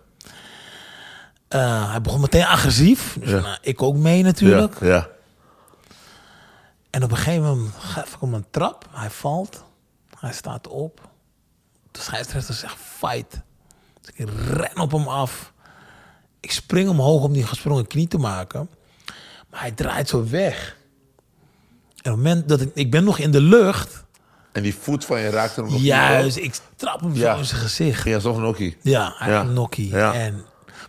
[1.49, 3.17] Eh, hij begon meteen agressief.
[3.21, 3.41] Dus Ja.
[3.41, 4.81] nou, ik ook mee natuurlijk.
[4.81, 4.87] Ja.
[4.87, 5.09] Ja.
[6.91, 8.89] En op een gegeven moment gaf ik hem een trap.
[8.91, 9.65] Hij valt.
[10.19, 11.09] Hij staat op.
[11.91, 13.41] De scheidsrechter zegt fight.
[14.01, 15.53] Dus ik ren op hem af.
[16.41, 18.69] Ik spring omhoog om die gesprongen knie te maken.
[19.51, 20.77] Maar hij draait zo weg.
[22.03, 22.71] En op het moment dat ik...
[22.75, 24.05] Ik ben nog in de lucht.
[24.53, 27.33] En die voet van je raakte hem nog Juist, ik trap hem Ja.
[27.35, 28.07] zo in zijn gezicht.
[28.15, 28.77] Alsof een nokkie.
[28.83, 29.43] Ja, hij Ja.
[29.43, 29.89] nokkie.
[29.89, 30.13] Ja.
[30.13, 30.45] En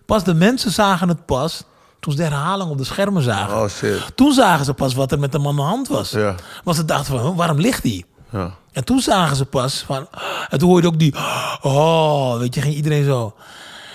[0.05, 1.63] pas de mensen zagen het pas
[1.99, 3.57] toen ze de herhaling op de schermen zagen.
[3.57, 4.15] Oh, shit.
[4.15, 6.11] Toen zagen ze pas wat er met de man aan de hand was.
[6.11, 6.35] Ja.
[6.63, 8.03] Want ze dachten van, waarom ligt hij?
[8.29, 8.55] Ja.
[8.71, 10.07] En toen zagen ze pas van...
[10.49, 11.15] En toen hoorde ook die...
[11.61, 13.35] Oh, weet je, ging iedereen zo...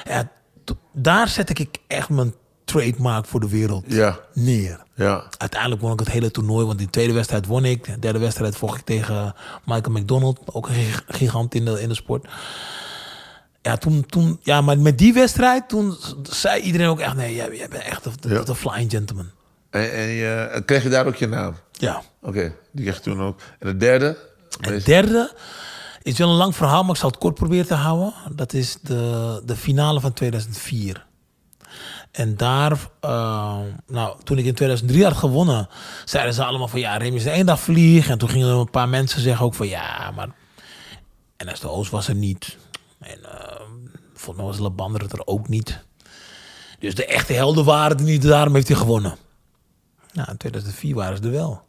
[0.04, 0.28] Ja,
[0.92, 2.34] daar zet ik echt mijn
[2.66, 4.18] trademark voor de wereld Ja.
[4.32, 4.84] neer.
[4.94, 5.24] Ja.
[5.36, 7.84] Uiteindelijk won ik het hele toernooi, want die tweede wedstrijd won ik.
[7.84, 9.34] De derde wedstrijd vocht ik tegen
[9.64, 12.26] Michael McDonald, ook een gig- gigant in de, in de sport.
[13.62, 17.56] Ja, toen, toen, ja, maar met die wedstrijd, toen zei iedereen ook echt, nee, jij,
[17.56, 18.42] jij bent echt de, de, Ja.
[18.42, 19.30] de flying gentleman.
[19.70, 21.54] En, en je, kreeg je daar ook je naam?
[21.72, 22.02] Ja.
[22.22, 23.38] Oké, die kreeg je toen ook.
[23.58, 24.16] En de derde?
[24.60, 25.32] Het derde
[26.02, 28.14] is wel een lang verhaal, maar ik zal het kort proberen te houden.
[28.34, 31.05] Dat is de, de finale van 2004.
[32.16, 35.68] En daar, eh, nou, toen ik in 2003 had gewonnen,
[36.04, 38.08] zeiden ze allemaal van ja, Remy is één dag vlieg.
[38.08, 40.28] En toen gingen er een paar mensen zeggen ook van ja, maar
[41.36, 42.56] NS de Oost was er niet.
[42.98, 43.60] En eh,
[44.14, 45.84] volgens mij was Labander het er ook niet.
[46.78, 49.16] Dus de echte helden waren er niet, daarom heeft hij gewonnen.
[50.12, 51.62] Nou, in 2004 waren ze er wel.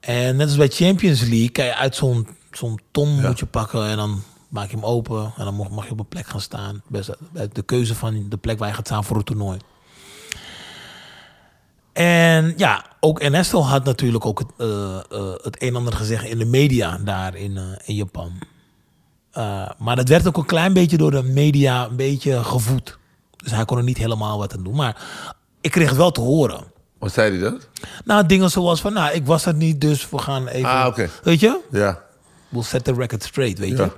[0.00, 3.86] En net als bij Champions League, kan je uit zo'n zo'n ton moet je pakken
[3.86, 6.40] en dan maak je hem open en dan mag, mag je op een plek gaan
[6.40, 6.82] staan.
[6.88, 7.10] Best,
[7.52, 9.58] de keuze van de plek waar je gaat staan voor het toernooi.
[11.92, 16.24] En ja, ook Ernesto had natuurlijk ook het, eh, eh, het een en ander gezegd
[16.24, 18.32] in de media daar in, eh, in Japan.
[19.32, 22.98] Eh, maar dat werd ook een klein beetje door de media een beetje gevoed.
[23.36, 24.74] Dus hij kon er niet helemaal wat aan doen.
[24.74, 25.02] Maar
[25.60, 26.64] ik kreeg het wel te horen.
[26.98, 27.68] Wat zei hij dat?
[28.04, 30.70] Nou, dingen zoals van, nou, ik was er niet, dus we gaan even...
[30.70, 31.08] Ah, oké.
[31.22, 31.60] Weet je?
[31.70, 32.02] Ja.
[32.48, 33.84] We'll set the record straight, weet Ja.
[33.84, 33.90] je?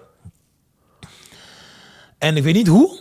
[2.23, 2.99] En ik weet niet hoe,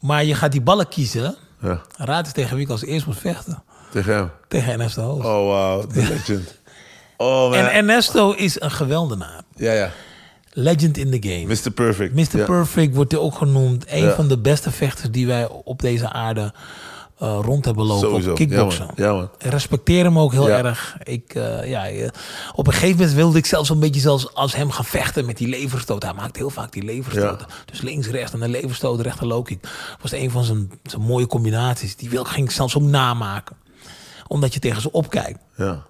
[0.00, 1.36] maar je gaat die ballen kiezen.
[1.60, 1.80] Ja.
[1.96, 3.62] Raad eens tegen wie ik als eerst moet vechten.
[3.90, 4.30] Tegen hem.
[4.48, 5.24] Tegen Ernesto Hoos.
[5.24, 5.90] Oh, wow.
[5.90, 6.58] The legend.
[7.16, 7.54] Oh, man.
[7.58, 9.42] en Ernesto is een geweldenaar.
[9.54, 9.90] Ja, ja.
[10.52, 11.46] Legend in the game.
[11.64, 11.70] Mr.
[11.70, 12.14] Perfect.
[12.14, 12.38] Mr.
[12.38, 12.44] Ja.
[12.44, 13.84] Perfect wordt hij ook genoemd.
[13.88, 14.14] Een Ja.
[14.14, 16.52] van de beste vechters die wij op deze aarde
[17.18, 18.08] eh, rond hebben lopen.
[18.08, 18.30] Sowieso.
[18.30, 18.84] Op kickboksen.
[18.96, 19.06] Ja, man.
[19.06, 19.30] Ja, man.
[19.38, 20.64] Ik respecteer hem ook heel Ja.
[20.64, 20.96] erg.
[21.02, 22.08] Ik, eh, ja, eh,
[22.54, 25.36] op een gegeven moment wilde ik zelfs een beetje zelfs als hem gaan vechten met
[25.36, 26.02] die leverstoot.
[26.02, 27.46] Hij maakt heel vaak die leverstoten.
[27.64, 29.68] Dus links, rechts en een leverstoot, rechter low kick.
[30.02, 31.96] was een van zijn, zijn mooie combinaties.
[31.96, 33.56] Die wil, ging ik zelfs ook namaken.
[34.26, 35.38] Omdat je tegen ze opkijkt.
[35.56, 35.82] Ja.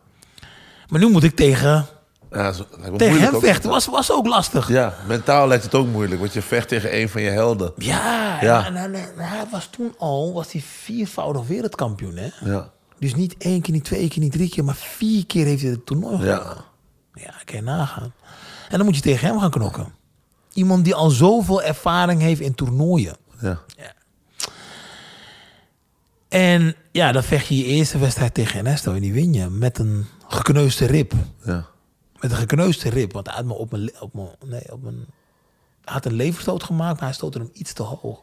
[0.88, 1.86] Maar nu moet ik tegen,
[2.34, 2.52] Ja,
[2.96, 3.70] tegen hem vechten.
[3.70, 4.68] Was, was ook lastig.
[4.68, 7.72] Ja, mentaal lijkt het ook moeilijk, want je vecht tegen een van je helden.
[7.76, 8.66] Ja, Ja.
[8.66, 12.16] En, en- en hij was toen al was hij viervoudig wereldkampioen.
[12.16, 12.28] Hè?
[12.50, 12.70] Ja.
[12.98, 15.70] Dus niet één keer, niet twee keer, niet drie keer, maar vier keer heeft hij
[15.70, 16.56] het toernooi Ja.
[17.14, 18.12] Ja, kan je nagaan.
[18.68, 19.92] En dan moet je tegen hem gaan knokken.
[20.52, 23.16] Iemand die al zoveel ervaring heeft in toernooien.
[23.40, 23.60] Ja.
[26.28, 29.78] En ja, dan vecht je je eerste wedstrijd tegen Ernesto en die win je met
[29.78, 31.12] een gekneusde rib.
[31.44, 31.66] Ja.
[32.24, 33.12] Met een gekneusde rib.
[33.12, 35.06] Want hij had me op mijn, op mijn, nee, op mijn,
[35.84, 38.22] hij had een leverstoot gemaakt, maar hij stootte hem iets te hoog.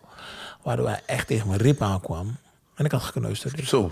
[0.61, 2.37] Waardoor hij echt tegen mijn rib aankwam.
[2.75, 3.67] En ik had gekneusde rib.
[3.67, 3.91] Zo.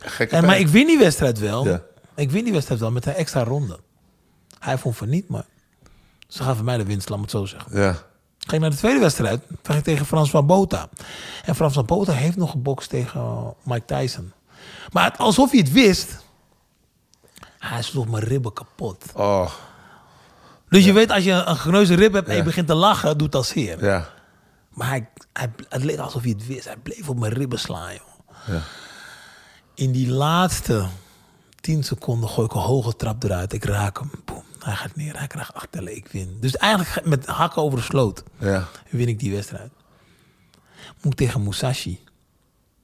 [0.00, 1.66] Gekke En, maar ik win die wedstrijd wel.
[1.66, 1.82] Ja.
[2.14, 3.78] Ik win die wedstrijd wel met een extra ronde.
[4.58, 5.44] Hij vond van niet, maar
[6.28, 7.80] ze gaven mij de winst, laat me het zo zeggen.
[7.80, 8.02] Ja.
[8.38, 9.42] Ging naar de tweede wedstrijd.
[9.62, 10.88] Vecht ik tegen Frans van Bota.
[11.44, 14.32] En Frans van Bota heeft nog gebokst tegen Mike Tyson.
[14.92, 16.20] Maar het, alsof hij het wist.
[17.62, 19.04] Hij sloeg mijn ribben kapot.
[19.14, 19.50] Oh,
[20.68, 23.32] Dus je weet, als je een geneuze rib hebt en je begint te lachen, doet
[23.32, 23.84] dat zeer.
[23.84, 24.08] ja.
[24.70, 26.64] Maar hij, hij, het leek alsof hij het wist.
[26.64, 28.36] Hij bleef op mijn ribben slaan, joh.
[28.46, 28.60] Ja.
[29.74, 30.86] In die laatste
[31.60, 33.52] 10 seconden gooi ik een hoge trap eruit.
[33.52, 34.10] Ik raak hem.
[34.24, 34.42] Boom.
[34.58, 35.18] Hij gaat neer.
[35.18, 35.96] Hij krijgt acht tellen.
[35.96, 36.36] Ik win.
[36.40, 38.68] Dus eigenlijk met hakken over de sloot Ja.
[38.90, 39.70] win ik die wedstrijd.
[41.02, 42.00] Moet tegen Musashi.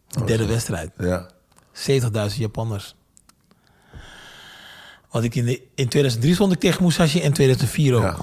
[0.09, 0.91] De derde wedstrijd.
[0.99, 1.29] Ja.
[1.73, 2.95] 70.000 Japanners.
[5.11, 8.03] Want ik in, de, in 2003 stond ik tegen Musashi en 2004 ook.
[8.03, 8.17] Ja.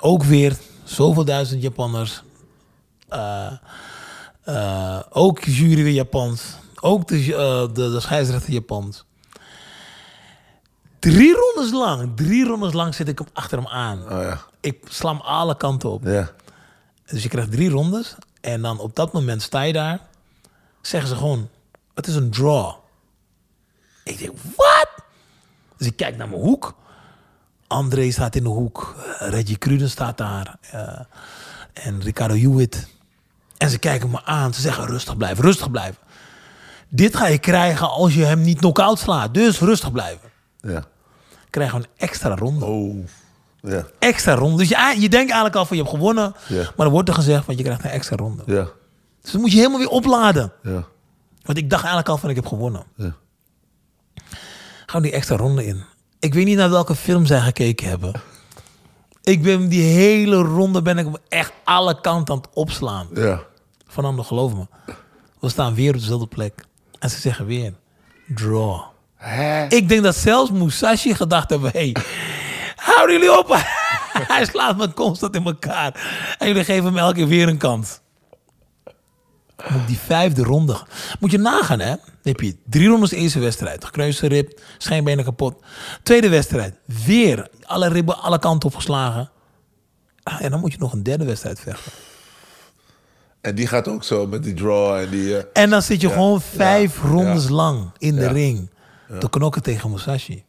[0.00, 2.22] Ook weer zoveel duizend Japanners.
[3.08, 3.52] Eh,
[4.44, 6.42] eh, ook jury weer Japans.
[6.80, 9.04] Ook de, eh, de, de scheidsrechter Japans.
[10.98, 14.02] Drie rondes lang, drie rondes lang zit ik hem achter hem aan.
[14.02, 14.40] Oh ja.
[14.60, 16.04] Ik sla hem alle kanten op.
[16.04, 16.30] Ja.
[17.06, 18.14] Dus je krijgt drie rondes.
[18.40, 20.00] En dan op dat moment sta je daar.
[20.80, 21.48] Zeggen ze gewoon,
[21.94, 22.74] het is een draw.
[24.04, 24.91] Ik denk, wat?
[25.82, 26.74] Dus ik kijk naar mijn hoek.
[27.66, 28.94] André staat in de hoek.
[29.18, 30.56] Reggie Cruden staat daar.
[30.70, 31.00] eh,
[31.72, 32.86] en Ricardo Hewitt.
[33.56, 34.54] En ze kijken me aan.
[34.54, 35.96] Ze zeggen, rustig blijven, rustig blijven.
[36.88, 39.34] Dit ga je krijgen als je hem niet knock-out slaat.
[39.34, 40.28] Dus rustig blijven.
[40.60, 40.84] Ja.
[41.50, 42.64] Krijgen we een extra ronde.
[42.64, 43.06] Oh.
[43.60, 43.86] Ja.
[43.98, 44.56] Extra ronde.
[44.56, 46.34] Dus je, je denkt eigenlijk al van je hebt gewonnen.
[46.48, 46.56] Ja.
[46.62, 48.42] Maar dan wordt er gezegd van je krijgt een extra ronde.
[48.46, 48.68] Ja.
[49.22, 50.52] Dus dan moet je helemaal weer opladen.
[50.62, 50.84] Ja.
[51.42, 52.84] Want ik dacht eigenlijk al van ik heb gewonnen.
[52.96, 53.14] Ja.
[54.92, 55.84] Gaan die extra ronde in.
[56.20, 58.12] Ik weet niet naar welke film zij gekeken hebben.
[59.22, 63.06] Ik ben die hele ronde ben ik echt alle kanten aan het opslaan.
[63.14, 63.42] Ja.
[63.86, 64.66] Vanaf geloof me.
[65.40, 66.64] We staan weer op dezelfde plek.
[66.98, 67.74] En ze zeggen weer,
[68.26, 68.80] draw.
[69.16, 69.66] Hè?
[69.66, 71.96] Ik denk dat zelfs Musashi gedacht hebben, hey,
[72.76, 73.48] houden jullie op.
[74.32, 75.94] Hij slaat me constant in elkaar.
[76.38, 78.00] En jullie geven hem elke keer weer een kans.
[79.68, 80.76] Moet die vijfde ronde.
[81.20, 81.94] Moet je nagaan, hè?
[82.22, 83.84] Dan heb je drie rondes de eerste wedstrijd.
[83.84, 85.62] Gekneusde rib, schijnbenen kapot.
[86.02, 86.74] Tweede wedstrijd,
[87.04, 89.30] weer alle ribben alle kanten opgeslagen.
[90.22, 91.92] Ah, En dan moet je nog een derde wedstrijd vechten.
[93.40, 95.36] En die gaat ook zo met die draw en die...
[95.38, 97.50] eh, En dan zit je gewoon vijf ja, rondes ja.
[97.50, 98.70] lang in de ring.
[99.18, 100.44] Te knokken tegen Musashi.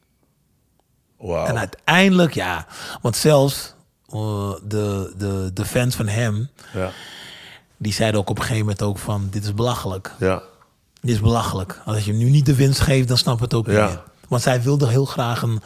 [1.18, 1.46] Wauw.
[1.46, 2.68] En uiteindelijk, ja.
[3.02, 3.74] Want zelfs
[4.10, 6.92] eh, de, de, de fans van hem, Ja.
[7.78, 9.28] die zeiden ook op een gegeven moment ook van...
[9.32, 10.12] Dit is belachelijk.
[10.20, 10.44] Ja.
[11.04, 11.82] Dit is belachelijk.
[11.86, 13.88] Als je hem nu niet de winst geeft, dan snap het ook Ja.
[13.90, 13.98] niet.
[14.28, 15.62] Want zij wilde heel graag een,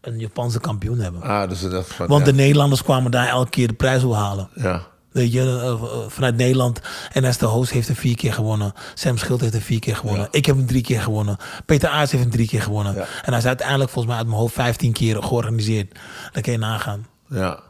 [0.00, 1.22] een Japanse kampioen hebben.
[1.22, 2.06] Ah, dus van...
[2.06, 4.48] Want de Nederlanders kwamen daar elke keer de prijs wil halen.
[4.54, 4.82] Ja.
[5.12, 6.80] Weet je, eh, eh, vanuit Nederland.
[7.12, 8.72] En Esther Hoos heeft er vier keer gewonnen.
[8.94, 10.22] Sam Schild heeft er vier keer gewonnen.
[10.22, 10.28] Ja.
[10.30, 11.36] Ik heb hem drie keer gewonnen.
[11.66, 12.94] Peter Aarts heeft hem drie keer gewonnen.
[12.94, 13.00] Ja.
[13.00, 15.98] En hij is uiteindelijk volgens mij uit mijn hoofd 15 keer georganiseerd.
[16.32, 17.06] Dan kun je nagaan.
[17.28, 17.60] Ja.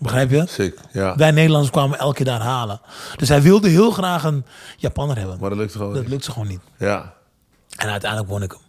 [0.00, 0.44] Begrijp je?
[0.48, 0.78] Sick.
[0.92, 1.16] Ja.
[1.16, 2.80] Wij Nederlanders kwamen elke keer daar halen.
[3.16, 4.44] Dus hij wilde heel graag een
[4.76, 5.36] Japanner hebben.
[5.40, 6.10] Maar dat lukt gewoon dat niet.
[6.10, 6.60] lukt ze gewoon niet.
[6.78, 7.14] Ja.
[7.76, 8.60] En uiteindelijk won ik hem.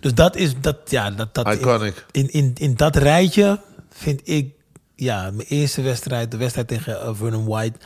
[0.00, 2.06] Dus dat is dat, ja, dat, dat Iconic.
[2.10, 4.54] In, in, in dat rijtje vind ik,
[4.94, 7.78] ja, mijn eerste wedstrijd, de wedstrijd tegen eh, Vernon White.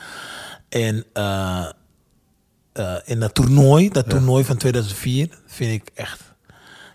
[0.68, 1.66] En eh,
[2.72, 6.20] eh, in dat toernooi, dat toernooi van 2004, vind ik echt,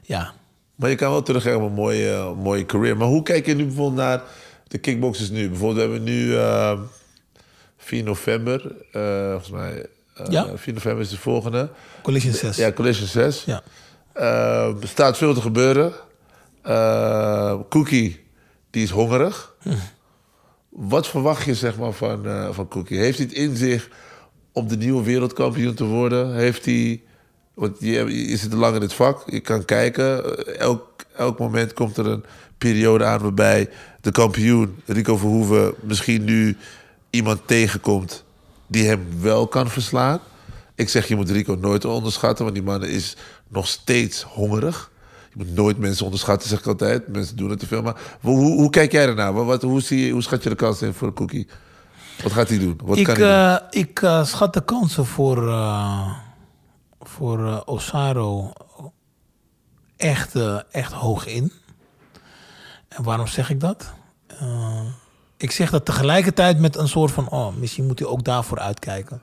[0.02, 0.34] ja.
[0.76, 2.98] Maar je kan wel teruggaan op een mooie, mooie career.
[2.98, 4.22] Maar hoe kijk je nu bijvoorbeeld naar
[4.72, 5.50] de kickboxers nu?
[5.50, 6.80] Bijvoorbeeld, we hebben nu eh,
[7.78, 8.76] 4 november.
[8.92, 9.86] eh, volgens mij,
[10.16, 10.48] eh, Ja.
[10.58, 11.70] 4 november is de volgende.
[12.04, 12.56] Collision 6.
[12.58, 13.44] Ja, Collision 6.
[13.46, 13.62] Ja.
[14.14, 15.94] Eh, er staat veel te gebeuren.
[16.62, 18.24] Eh, Cookie,
[18.70, 19.56] die is hongerig.
[20.70, 22.98] Wat verwacht je zeg maar, van, eh, van Cookie?
[22.98, 23.90] Heeft hij het in zich
[24.52, 26.34] om de nieuwe wereldkampioen te worden?
[26.36, 27.02] Heeft hij...
[27.54, 30.38] Want je, je zit lang in het vak, je kan kijken.
[30.60, 30.90] Elk,
[31.22, 32.24] elk moment komt er een
[32.58, 33.70] periode aan waarbij
[34.02, 35.74] de kampioen, Rico Verhoeven...
[35.82, 36.58] misschien nu
[37.10, 38.24] iemand tegenkomt
[38.68, 40.20] die hem wel kan verslaan.
[40.76, 43.16] Ik zeg, je moet Rico nooit onderschatten, want die man is
[43.48, 44.92] nog steeds hongerig.
[45.34, 47.08] Je moet nooit mensen onderschatten, zeg ik altijd.
[47.08, 47.82] Mensen doen het te veel.
[47.82, 49.34] Maar hoe, hoe, kijk jij ernaar?
[49.34, 51.48] Wat, wat- hoe, zie je, hoe schat je de kans in voor cookie?
[52.24, 52.80] Wat gaat hij doen?
[52.84, 53.58] Wat ik kan hij doen?
[53.72, 56.12] eh, ik eh, schat de kansen voor, eh,
[57.02, 58.54] voor Osaro
[60.02, 61.52] echt, eh, echt hoog in.
[62.88, 63.94] En waarom zeg ik dat?
[64.28, 64.86] Eh,
[65.38, 67.30] ik zeg dat tegelijkertijd met een soort van...
[67.30, 69.22] Oh, misschien moet hij ook daarvoor uitkijken.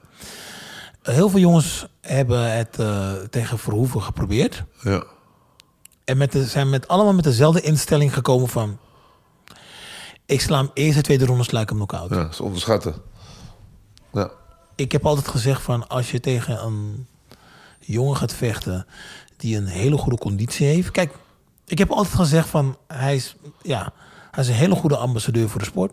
[1.03, 4.65] Heel veel jongens hebben het eh, tegen Verhoeven geprobeerd.
[4.83, 5.05] Ja.
[6.05, 8.79] En met de, zijn met, allemaal met dezelfde instelling gekomen van...
[10.27, 12.11] Ik sla hem eerste, tweede ronde sla ik hem knock-out.
[12.11, 12.95] ja, is onderschatten.
[14.13, 14.31] Ja.
[14.75, 17.07] ik heb altijd gezegd van als je tegen een
[17.79, 18.87] jongen gaat vechten
[19.39, 20.91] die een hele goede conditie heeft.
[20.91, 21.15] Kijk,
[21.67, 23.93] ik heb altijd gezegd van hij is, ja,
[24.31, 25.93] hij is een hele goede ambassadeur voor de sport.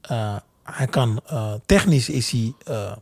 [0.00, 2.92] Eh, hij kan, eh, technisch is hij, eh,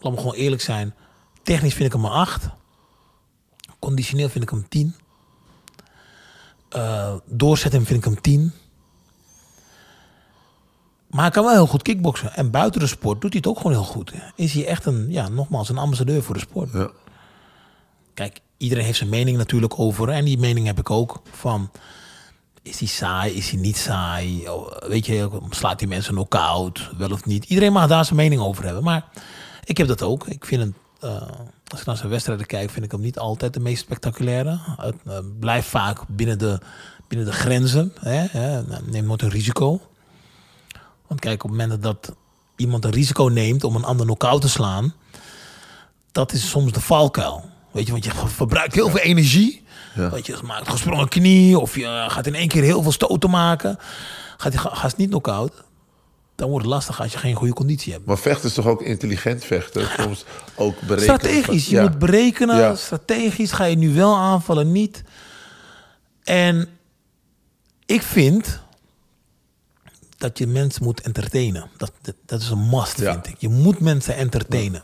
[0.00, 0.94] laat me gewoon eerlijk zijn,
[1.42, 2.48] technisch vind ik hem een 8.
[3.78, 4.94] Conditioneel vind ik hem 10.
[6.68, 8.52] Eh doorzetten vind ik hem 10.
[11.06, 12.34] Maar hij kan wel heel goed kickboksen.
[12.34, 14.12] En buiten de sport doet hij het ook gewoon heel goed.
[14.34, 16.72] Is hij echt een, ja, nogmaals, een ambassadeur voor de sport.
[16.72, 16.90] Ja.
[18.14, 20.08] Kijk, iedereen heeft zijn mening natuurlijk over.
[20.08, 21.22] En die mening heb ik ook.
[21.30, 21.70] Van,
[22.62, 23.32] is hij saai?
[23.32, 24.48] Is hij niet saai?
[24.48, 26.90] Oh, Weet je, slaat die mensen knock-out?
[26.96, 27.44] Wel of niet?
[27.44, 28.82] Iedereen mag daar zijn mening over hebben.
[28.82, 29.04] Maar
[29.64, 30.26] ik heb dat ook.
[30.26, 31.28] Ik vind het, eh,
[31.66, 34.58] als ik naar zijn wedstrijden kijk, vind ik hem niet altijd de meest spectaculaire.
[34.76, 36.60] Het eh, blijft vaak binnen de,
[37.08, 37.92] binnen de grenzen.
[38.00, 38.62] Hè?
[39.02, 39.80] nooit een risico.
[41.06, 42.14] Want kijk, op het moment dat
[42.56, 44.94] iemand een risico neemt om een ander knock-out te slaan,
[46.12, 47.49] dat is soms de valkuil.
[47.70, 49.62] Weet je, want je verbruikt heel veel energie.
[49.94, 50.10] Ja.
[50.10, 53.30] Weet je, je maakt gesprongen knie of je gaat in één keer heel veel stoten
[53.30, 53.78] maken.
[54.36, 55.52] Gaat je niet knock-out,
[56.34, 58.04] dan wordt het lastig als je geen goede conditie hebt.
[58.06, 59.88] Maar vechten is toch ook intelligent vechten?
[60.00, 60.24] Soms
[60.54, 61.18] ook berekenen.
[61.18, 61.82] Strategisch, je Ja.
[61.82, 62.56] moet berekenen.
[62.56, 62.74] Ja.
[62.74, 65.02] Strategisch ga je nu wel aanvallen, niet.
[66.24, 66.68] En
[67.86, 68.60] ik vind
[70.16, 71.70] dat je mensen moet entertainen.
[71.76, 73.34] Dat, dat, dat is een must, vind ik.
[73.38, 74.82] Je moet mensen entertainen.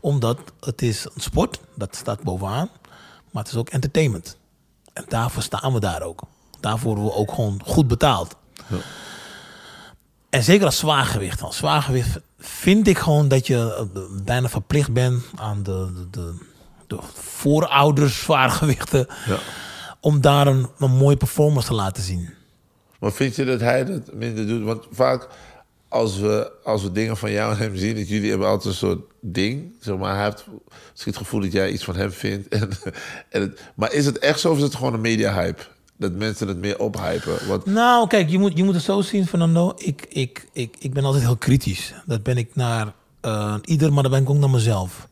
[0.00, 2.68] Omdat het is een sport, dat staat bovenaan.
[3.30, 4.36] Maar het is ook entertainment.
[4.92, 6.22] En daarvoor staan we daar ook.
[6.60, 8.36] Daarvoor worden we ook gewoon goed betaald.
[10.30, 11.42] En zeker als zwaargewicht.
[11.42, 16.34] Als zwaargewicht vind ik gewoon dat je eh, bijna verplicht bent aan de, de, de,
[16.86, 19.06] de voorouders zwaargewichten.
[19.26, 19.38] Ja.
[20.00, 22.30] Om daar een, een mooie performance te laten zien.
[22.98, 24.64] Maar vind je dat hij dat minder doet?
[24.64, 25.28] Want vaak
[25.88, 27.96] als we, als we dingen van jou en hem zien...
[27.96, 29.74] dat jullie hebben altijd een soort ding.
[29.80, 30.44] Zeg maar, hij heeft
[30.90, 32.48] misschien het gevoel dat jij iets van hem vindt.
[32.58, 32.70] En,
[33.28, 35.62] en het, maar is het echt zo of is het gewoon een media-hype?
[35.96, 37.48] Dat mensen het meer ophypen?
[37.48, 39.72] Want, Nou, kijk, je moet, je moet het zo zien, Fernando.
[39.76, 41.94] Ik, ik, ik, ik ben altijd heel kritisch.
[42.06, 45.07] Dat ben ik naar eh, ieder, maar dat ben ik ook naar mezelf.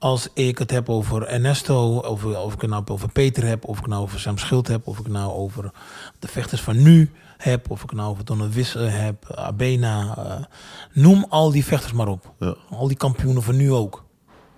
[0.00, 3.76] Als ik het heb over Ernesto, of, of ik het nou over Peter heb, of
[3.76, 5.70] ik het nou over Sam Schild heb, of ik het nou over
[6.18, 10.14] de vechters van nu heb, of ik het nou over Donald Wisse heb, Abena.
[10.16, 10.44] eh,
[10.92, 12.32] noem al die vechters maar op.
[12.38, 12.54] Ja.
[12.70, 14.04] Al die kampioenen van nu ook.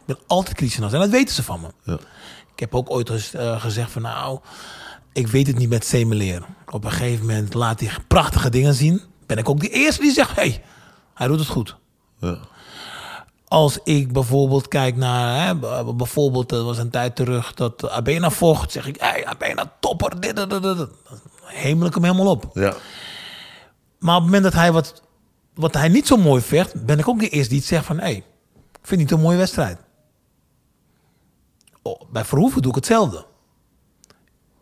[0.01, 0.95] Ik ben altijd kritisch naar ze.
[0.95, 1.69] En dat weten ze van me.
[1.85, 1.99] Ja.
[2.55, 4.39] Ik heb ook ooit eens, eh, gezegd van nou,
[5.13, 6.43] ik weet het niet met Semeleer.
[6.71, 9.01] Op een gegeven moment laat hij prachtige dingen zien.
[9.27, 10.63] Ben ik ook de eerste die zegt, hey,
[11.15, 11.77] hij doet het goed.
[12.19, 12.39] ja.
[13.53, 15.55] Als ik bijvoorbeeld kijk naar, hè,
[15.95, 20.37] bijvoorbeeld, er was een tijd terug dat Abena vocht, zeg ik, hey, Abena topper, dit,
[20.37, 20.89] dit, dit, dit.
[21.43, 22.51] Hemel ik hem helemaal op.
[22.55, 22.75] ja.
[23.99, 25.03] Maar op het moment dat hij wat,
[25.55, 27.97] wat hij niet zo mooi vecht, ben ik ook de eerste die het zegt van,
[27.97, 28.17] hé, hey,
[28.73, 29.79] ik vind niet een mooie wedstrijd.
[31.83, 33.27] Oh, bij Verhoeven doe ik hetzelfde.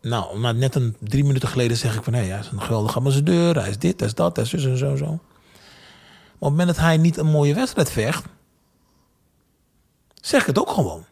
[0.01, 2.97] Nou, maar net een drie minuten geleden zeg ik van, hé, hij is een geweldige
[2.97, 5.07] ambassadeur, hij is dit, hij is dat, hij is zus en zo, zo.
[5.07, 5.21] Maar op
[6.41, 8.25] het moment dat hij niet een mooie wedstrijd vecht,
[10.21, 11.05] zeg ik het ook gewoon.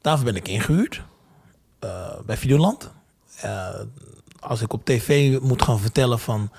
[0.00, 1.02] Daarvoor ben ik ingehuurd
[1.78, 2.90] eh, bij Videoland.
[3.40, 3.68] Eh,
[4.40, 6.50] als ik op tv moet gaan vertellen van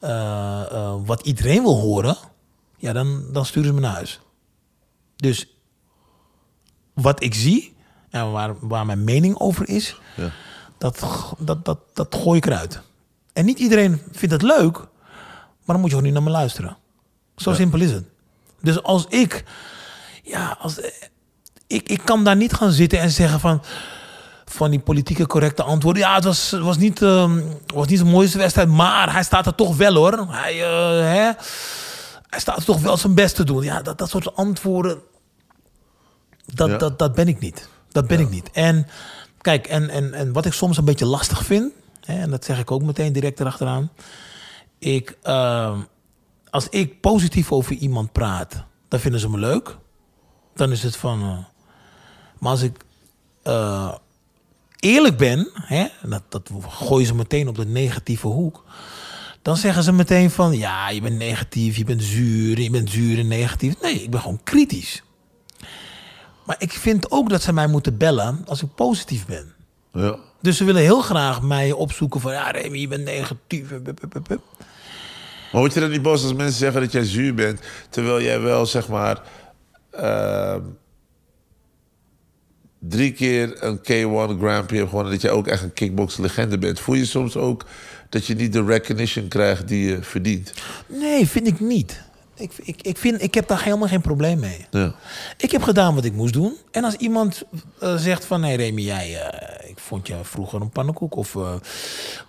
[0.00, 2.16] eh, wat iedereen wil horen,
[2.76, 4.20] ja, dan, dan sturen ze me naar huis.
[5.16, 5.48] Dus
[6.94, 7.74] wat ik zie
[8.10, 10.30] en waar, waar mijn mening over is, Ja.
[10.78, 11.04] dat,
[11.38, 12.80] dat, dat, dat gooi ik eruit.
[13.32, 14.86] En niet iedereen vindt het leuk, maar
[15.76, 16.76] dan moet je gewoon niet naar me luisteren.
[17.36, 18.04] Zo simpel is het.
[18.60, 19.44] Dus als ik,
[20.26, 20.90] ja, als, eh,
[21.66, 23.62] ik, ik kan daar niet gaan zitten en zeggen van,
[24.44, 26.02] van die politieke correcte antwoorden.
[26.02, 29.54] Ja, het was, was, niet, ehm, was niet de mooiste wedstrijd, maar hij staat er
[29.54, 30.26] toch wel hoor.
[30.30, 31.30] Hij, eh, hè,
[32.26, 33.62] hij staat er toch wel zijn best te doen.
[33.62, 34.98] Ja, dat, dat soort antwoorden,
[36.54, 36.76] dat, Ja.
[36.76, 37.68] dat, dat ben ik niet.
[37.88, 38.50] Dat ben ik niet.
[38.50, 38.86] En
[39.40, 41.72] kijk, en, en, en wat ik soms een beetje lastig vind,
[42.04, 43.90] hè, en dat zeg ik ook meteen direct erachteraan.
[44.78, 45.78] Ik, ehm,
[46.50, 49.76] als ik positief over iemand praat, dan vinden ze me leuk.
[50.56, 51.22] Dan is het van.
[51.22, 51.38] eh,
[52.38, 52.76] maar als ik
[53.42, 53.94] eh,
[54.80, 58.64] eerlijk ben, hè, dat, dat gooien ze meteen op de negatieve hoek.
[59.42, 63.18] Dan zeggen ze meteen van, ja, je bent negatief, je bent zuur, je bent zuur
[63.18, 63.80] en negatief.
[63.80, 65.02] Nee, ik ben gewoon kritisch.
[66.44, 69.54] Maar ik vind ook dat ze mij moeten bellen als ik positief ben.
[69.92, 70.16] ja.
[70.40, 73.70] Dus ze willen heel graag mij opzoeken van, ja, Remy, je bent negatief.
[75.52, 77.60] Maar word je dan niet boos als mensen zeggen dat jij zuur bent...
[77.90, 79.22] terwijl jij wel, zeg maar...
[79.96, 80.62] ehm,
[82.78, 85.12] drie keer een K1 Grand Prix gewonnen...
[85.12, 86.80] dat jij ook echt een kickbox legende bent.
[86.80, 87.64] Voel je soms ook
[88.08, 90.52] dat je niet de recognition krijgt die je verdient?
[90.86, 92.04] Nee, vind ik niet.
[92.36, 94.66] Ik, ik, ik, vind, ik heb daar helemaal geen probleem mee.
[94.70, 94.94] Ja.
[95.36, 96.56] Ik heb gedaan wat ik moest doen.
[96.70, 97.42] En als iemand
[97.78, 98.40] eh, zegt van...
[98.40, 101.16] Nee, Remy, jij, eh, ik vond je vroeger een pannenkoek.
[101.16, 101.54] Of eh,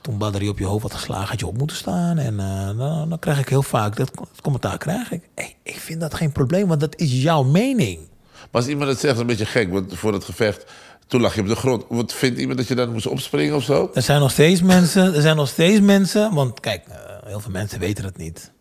[0.02, 2.18] toen batterie op je hoofd had geslagen, had je op moeten staan.
[2.18, 2.38] En
[2.78, 4.12] dan, dan krijg ik heel vaak dat
[4.42, 5.22] commentaar krijg ik.
[5.36, 8.00] Hey, ik vind dat geen probleem, want dat is jouw mening.
[8.32, 9.72] Maar als iemand het zegt, is een beetje gek.
[9.72, 10.66] Want voor het gevecht,
[11.08, 11.84] toen lag je op de grond.
[11.90, 13.92] Wat vindt iemand dat je dan moest opspringen of zo?
[13.94, 16.84] Er zijn nog steeds mensen, er zijn nog steeds mensen, want kijk,
[17.26, 18.56] heel veel mensen weten het niet.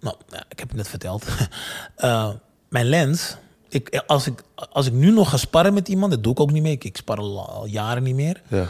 [0.00, 0.16] Nou,
[0.48, 1.24] ik heb het net verteld.
[1.96, 2.28] Eh,
[2.68, 3.36] mijn lens,
[3.68, 6.50] ik, als, ik, als ik nu nog ga sparren met iemand, dat doe ik ook
[6.52, 6.72] niet meer.
[6.72, 8.42] Ik, ik spar al, al jaren niet meer.
[8.48, 8.66] Ja.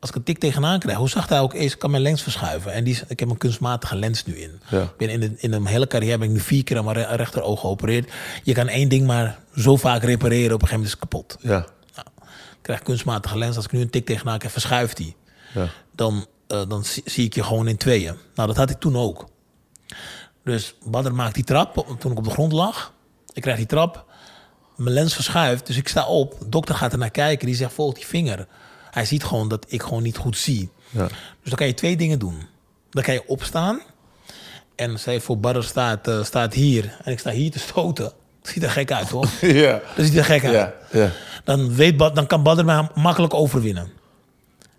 [0.00, 2.72] Als ik een tik tegenaan krijg, hoe zacht hij ook is, kan mijn lens verschuiven.
[2.72, 4.60] En die, ik heb een kunstmatige lens nu in.
[4.70, 4.82] Ja.
[4.82, 6.96] Ik ben in, de, in een hele carrière ben ik nu vier keer aan mijn
[6.96, 8.10] re- rechteroog geopereerd.
[8.42, 11.36] Je kan één ding maar zo vaak repareren, op een gegeven moment is het kapot.
[11.40, 11.66] Ja.
[11.94, 12.06] Nou,
[12.52, 13.56] ik krijg kunstmatige lens.
[13.56, 15.16] Als ik nu een tik tegenaan krijg, verschuift die.
[15.54, 15.68] Ja.
[15.94, 18.14] Dan, eh, dan zie, zie ik je gewoon in tweeën.
[18.34, 19.28] Nou, dat had ik toen ook.
[20.44, 22.92] Dus Badr maakt die trap toen ik op de grond lag.
[23.32, 24.04] Ik krijg die trap.
[24.76, 26.38] Mijn lens verschuift, dus ik sta op.
[26.38, 27.46] De dokter gaat er naar kijken.
[27.46, 28.46] Die zegt, volg die vinger.
[28.90, 30.70] Hij ziet gewoon dat ik gewoon niet goed zie.
[30.90, 31.06] Ja.
[31.06, 32.46] Dus dan kan je twee dingen doen.
[32.90, 33.80] Dan kan je opstaan.
[34.74, 36.96] En zij voor Badr staat, eh, staat hier.
[37.04, 38.12] En ik sta hier te stoten.
[38.42, 39.28] Ziet er gek uit, hoor.
[39.40, 39.80] Ja.
[39.96, 40.54] Dat ziet er gek uit.
[40.54, 40.74] Ja.
[40.90, 41.10] Ja.
[41.44, 43.92] Dan, weet dan kan Badr mij makkelijk overwinnen.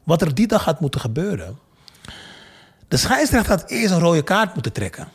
[0.04, 1.60] Wat er die dag had moeten gebeuren.
[2.88, 5.08] De scheidsrechter had eerst een rode kaart moeten trekken.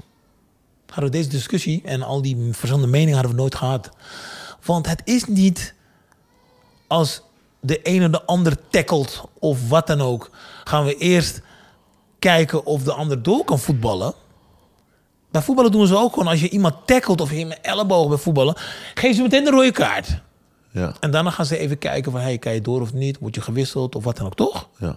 [0.91, 3.91] Hadden we deze discussie en al die verschillende meningen hadden we nooit gehad.
[4.65, 5.75] Want het is niet
[6.87, 7.23] als
[7.61, 10.31] de ene de ander tackelt of wat dan ook.
[10.65, 11.41] Gaan we eerst
[12.19, 14.15] kijken of de ander door kan voetballen.
[15.31, 16.29] Bij voetballen doen ze ook gewoon.
[16.29, 18.55] Als je iemand tackelt of je met elleboog bij voetballen,
[18.95, 20.21] geef ze meteen een rode kaart.
[20.71, 20.93] Ja.
[21.01, 23.19] En daarna gaan ze even kijken van, hey, kan je door of niet?
[23.19, 24.69] Word je gewisseld of wat dan ook, toch?
[24.79, 24.97] Ja.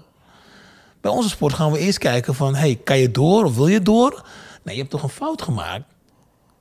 [1.01, 3.81] Bij onze sport gaan we eerst kijken van, hey, kan je door of wil je
[3.81, 4.25] door?
[4.63, 5.83] Nee, je hebt toch een fout gemaakt?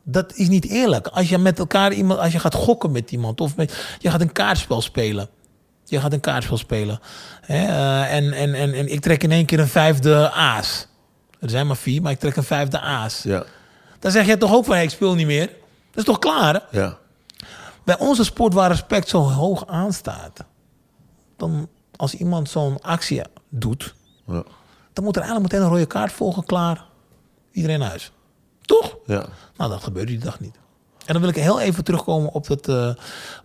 [0.02, 1.06] Dat is niet eerlijk.
[1.06, 4.20] Als je met elkaar iemand, als je gaat gokken met iemand of met, je gaat
[4.20, 5.28] een kaartspel spelen.
[5.84, 7.00] Je gaat een kaartspel spelen.
[7.40, 10.86] Hè, eh, en, en, en, en ik trek in één keer een vijfde aas.
[11.40, 13.22] Er zijn maar vier, maar ik trek een vijfde aas.
[13.22, 13.44] Ja.
[13.98, 15.46] Dan zeg je toch ook van, hey, ik speel niet meer.
[15.46, 16.54] Dat is toch klaar?
[16.54, 16.80] hè?
[16.80, 16.98] Ja.
[17.84, 20.44] Bij onze sport waar respect zo hoog aanstaat,
[21.36, 23.94] dan als iemand zo'n actie doet,
[24.26, 24.42] Ja.
[24.92, 26.84] dan moet er eigenlijk meteen een rode kaart volgen, klaar.
[27.52, 28.12] Iedereen naar huis.
[28.60, 28.96] Toch?
[29.06, 29.28] Ja.
[29.56, 30.54] Nou, dat gebeurde die dag niet.
[31.06, 32.94] En dan wil ik heel even terugkomen op dat, eh,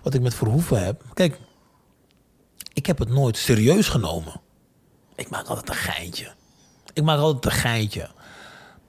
[0.02, 1.04] wat ik met Verhoeven heb.
[1.14, 1.40] Kijk,
[2.74, 4.42] ik heb het nooit serieus genomen.
[5.16, 6.34] Ik maak altijd een geintje.
[6.94, 8.10] Ik maak altijd een geintje.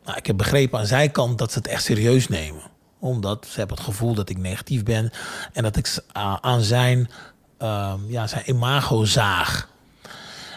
[0.04, 2.62] Nou, ik heb begrepen aan zijn kant dat ze het echt serieus nemen.
[2.98, 5.10] Omdat ze hebben het gevoel dat ik negatief ben.
[5.52, 5.98] En dat ik
[6.40, 7.10] aan zijn,
[7.58, 9.68] ehm, ja, zijn imago zaag.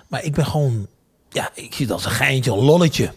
[0.07, 0.87] Maar ik ben gewoon...
[1.29, 3.13] Ja, ik zie het als een geintje, een lolletje.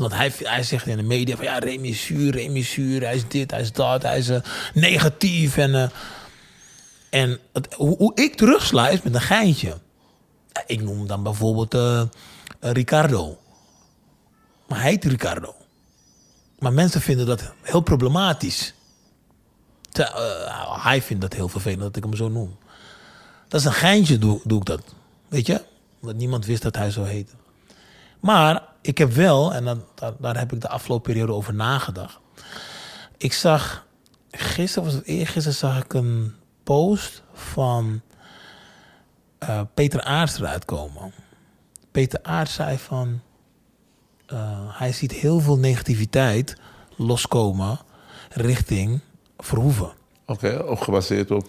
[0.00, 1.44] Want hij, hij zegt in de media van...
[1.44, 3.00] Ja, Remy is zuur, Remy is zuur.
[3.00, 4.02] Hij is dit, hij is dat.
[4.02, 4.40] Hij is eh,
[4.74, 5.56] negatief.
[5.56, 5.88] En, eh,
[7.10, 9.78] en het, hoe, ik terugsla is met een geintje.
[10.66, 12.02] Ik noem dan bijvoorbeeld eh,
[12.60, 13.38] Ricardo.
[14.66, 15.54] Maar hij heet Ricardo.
[16.58, 18.74] Maar mensen vinden dat heel problematisch.
[20.82, 22.56] Hij vindt dat heel vervelend dat ik hem zo noem.
[23.48, 24.82] Dat is een geintje, doe, doe ik dat.
[25.28, 25.62] Weet je?
[26.00, 27.32] Omdat niemand wist dat hij zo heette.
[28.20, 32.18] Maar ik heb wel, en dan, daar, daar heb ik de afgelopen periode over nagedacht.
[33.16, 33.86] Ik zag,
[34.30, 36.34] gisteren was het eergisteren, zag ik een
[36.64, 38.00] post van
[39.38, 41.12] eh, Peter Aarts eruit komen.
[41.90, 43.20] Peter Aarts zei van,
[44.26, 46.56] eh, hij ziet heel veel negativiteit
[46.96, 47.78] loskomen
[48.30, 49.00] richting
[49.38, 49.92] Verhoeven.
[50.26, 51.48] Oké, ook gebaseerd op.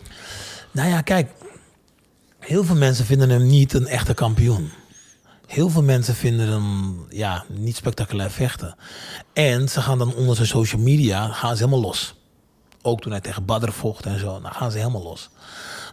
[0.71, 1.31] Nou ja, kijk.
[2.39, 4.71] Heel veel mensen vinden hem niet een echte kampioen.
[5.51, 8.75] Heel veel mensen vinden hem ja, niet spectaculair vechten.
[9.33, 12.15] En ze gaan dan onder zijn social media gaan ze helemaal los.
[12.81, 14.41] Ook toen hij tegen Badr vocht en zo.
[14.41, 15.29] Dan gaan ze helemaal los.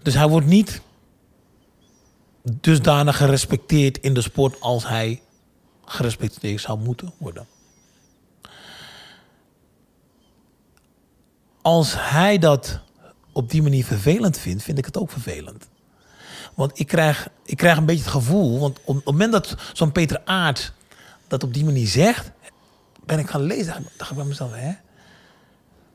[0.02, 0.80] Dus hij wordt niet
[2.42, 5.22] dusdanig gerespecteerd in de sport als hij
[5.84, 7.46] gerespecteerd zou moeten worden.
[11.62, 12.80] Als hij dat
[13.32, 15.68] op die manier vervelend vindt, vind ik het ook vervelend.
[16.58, 19.54] Want ik krijg, ik krijg een beetje het gevoel, want op, op het moment dat
[19.72, 20.72] zo'n Peter Aert
[21.26, 22.30] dat op die manier zegt,
[23.04, 23.86] ben ik gaan lezen.
[23.96, 24.72] dacht ik bij mezelf, hè?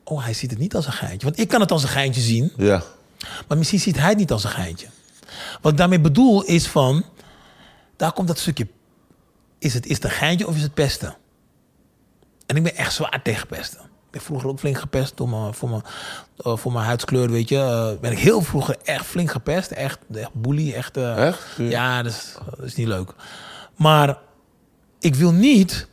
[0.03, 1.27] Oh, hij ziet het niet als een geintje.
[1.27, 2.83] Want ik kan het als een geintje zien, Ja.
[3.47, 4.87] maar misschien ziet hij het niet als een geintje.
[5.61, 7.05] Wat ik daarmee bedoel is van,
[7.95, 8.67] daar komt dat stukje,
[9.59, 11.15] is het, is het een geintje of is het pesten?
[12.45, 13.79] En ik ben echt zwaar tegen pesten.
[14.13, 15.81] Ik ben vroeger ook flink gepest door mijn, voor, mijn,
[16.37, 17.57] eh, voor mijn huidskleur, weet je.
[17.57, 19.71] Eh, ben ik heel vroeger echt flink gepest.
[19.71, 20.97] Echt, echt bully, echt...
[20.97, 21.39] eh, Echt?
[21.57, 23.13] Ja, dat is, dat is niet leuk.
[23.75, 24.17] Maar
[24.99, 25.87] ik wil niet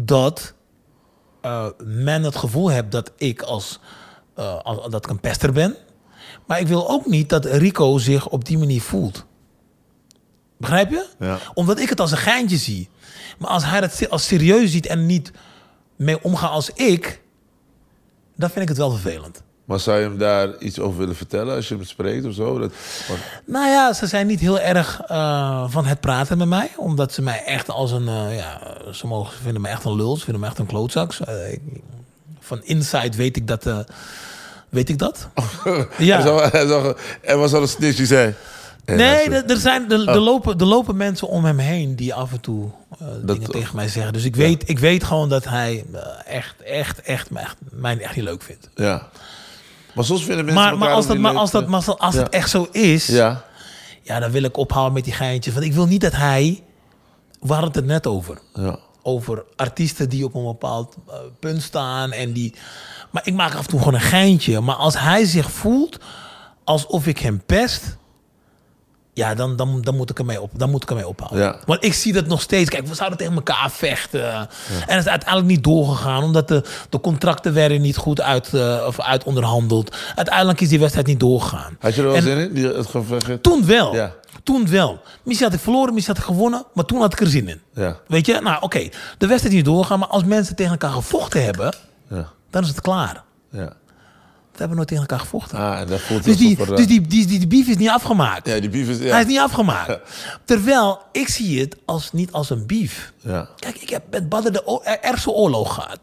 [0.00, 0.54] dat
[1.84, 3.80] men het gevoel heeft dat ik als,
[4.62, 5.76] als dat ik een pester ben.
[6.46, 9.24] Maar ik wil ook niet dat Rico zich op die manier voelt.
[10.58, 11.06] Begrijp je?
[11.18, 11.38] Ja.
[11.54, 12.88] Omdat ik het als een geintje zie.
[13.38, 15.32] Maar als hij het als serieus ziet en niet
[15.96, 17.24] mee omgaat als ik,
[18.36, 19.42] dan vind ik het wel vervelend.
[19.64, 22.58] Maar zou je hem daar iets over willen vertellen als je hem spreekt of zo?
[22.58, 22.72] Dat,
[23.08, 26.70] want- Nou ja, ze zijn niet heel erg eh, van het praten met mij.
[26.76, 28.08] Omdat ze mij echt als een...
[28.08, 28.60] eh, ja,
[28.92, 30.16] ze mogen, vinden me echt een lul.
[30.16, 31.12] Ze vinden me echt een klootzak.
[31.12, 31.58] Eh,
[32.40, 33.66] van inside weet ik dat...
[34.68, 35.28] weet ik dat?
[35.98, 36.18] Ja.
[37.22, 38.34] Er was al een snitch die zei...
[38.86, 42.14] "Hey, Nee, er, er, zijn, er, er lopen, er lopen mensen om hem heen die
[42.14, 44.12] af en toe eh, dingen tegen mij zeggen.
[44.12, 46.00] Dus ik weet, ik weet gewoon dat hij eh,
[46.36, 48.68] echt, echt, echt, mij echt, mij echt niet leuk vindt.
[48.74, 49.08] Ja.
[49.94, 52.20] Maar soms vinden mensen Maar, maar, als, dat, maar als, dat, maar als, als Ja.
[52.22, 53.44] het echt zo is, Ja,
[54.02, 55.54] ja, dan wil ik ophouden met die geintjes.
[55.54, 56.62] Want ik wil niet dat hij...
[57.40, 58.38] We hadden het net over.
[58.54, 58.78] ja.
[59.02, 62.12] Over artiesten die op een bepaald eh, punt staan.
[62.12, 62.54] En die...
[63.10, 64.60] Maar ik maak af en toe gewoon een geintje.
[64.60, 65.98] Maar als hij zich voelt
[66.64, 67.96] alsof ik hem pest...
[69.16, 71.40] Ja, dan, dan, dan, moet ik ermee op, dan moet ik ermee ophouden.
[71.40, 71.56] Ja.
[71.66, 72.70] Want ik zie dat nog steeds.
[72.70, 74.32] Kijk, we zouden tegen elkaar vechten.
[74.34, 74.48] En
[74.86, 76.22] het is uiteindelijk niet doorgegaan.
[76.22, 79.96] Omdat de, de contracten werden niet goed uit, eh, of uit onderhandeld.
[80.14, 81.76] Uiteindelijk is die wedstrijd niet doorgegaan.
[81.80, 82.52] Had je er wel En- zin in?
[82.54, 83.42] Die, het gevecht?
[83.42, 83.94] toen wel.
[83.94, 84.12] Ja.
[84.42, 85.00] Toen wel.
[85.22, 86.64] Misschien had ik verloren, misschien had ik gewonnen.
[86.74, 87.60] Maar toen had ik er zin in.
[87.74, 87.96] Ja.
[88.06, 88.40] Weet je?
[88.42, 88.78] Nou, oké.
[89.18, 89.98] De wedstrijd is niet doorgaan.
[89.98, 91.74] Maar als mensen tegen elkaar gevochten hebben...
[92.10, 92.28] Ja.
[92.50, 93.22] dan is het klaar.
[93.50, 93.72] ja.
[94.56, 95.58] We hebben nooit tegen elkaar gevochten.
[95.58, 97.88] Ah, dat voelt dus die, er, dus eh, die, die, die, die beef is niet
[97.88, 98.46] afgemaakt.
[98.48, 98.98] Ja, die beef is...
[98.98, 99.04] Ja.
[99.10, 99.98] Hij is niet afgemaakt.
[100.44, 103.12] Terwijl, ik zie het als, niet als een beef.
[103.20, 103.48] Ja.
[103.56, 105.98] Kijk, ik heb met Badr de er- ergste oorlog gehad.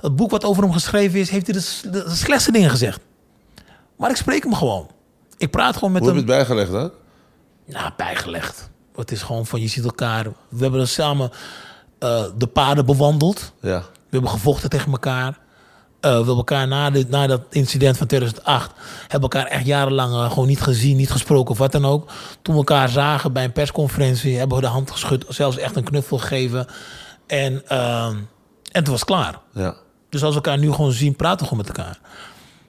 [0.00, 3.00] Het boek wat over hem geschreven is, heeft hij de, de, de slechtste dingen gezegd.
[3.96, 4.90] Maar ik spreek hem gewoon.
[5.38, 6.38] Ik praat gewoon met Hoe heb je hem.
[6.38, 6.88] het bijgelegd, hè?
[7.74, 8.68] Nou, bijgelegd.
[8.96, 10.24] Het is gewoon van, je ziet elkaar.
[10.48, 11.30] We hebben er samen
[11.98, 13.52] eh, de paden bewandeld.
[13.60, 13.78] Ja.
[13.80, 15.38] We hebben gevochten tegen elkaar.
[16.00, 18.72] Eh, we hebben elkaar na, dit, na dat incident van 2008...
[19.00, 22.10] hebben elkaar echt jarenlang eh, gewoon niet gezien, niet gesproken of wat dan ook.
[22.42, 24.38] Toen we elkaar zagen bij een persconferentie...
[24.38, 26.66] hebben we de hand geschud, zelfs echt een knuffel gegeven.
[27.26, 28.16] En, ehm,
[28.72, 29.40] en toen was het klaar.
[29.52, 29.76] Ja.
[30.08, 32.00] Dus als we elkaar nu gewoon zien, praten we gewoon met elkaar.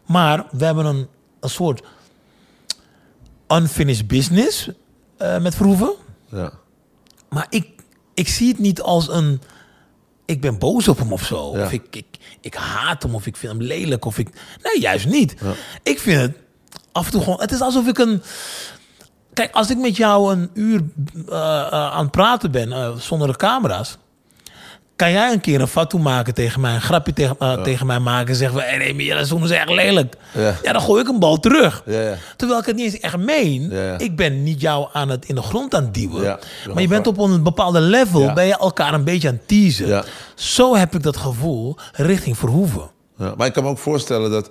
[0.06, 1.08] Maar we hebben een,
[1.40, 1.82] een soort
[3.48, 4.70] unfinished business
[5.18, 5.94] eh, met Verhoeven.
[6.32, 6.52] Ja.
[7.30, 7.70] Maar ik,
[8.14, 9.42] ik zie het niet als een...
[10.28, 11.58] Ik ben boos op hem of zo.
[11.58, 11.64] Ja.
[11.64, 12.06] Of ik, ik,
[12.42, 14.06] ik haat hem of ik vind hem lelijk.
[14.06, 14.30] Of ik,
[14.64, 15.36] nee, juist niet.
[15.84, 16.38] Ik vind het
[16.92, 17.42] af en toe gewoon...
[17.42, 18.22] Het is alsof ik een...
[19.34, 20.84] Kijk, als ik met jou een uur
[21.30, 23.98] eh, eh, aan het praten ben eh, zonder de camera's...
[24.98, 28.00] Kan jij een keer een fatu maken tegen mij, een grapje tegen, eh, tegen mij
[28.00, 30.16] maken en zeggen van, hé nee, maar dat is echt lelijk.
[30.34, 30.56] Ja.
[30.64, 31.84] ja, dan gooi ik een bal terug.
[31.86, 32.16] Ja, ja.
[32.36, 33.72] Terwijl ik het niet eens echt meen.
[33.98, 36.40] Ik ben niet jou aan het in de grond aan het duwen.
[36.74, 40.06] Maar je bent op een bepaalde level, ben je elkaar een beetje aan het teasen.
[40.36, 42.90] Zo heb ik dat gevoel richting Verhoeven.
[43.18, 44.50] Ja, maar ik kan me ook voorstellen dat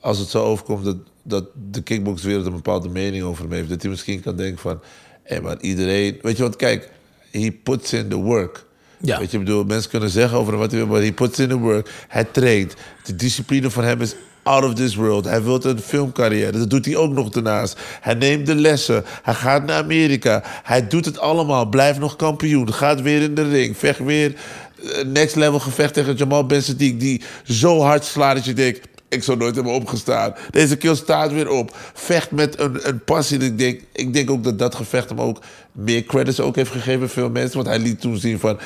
[0.00, 3.82] als het zo overkomt dat, dat de kickboxwereld een bepaalde mening over hem heeft, dat
[3.82, 4.80] hij misschien kan denken van,
[5.22, 6.90] hé, maar iedereen, weet je wat, kijk,
[7.30, 8.65] he puts in the work.
[8.98, 9.18] Ja.
[9.18, 11.58] Weet je, bedoel, mensen kunnen zeggen over wat hij wil, maar he puts in the
[11.58, 11.90] work.
[12.08, 12.74] Hij traint.
[13.04, 14.14] De discipline van hem is
[14.46, 15.24] out of this world.
[15.24, 16.58] Hij wil een filmcarrière.
[16.58, 17.78] Dat doet hij ook nog daarnaast.
[18.00, 19.04] Hij neemt de lessen.
[19.22, 20.42] Hij gaat naar Amerika.
[20.62, 21.66] Hij doet het allemaal.
[21.66, 22.72] Blijft nog kampioen.
[22.72, 23.76] Gaat weer in de ring.
[23.76, 24.34] Vecht weer
[24.82, 26.62] eh, next level gevecht tegen Jamal Ben.
[26.76, 28.88] Die zo hard slaat dat je denkt...
[29.08, 30.34] Ik zou nooit hebben opgestaan.
[30.50, 31.76] Deze kill staat weer op.
[31.94, 33.38] Vecht met een, een passie.
[33.38, 35.42] Ik denk, ik denk ook dat dat gevecht hem ook
[35.76, 37.08] meer credits ook heeft gegeven.
[37.10, 37.56] Veel mensen.
[37.56, 38.58] Want hij liet toen zien van...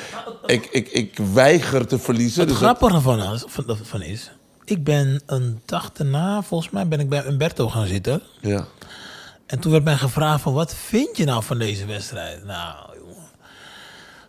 [0.45, 2.39] Ik, ik, ik weiger te verliezen.
[2.39, 4.31] Het Dus dat- grappige van, is- van, van is,
[4.65, 8.21] ik ben een dag daarna, volgens mij ben ik bij Umberto gaan zitten.
[8.41, 8.65] ja.
[9.45, 12.45] En toen werd mij gevraagd van, wat vind je nou van deze wedstrijd?
[12.45, 13.15] Nou, jongen.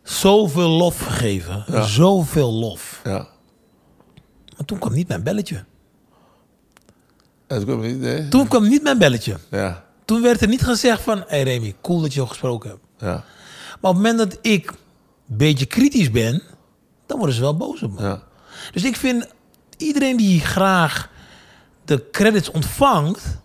[0.03, 1.65] Zoveel lof gegeven.
[1.89, 3.01] Zoveel lof.
[3.05, 3.29] Ja.
[4.57, 5.65] Maar toen kwam niet mijn belletje.
[7.49, 8.29] Niet, nee?
[8.29, 9.37] Toen kwam niet mijn belletje.
[9.51, 9.85] Ja.
[10.13, 11.19] Toen werd er niet gezegd van...
[11.19, 12.83] Hé hey Remy, cool dat je al gesproken hebt.
[12.99, 13.07] Ja.
[13.81, 16.43] Maar op het moment dat ik een beetje kritisch ben...
[17.07, 18.03] dan worden ze wel boos op me.
[18.03, 18.23] Ja.
[18.73, 19.27] Dus ik vind
[19.77, 21.11] iedereen die graag
[21.85, 23.39] de credits ontvangt...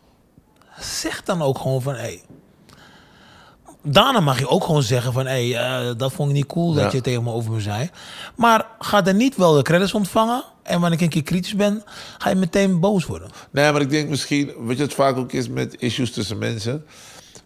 [0.79, 1.95] zegt dan ook gewoon van...
[1.95, 2.23] Hey,
[3.83, 5.25] Daarna mag je ook gewoon zeggen van...
[5.25, 7.89] Hey, eh, dat vond ik niet cool dat je tegen me over me zei.
[8.35, 10.43] Maar ga dan niet wel de credits ontvangen...
[10.67, 11.83] en wanneer ik een keer kritisch ben...
[12.17, 13.29] ga je meteen boos worden.
[13.51, 16.85] Nee, maar ik denk misschien, weet je wat vaak ook is met issues tussen mensen?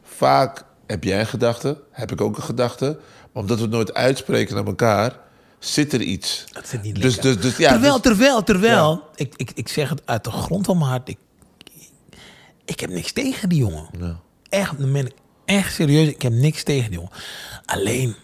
[0.04, 3.00] Vaak heb jij een gedachte, heb ik ook een gedachte.
[3.32, 5.20] Maar omdat we het nooit uitspreken naar elkaar,
[5.60, 6.46] zit er iets.
[6.52, 7.34] Dat zit niet Dus, lekker.
[7.34, 9.04] dus, dus, ja, terwijl, dus- terwijl, terwijl...
[9.16, 11.10] Ik, ik, ik zeg het uit de grond van mijn hart.
[11.10, 11.18] Ik,
[12.66, 14.20] ik heb niks tegen die jongen.
[14.50, 15.14] Echt, dan ben ik
[15.46, 16.08] echt serieus.
[16.08, 17.12] Ik heb niks tegen die jongen.
[17.66, 18.16] Alleen,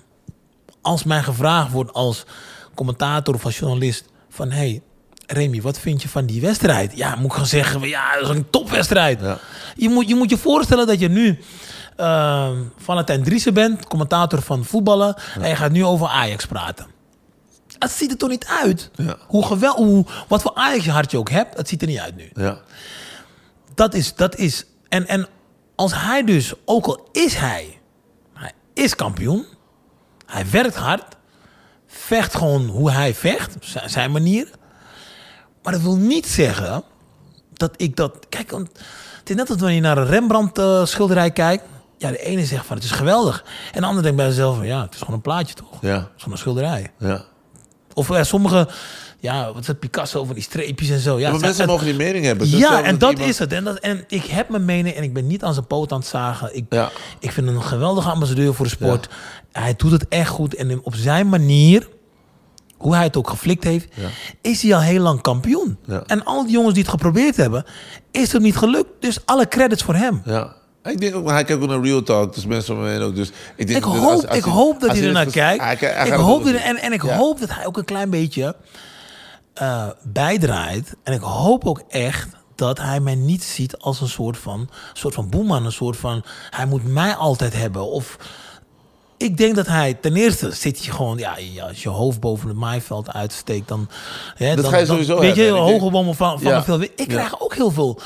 [0.81, 2.25] als mij gevraagd wordt als
[2.75, 4.05] commentator of als journalist...
[4.37, 4.81] van, hey,
[5.25, 6.97] Remy, wat vind je van die wedstrijd?
[6.97, 9.21] Ja, moet ik gaan zeggen, ja, dat is een topwedstrijd.
[9.21, 9.39] Ja.
[9.75, 11.39] Je, moet, je moet je voorstellen dat je nu
[11.95, 16.87] ehm Valentijn Driessen bent, commentator van voetballen, en je gaat nu over Ajax praten.
[17.79, 18.91] Het ziet er toch niet uit?
[18.95, 19.17] Ja.
[19.27, 21.99] Hoe gewel, hoe, wat voor Ajax je hart je ook hebt, het ziet er niet
[21.99, 22.29] uit nu.
[22.33, 22.57] Ja.
[23.75, 24.65] Dat is, dat is.
[24.89, 25.27] En, en
[25.75, 27.79] als hij dus, ook al is hij,
[28.33, 29.45] hij is kampioen,
[30.25, 31.16] hij werkt hard,
[31.97, 33.55] vecht gewoon hoe hij vecht,
[33.85, 34.49] zijn, manier.
[35.63, 36.83] Maar dat wil niet zeggen
[37.53, 38.25] dat ik dat.
[38.29, 38.67] Kijk, want
[39.19, 41.63] het is net als wanneer je naar een Rembrandt-schilderij kijkt.
[41.97, 43.45] Ja, de ene zegt van het is geweldig.
[43.71, 45.81] En de andere denkt bij zichzelf van ja, het is gewoon een plaatje toch?
[45.81, 45.95] Ja.
[45.95, 46.91] Het is gewoon een schilderij.
[46.99, 47.25] Ja.
[47.93, 48.67] Of eh, sommige,
[49.33, 51.19] ja, wat is het, Picasso van die streepjes en zo.
[51.19, 52.49] Ja, maar mensen het- mogen die mening hebben.
[52.51, 53.53] Dus ja, en dat iemand- is het.
[53.53, 55.99] En, dat, en ik heb mijn mening en ik ben niet aan zijn poot aan
[55.99, 56.55] het zagen.
[56.55, 56.89] Ik, Ja.
[57.19, 59.09] ik vind hem een geweldige ambassadeur voor de sport.
[59.51, 60.55] Hij doet het echt goed.
[60.55, 61.87] En op zijn manier,
[62.77, 63.87] hoe hij het ook geflikt heeft,
[64.41, 65.77] is hij al heel lang kampioen.
[66.05, 67.65] En al die jongens die het geprobeerd hebben,
[68.11, 68.89] is het niet gelukt.
[68.99, 70.21] Dus alle credits voor hem.
[70.25, 70.55] Ja.
[70.83, 73.15] Ik denk ook, maar hij kijkt ook naar Real Talk, dus mensen om ook.
[73.15, 75.63] Dus ik, denk Ik dat hoop, als- als ik hoop dat hij er kijkt.
[75.63, 78.09] hij- hij- hij ik hoop dat, en, en ik hoop dat hij ook een klein
[78.09, 78.55] beetje
[79.59, 80.95] eh, bijdraait.
[81.03, 85.13] En ik hoop ook echt dat hij mij niet ziet als een soort van, soort
[85.13, 85.65] van boeman.
[85.65, 87.81] Een soort van, hij moet mij altijd hebben.
[87.91, 88.17] Of
[89.17, 92.57] ik denk dat hij, ten eerste zit je gewoon, ja, als je hoofd boven het
[92.57, 93.89] maaiveld uitsteekt, dan...
[94.35, 96.63] Hè, Dat dan, ga je dan- sowieso Weet je, hoge bomen van, van Ja.
[96.63, 96.81] veel...
[96.81, 97.05] Ik Ja.
[97.05, 97.99] krijg ook heel veel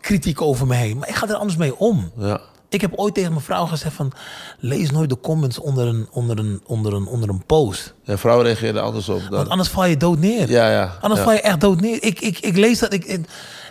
[0.00, 0.98] kritiek over me heen.
[0.98, 2.10] Maar ik ga er anders mee om.
[2.16, 2.40] Ja.
[2.68, 4.12] Ik heb ooit tegen mijn vrouw gezegd van...
[4.58, 7.94] lees nooit de comments onder een, onder een, onder een, onder een post.
[8.02, 9.20] ja, vrouwen reageren anders op.
[9.20, 9.48] Want Dan.
[9.48, 10.50] anders val je dood neer.
[10.50, 10.96] Ja, ja.
[11.00, 11.26] Anders ja.
[11.26, 12.02] val je echt dood neer.
[12.02, 13.20] Ik, ik, ik, lees dat, ik,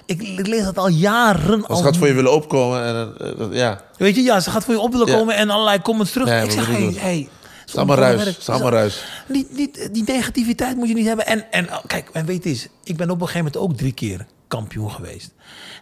[0.06, 1.66] ik, lees dat al jaren.
[1.66, 3.82] Al, ze gaat voor je willen opkomen en eh, ja.
[3.98, 5.18] Weet je, ja, ze gaat voor je op willen Ja.
[5.18, 6.44] komen en allerlei comments terug.
[6.44, 7.30] Ik zeg, hey, hey,
[7.74, 8.26] allemaal ruis.
[8.26, 9.04] Het is allemaal ruis.
[9.28, 11.26] Die, negativiteit moet je niet hebben.
[11.26, 13.94] En, en oh, kijk, en weet eens, ik ben op een gegeven moment ook drie
[13.94, 15.34] keer kampioen geweest.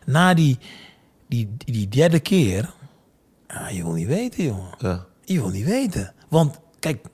[0.06, 0.58] Na die,
[1.28, 2.74] die, die derde keer,
[3.54, 4.76] ah, je wil niet weten, jongen.
[4.78, 5.06] Ja.
[5.26, 6.14] Je wil niet weten.
[6.30, 7.06] Want kijk,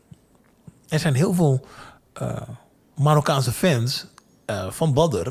[0.88, 1.66] er zijn heel veel
[2.14, 2.41] eh,
[2.95, 4.06] Marokkaanse fans
[4.45, 5.30] eh, van Badr.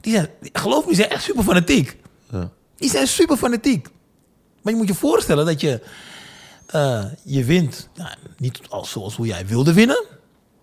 [0.00, 1.96] Die zijn, geloof me, die zijn echt super fanatiek.
[2.30, 2.50] Ja.
[2.76, 3.88] Die zijn super fanatiek.
[4.62, 5.82] Maar je moet je voorstellen dat je,
[6.66, 10.04] eh, je wint, nou, niet als, zoals hoe jij wilde winnen.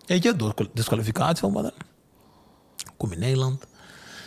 [0.05, 1.73] Weet je, door disqualificatie van Badr.
[2.97, 3.65] Kom in Nederland.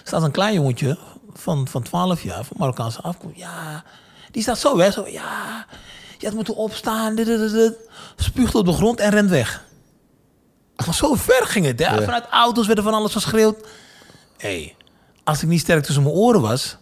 [0.05, 0.99] Staat een klein jongetje
[1.33, 3.37] van, van 12 jaar, van Marokkaanse afkomst.
[3.39, 3.85] Ja,
[4.31, 4.91] die staat zo, hè.
[4.91, 5.67] Zo, ja,
[6.19, 7.15] je had moeten opstaan.
[7.15, 7.75] Dit, dit, dit, dit.
[8.17, 9.65] Spuugt op de grond en rent weg.
[10.87, 12.03] Maar zo ver ging het, hè.
[12.03, 13.57] Vanuit auto's werd er van alles geschreeuwd.
[14.37, 14.77] Hé, hey,
[15.25, 16.77] als ik niet sterk tussen mijn oren was...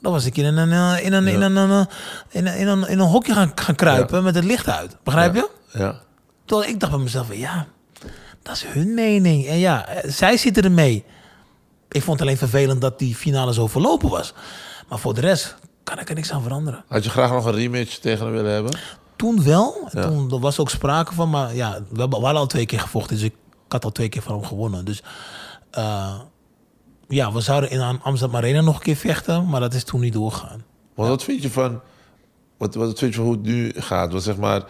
[0.00, 1.84] dan was ik in een, eh, in een, in een, eh,
[2.30, 4.96] in een, in een, in een hokje gaan, gaan kruipen met het licht uit.
[5.02, 5.50] Begrijp je?
[5.72, 6.00] Ja.
[6.44, 7.66] Terwijl ik dacht bij mezelf, ja,
[8.42, 9.46] dat is hun mening.
[9.46, 11.04] En ja, eh, zij zitten ermee.
[11.88, 14.34] Ik vond het alleen vervelend dat die finale zo verlopen was.
[14.88, 16.84] Maar voor de rest kan ik er niks aan veranderen.
[16.88, 18.78] Had je graag nog een rematch tegen hem willen hebben?
[19.16, 19.88] Toen wel.
[19.92, 20.02] Ja.
[20.08, 21.30] Toen er was ook sprake van.
[21.30, 23.16] Maar ja, we hebben- we hadden al twee keer gevochten.
[23.16, 23.34] Dus ik
[23.68, 24.84] had al twee keer van hem gewonnen.
[24.84, 25.02] Dus
[25.70, 26.14] eh,
[27.08, 29.48] ja, we zouden in Am- Amsterdam Arena nog een keer vechten.
[29.48, 30.64] Maar dat is toen niet doorgegaan.
[30.94, 31.80] Want wat vind je van,
[32.56, 34.10] wat, wat vind je van hoe het nu gaat?
[34.10, 34.62] Want zeg maar,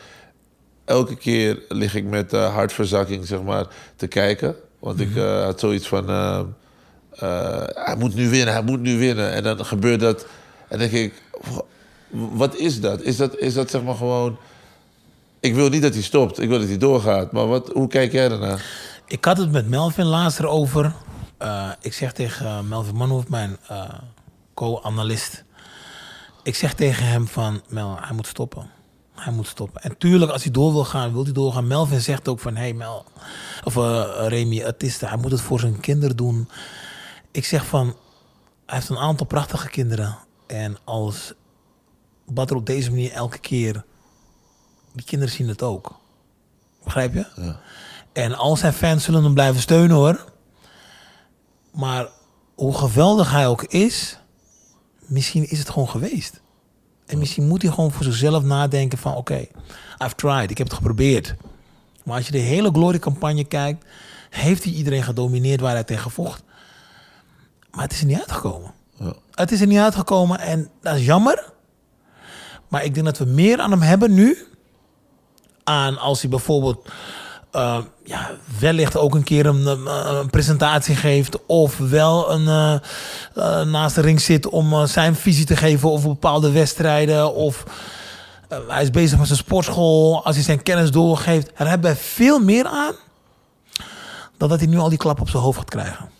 [0.85, 3.67] elke keer lig ik met eh, hartverzakking zeg maar,
[3.97, 4.55] te kijken.
[4.79, 6.09] Want ik eh, had zoiets van,
[7.75, 9.33] hij moet nu winnen, hij moet nu winnen.
[9.33, 10.27] En dan gebeurt dat.
[10.75, 11.23] En dan denk ik,
[12.11, 13.03] wat is dat?
[13.03, 14.37] Is dat, is dat zeg maar gewoon...
[15.41, 17.33] Ik wil niet dat hij stopt, ik wil dat hij doorgaat.
[17.33, 18.65] Maar wat, hoe kijk jij daarnaar?
[19.07, 20.95] Ik had het met Melvin laatst erover.
[21.39, 23.89] Eh, ik zeg tegen eh, Melvin Manhoef, mijn eh,
[24.55, 25.45] co-analist.
[26.43, 28.71] Ik zeg tegen hem van, Mel, hij moet stoppen.
[29.15, 29.83] Hij moet stoppen.
[29.83, 31.67] En tuurlijk, als hij door wil gaan, wil hij doorgaan.
[31.67, 33.05] Melvin zegt ook van, hey Mel,
[33.65, 33.75] of
[34.29, 36.49] Remy, het is, hij moet het voor zijn kinderen doen.
[37.31, 37.87] Ik zeg van,
[38.67, 40.19] hij heeft een aantal prachtige kinderen.
[40.47, 41.33] En als
[42.27, 43.85] Badr op deze manier elke keer,
[44.93, 46.01] die kinderen zien het ook.
[46.85, 47.55] Begrijp je?
[48.13, 50.25] En al zijn fans zullen hem blijven steunen hoor.
[51.71, 52.09] Maar
[52.55, 54.19] hoe geweldig hij ook is,
[54.99, 56.41] misschien is het gewoon geweest.
[57.07, 59.47] En misschien moet hij gewoon voor zichzelf nadenken van oké,
[59.99, 61.35] I've tried, ik heb het geprobeerd.
[62.05, 63.85] Maar als je de hele Glory-campagne kijkt,
[64.31, 66.43] heeft hij iedereen gedomineerd waar hij tegen vocht.
[67.71, 68.73] Maar het is er niet uitgekomen.
[69.35, 71.53] Het is er niet uitgekomen en dat is jammer.
[72.69, 74.47] Maar ik denk dat we meer aan hem hebben nu.
[75.65, 76.89] Aan als hij bijvoorbeeld
[77.55, 81.47] eh, ja, wellicht ook een keer een, eh, een presentatie geeft.
[81.47, 82.81] Of wel een,
[83.35, 87.35] eh, naast de ring zit om zijn visie te geven over bepaalde wedstrijden.
[87.35, 87.65] Of
[88.69, 90.25] hij is bezig met zijn sportschool.
[90.25, 91.51] Als hij zijn kennis doorgeeft.
[91.57, 92.95] Daar hebben wij veel meer aan.
[94.37, 96.11] Dan dat hij nu al die klap op zijn hoofd gaat krijgen.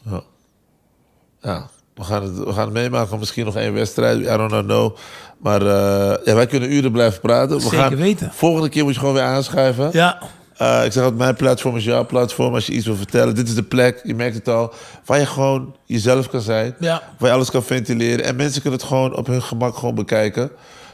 [1.41, 1.69] Ja.
[1.95, 3.19] We gaan het, we gaan het meemaken.
[3.19, 4.21] Misschien nog één wedstrijd.
[4.21, 4.97] I don't know.
[5.39, 7.57] Maar eh, ja, wij kunnen uren blijven praten.
[7.57, 8.31] We Zeker gaan, weten.
[8.35, 9.89] Volgende keer moet je gewoon weer aanschuiven.
[9.93, 10.19] Ja,
[10.57, 12.55] Eh, ik zeg altijd, mijn platform is jouw platform.
[12.55, 14.73] Als je iets wil vertellen, dit is de plek, je merkt het al...
[15.05, 16.75] waar je gewoon jezelf kan zijn.
[16.79, 17.03] Ja.
[17.19, 18.25] Waar je alles kan ventileren.
[18.25, 20.51] En mensen kunnen het gewoon op hun gemak gewoon bekijken.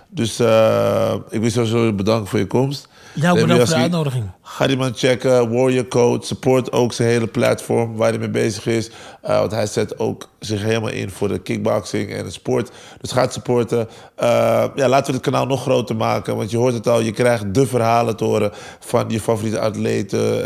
[0.09, 2.89] Dus eh, ik wil sowieso bedanken voor je komst.
[3.14, 4.30] Remy bedankt voor de uitnodiging.
[4.42, 6.26] Ga die man checken, Warrior Code.
[6.26, 8.90] Support ook zijn hele platform waar hij mee bezig is.
[9.22, 12.70] Eh, want hij zet ook zich helemaal in voor de kickboxing en de sport.
[13.00, 13.88] Dus ga het supporten.
[14.16, 16.36] Eh, ja, laten we het kanaal nog groter maken.
[16.36, 20.44] Want je hoort het al, je krijgt de verhalen te horen van je favoriete atleten,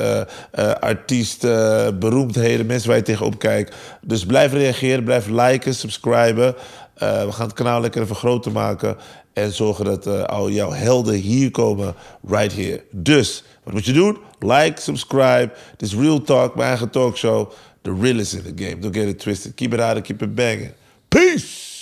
[0.50, 3.74] eh, artiesten, beroemdheden, mensen waar je tegenop kijkt.
[4.00, 6.54] Dus blijf reageren, blijf liken, subscriben.
[6.98, 8.96] We gaan het kanaal lekker even groter maken.
[9.34, 11.94] En zorgen dat eh, al jouw helden hier komen,
[12.28, 12.84] right here.
[12.90, 14.18] Dus, wat moet je doen?
[14.38, 15.50] Like, subscribe.
[15.76, 17.50] Dit is Real Talk, mijn eigen talkshow.
[17.82, 18.78] The realest in the game.
[18.78, 19.54] Don't get it twisted.
[19.54, 20.72] Keep it out and keep it banging.
[21.08, 21.73] Peace!